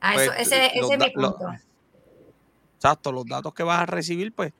[0.00, 1.52] Ah, pues, ese, ese es mi punto.
[2.76, 4.54] exacto, los datos que vas a recibir, pues,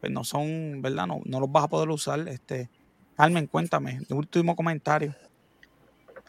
[0.00, 1.06] pues no son, ¿verdad?
[1.06, 2.26] No, no los vas a poder usar.
[2.28, 2.70] Este,
[3.14, 5.14] Carmen, cuéntame, el último comentario.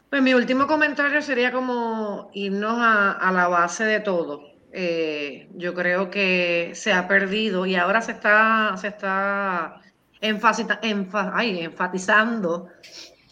[0.09, 4.58] Pues mi último comentario sería como irnos a la base de todo.
[4.71, 9.81] Eh, yo creo que se ha perdido y ahora se está, se está
[10.21, 12.67] enfatizando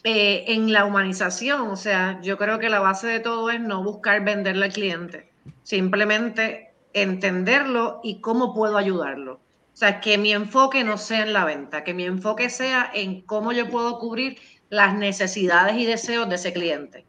[0.04, 1.68] eh, en la humanización.
[1.68, 5.32] O sea, yo creo que la base de todo es no buscar venderle al cliente,
[5.64, 9.34] simplemente entenderlo y cómo puedo ayudarlo.
[9.34, 13.22] O sea, que mi enfoque no sea en la venta, que mi enfoque sea en
[13.22, 14.40] cómo yo puedo cubrir
[14.70, 17.06] las necesidades y deseos de ese cliente.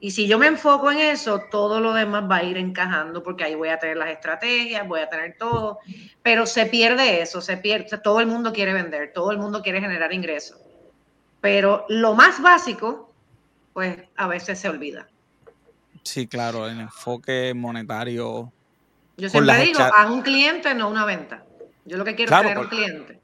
[0.00, 3.44] Y si yo me enfoco en eso, todo lo demás va a ir encajando porque
[3.44, 5.80] ahí voy a tener las estrategias, voy a tener todo,
[6.22, 9.80] pero se pierde eso, se pierde, todo el mundo quiere vender, todo el mundo quiere
[9.80, 10.60] generar ingresos,
[11.40, 13.12] pero lo más básico,
[13.72, 15.08] pues a veces se olvida.
[16.04, 18.52] Sí, claro, el enfoque monetario.
[19.16, 21.44] Yo siempre digo, a un cliente, no una venta.
[21.84, 23.20] Yo lo que quiero es tener un cliente.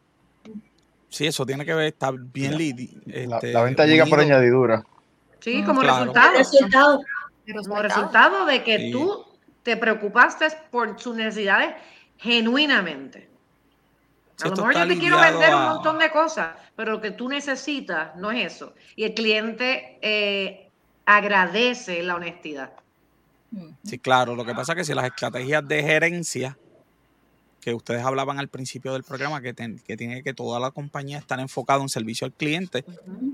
[1.09, 2.61] Sí, eso tiene que ver, está bien.
[3.07, 4.85] Este, la, venta llega por añadidura.
[5.45, 6.33] Sí, como resultado.
[7.55, 9.27] Como resultado de que tú
[9.63, 11.75] te preocupaste por sus necesidades
[12.17, 13.29] genuinamente.
[14.43, 17.29] a lo mejor yo te quiero vender un montón de cosas, pero lo que tú
[17.29, 18.73] necesitas no es eso.
[18.97, 20.71] Y el cliente eh,
[21.05, 22.73] agradece la honestidad.
[23.85, 24.35] Sí, claro.
[24.35, 26.57] Lo que pasa es que si las estrategias de gerencia
[27.61, 31.39] que ustedes hablaban al principio del programa, que, que tiene que toda la compañía estar
[31.39, 32.85] enfocada en servicio al cliente,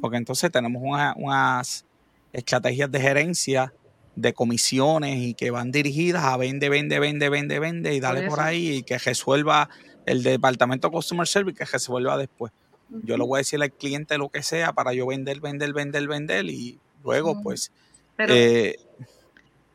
[0.01, 0.83] porque entonces tenemos
[1.17, 1.85] unas
[2.33, 3.73] estrategias de gerencia
[4.17, 8.41] de comisiones y que van dirigidas a vende, vende, vende, vende, vende y dale por,
[8.41, 9.69] ahí y que resuelva
[10.07, 12.53] el departamento Customer Service que resuelva después.
[13.05, 16.09] Yo le voy a decir al cliente lo que sea para yo vender, vender, vender,
[16.09, 17.73] vender y luego pues...
[18.19, 18.77] Eh,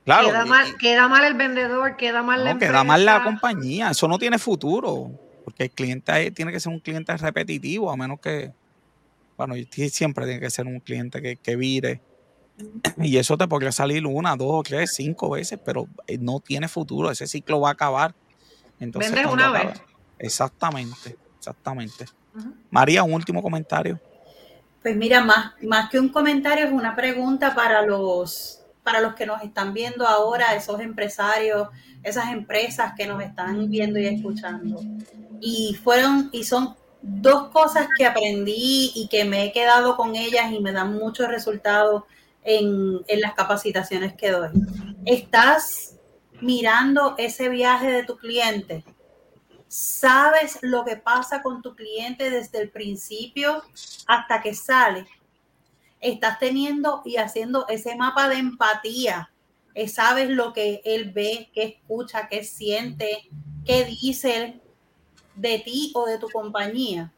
[0.03, 2.73] claro, queda, mal, queda mal el vendedor, queda mal la empresa.
[2.73, 5.10] Queda mal la compañía, eso no tiene futuro,
[5.44, 8.52] porque el cliente tiene que ser un cliente repetitivo, a menos que,
[9.36, 9.56] bueno,
[9.90, 12.02] siempre tiene que ser un cliente que, que vire
[12.98, 17.11] y eso te podría salir una, dos, tres, cinco veces, pero eh, no tiene futuro.
[17.11, 18.15] Ese ciclo va a acabar.
[18.80, 19.82] Entonces, Vendes una vez.
[20.19, 22.06] Exactamente, exactamente.
[22.69, 23.99] María, un último comentario.
[24.82, 29.26] Pues mira, más, más que un comentario, es una pregunta para los, para los que
[29.26, 31.69] nos están viendo ahora, esos empresarios,
[32.03, 34.82] esas empresas que nos están viendo y escuchando.
[35.41, 40.52] Y fueron, y son dos cosas que aprendí y que me he quedado con ellas
[40.52, 42.03] y me dan muchos resultados
[42.46, 44.50] en, las capacitaciones que doy.
[45.06, 45.98] Estás
[46.42, 48.86] mirando ese viaje de tu cliente.
[49.68, 53.64] Sabes lo que pasa con tu cliente desde el principio
[54.08, 55.08] hasta que sale.
[56.00, 59.32] Estás teniendo y haciendo ese mapa de empatía.
[59.74, 63.28] Eh, sabes lo que él ve, qué escucha, qué siente,
[63.66, 64.62] qué dice
[65.36, 67.12] de ti o de tu compañía.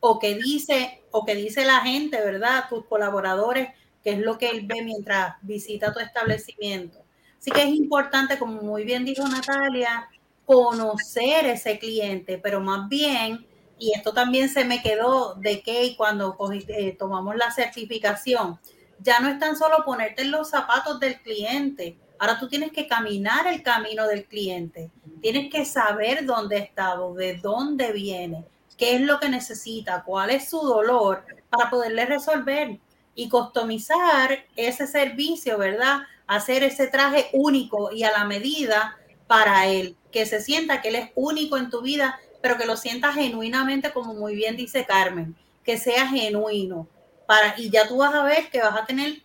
[0.00, 2.64] O qué dice, o qué dice la gente, ¿verdad?
[2.68, 3.68] Tus colaboradores
[4.02, 6.98] que es lo que él ve mientras visita tu establecimiento.
[7.38, 10.08] Así que es importante, como muy bien dijo Natalia,
[10.44, 13.46] conocer ese cliente, pero más bien,
[13.78, 16.36] y esto también se me quedó de que cuando
[16.68, 18.58] eh, tomamos la certificación,
[19.00, 22.86] ya no es tan solo ponerte en los zapatos del cliente, ahora tú tienes que
[22.86, 28.44] caminar el camino del cliente, tienes que saber dónde está, de dónde viene,
[28.76, 32.78] qué es lo que necesita, cuál es su dolor para poderle resolver
[33.14, 36.00] y customizar ese servicio, ¿verdad?
[36.26, 40.96] Hacer ese traje único y a la medida para él, que se sienta que él
[40.96, 45.36] es único en tu vida, pero que lo sienta genuinamente, como muy bien dice Carmen,
[45.64, 46.88] que sea genuino.
[47.26, 49.22] Para, y ya tú vas a ver que vas a tener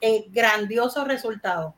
[0.00, 1.74] eh, grandiosos resultados.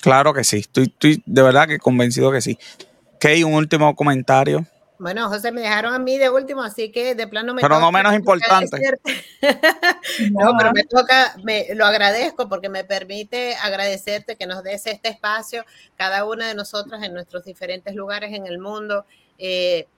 [0.00, 2.58] Claro que sí, estoy, estoy de verdad que convencido que sí.
[3.20, 4.66] Kay, un último comentario.
[5.00, 7.90] Bueno, José, me dejaron a mí de último, así que de plano me Pero no
[7.90, 8.78] menos importante.
[10.30, 15.08] no, pero me toca, me, lo agradezco porque me permite agradecerte que nos des este
[15.08, 15.64] espacio,
[15.96, 19.06] cada una de nosotras en nuestros diferentes lugares en el mundo.
[19.38, 19.88] Eh,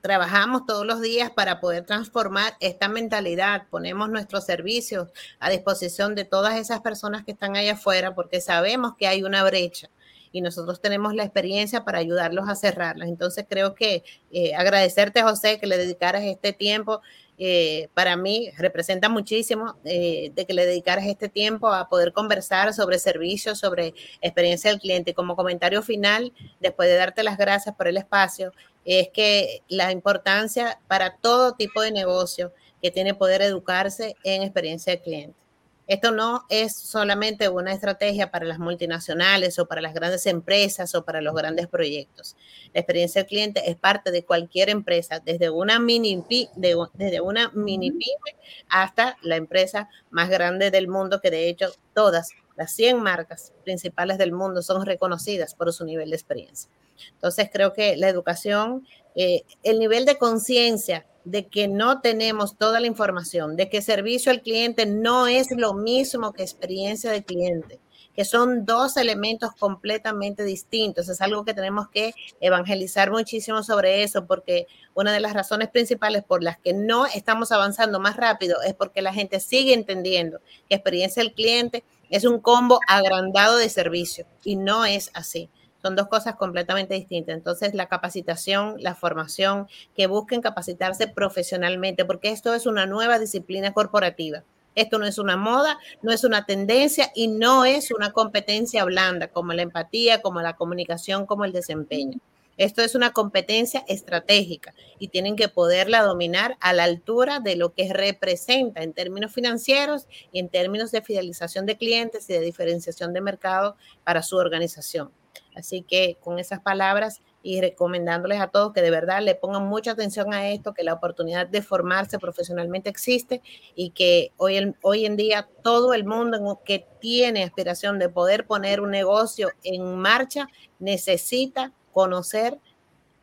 [0.00, 6.24] trabajamos todos los días para poder transformar esta mentalidad, ponemos nuestros servicios a disposición de
[6.24, 9.88] todas esas personas que están allá afuera porque sabemos que hay una brecha
[10.32, 13.08] y nosotros tenemos la experiencia para ayudarlos a cerrarlas.
[13.08, 17.00] Entonces creo que eh, agradecerte, José, que le dedicaras este tiempo.
[17.38, 22.72] Eh, para mí representa muchísimo eh, de que le dedicaras este tiempo a poder conversar
[22.72, 25.14] sobre servicios, sobre experiencia del cliente.
[25.14, 28.52] Como comentario final, después de darte las gracias por el espacio,
[28.84, 34.92] es que la importancia para todo tipo de negocio que tiene poder educarse en experiencia
[34.92, 35.41] del cliente.
[35.88, 41.04] Esto no es solamente una estrategia para las multinacionales o para las grandes empresas o
[41.04, 42.36] para los grandes proyectos.
[42.72, 47.90] La experiencia del cliente es parte de cualquier empresa, desde una mini, desde una mini
[47.90, 48.36] pyme
[48.68, 54.18] hasta la empresa más grande del mundo, que de hecho todas las 100 marcas principales
[54.18, 56.70] del mundo son reconocidas por su nivel de experiencia.
[57.12, 62.80] Entonces, creo que la educación, eh, el nivel de conciencia de que no tenemos toda
[62.80, 67.78] la información, de que servicio al cliente no es lo mismo que experiencia de cliente,
[68.14, 71.08] que son dos elementos completamente distintos.
[71.08, 76.22] Es algo que tenemos que evangelizar muchísimo sobre eso, porque una de las razones principales
[76.24, 80.74] por las que no estamos avanzando más rápido es porque la gente sigue entendiendo que
[80.74, 85.48] experiencia del cliente es un combo agrandado de servicio y no es así.
[85.82, 87.34] Son dos cosas completamente distintas.
[87.34, 93.72] Entonces, la capacitación, la formación, que busquen capacitarse profesionalmente, porque esto es una nueva disciplina
[93.72, 94.44] corporativa.
[94.74, 99.28] Esto no es una moda, no es una tendencia y no es una competencia blanda
[99.28, 102.20] como la empatía, como la comunicación, como el desempeño.
[102.58, 107.72] Esto es una competencia estratégica y tienen que poderla dominar a la altura de lo
[107.72, 113.12] que representa en términos financieros y en términos de fidelización de clientes y de diferenciación
[113.14, 115.10] de mercado para su organización.
[115.54, 119.92] Así que con esas palabras y recomendándoles a todos que de verdad le pongan mucha
[119.92, 123.42] atención a esto, que la oportunidad de formarse profesionalmente existe
[123.74, 128.46] y que hoy en, hoy en día todo el mundo que tiene aspiración de poder
[128.46, 130.48] poner un negocio en marcha
[130.78, 132.58] necesita conocer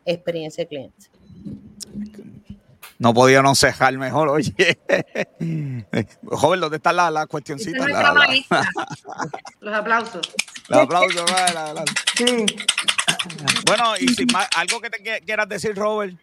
[0.06, 1.12] experiencia de clientes.
[3.00, 4.54] No podía no cejar mejor, oye.
[6.26, 7.88] Joven, ¿dónde está la, la cuestioncita?
[9.62, 10.36] Los aplausos.
[10.68, 11.24] Los aplausos,
[12.18, 12.46] Sí.
[13.66, 16.16] Bueno, y sin más, ¿algo que te quieras decir, Robert?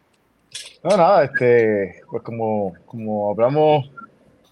[0.85, 3.90] No, nada, este, pues como, como hablamos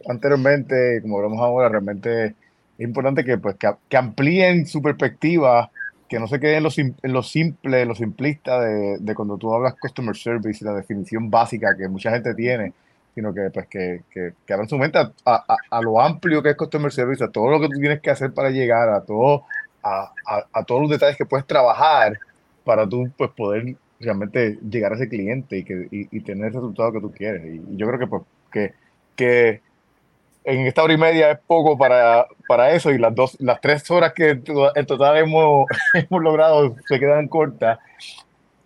[0.09, 2.35] anteriormente, como hablamos ahora, realmente es
[2.79, 5.71] importante que, pues, que, amplíen su perspectiva,
[6.15, 9.37] que no se queden en lo, en lo simple, en lo simplista de, de, cuando
[9.37, 12.73] tú hablas customer service y la definición básica que mucha gente tiene,
[13.17, 16.51] sino que, pues, que, que, que abran su mente a, a, a, lo amplio que
[16.51, 19.43] es customer service, a todo lo que tú tienes que hacer para llegar, a todo,
[19.83, 20.13] a,
[20.53, 22.21] a todos los detalles que puedes trabajar
[22.63, 26.93] para tú pues, poder realmente llegar a ese cliente y, que, y, tener el resultado
[26.93, 27.45] que tú quieres.
[27.45, 28.23] Y, yo creo que, pues,
[28.53, 28.73] que,
[29.17, 29.63] que
[30.45, 33.91] en esta hora y media es poco para, para eso y las, dos, las tres
[33.91, 37.79] horas que en total hemos, hemos logrado se quedan cortas.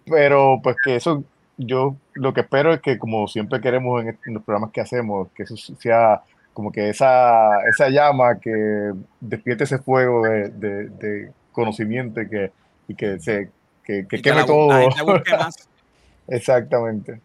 [0.05, 1.22] Pero pues que eso,
[1.56, 5.44] yo lo que espero es que como siempre queremos en, los programas que hacemos, que
[5.44, 6.22] eso sea
[6.52, 12.50] como que esa, esa llama que despierte ese fuego de, de, de conocimiento y que,
[12.88, 13.50] y que se
[13.84, 14.70] que, que queme todo.
[16.28, 17.20] Exactamente.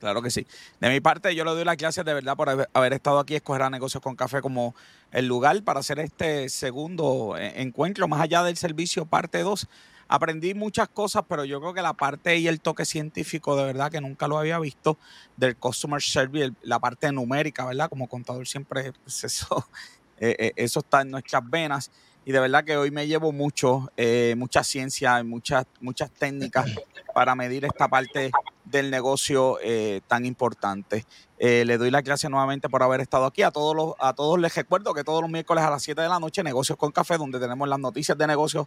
[0.00, 0.46] Claro que sí.
[0.80, 3.62] De mi parte, yo le doy las gracias de verdad por haber, estado aquí, escoger
[3.62, 4.74] a Negocios con Café como
[5.12, 9.68] el lugar para hacer este segundo eh, encuentro, más allá del servicio parte 2.
[10.08, 13.92] Aprendí muchas cosas, pero yo creo que la parte y el toque científico, de verdad
[13.92, 14.96] que nunca lo había visto,
[15.36, 17.90] del Customer Service, la parte numérica, ¿verdad?
[17.90, 19.68] Como contador siempre, eso,
[20.18, 21.90] eh, eh, eso está en nuestras venas
[22.24, 26.70] y de verdad que hoy me llevo mucho, eh, mucha ciencia, muchas, muchas técnicas
[27.14, 28.30] para medir esta parte
[28.64, 31.06] del negocio eh, tan importante.
[31.38, 33.42] Eh, le doy las gracias nuevamente por haber estado aquí.
[33.42, 36.08] A todos, los, a todos les recuerdo que todos los miércoles a las 7 de
[36.08, 38.66] la noche, Negocios con Café, donde tenemos las noticias de negocios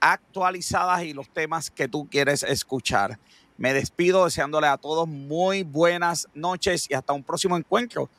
[0.00, 3.18] actualizadas y los temas que tú quieres escuchar.
[3.58, 8.10] Me despido deseándole a todos muy buenas noches y hasta un próximo encuentro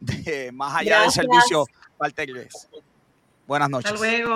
[0.00, 1.66] de Más allá del servicio,
[1.98, 2.28] Walter
[3.46, 3.92] Buenas noches.
[3.92, 4.34] Hasta luego.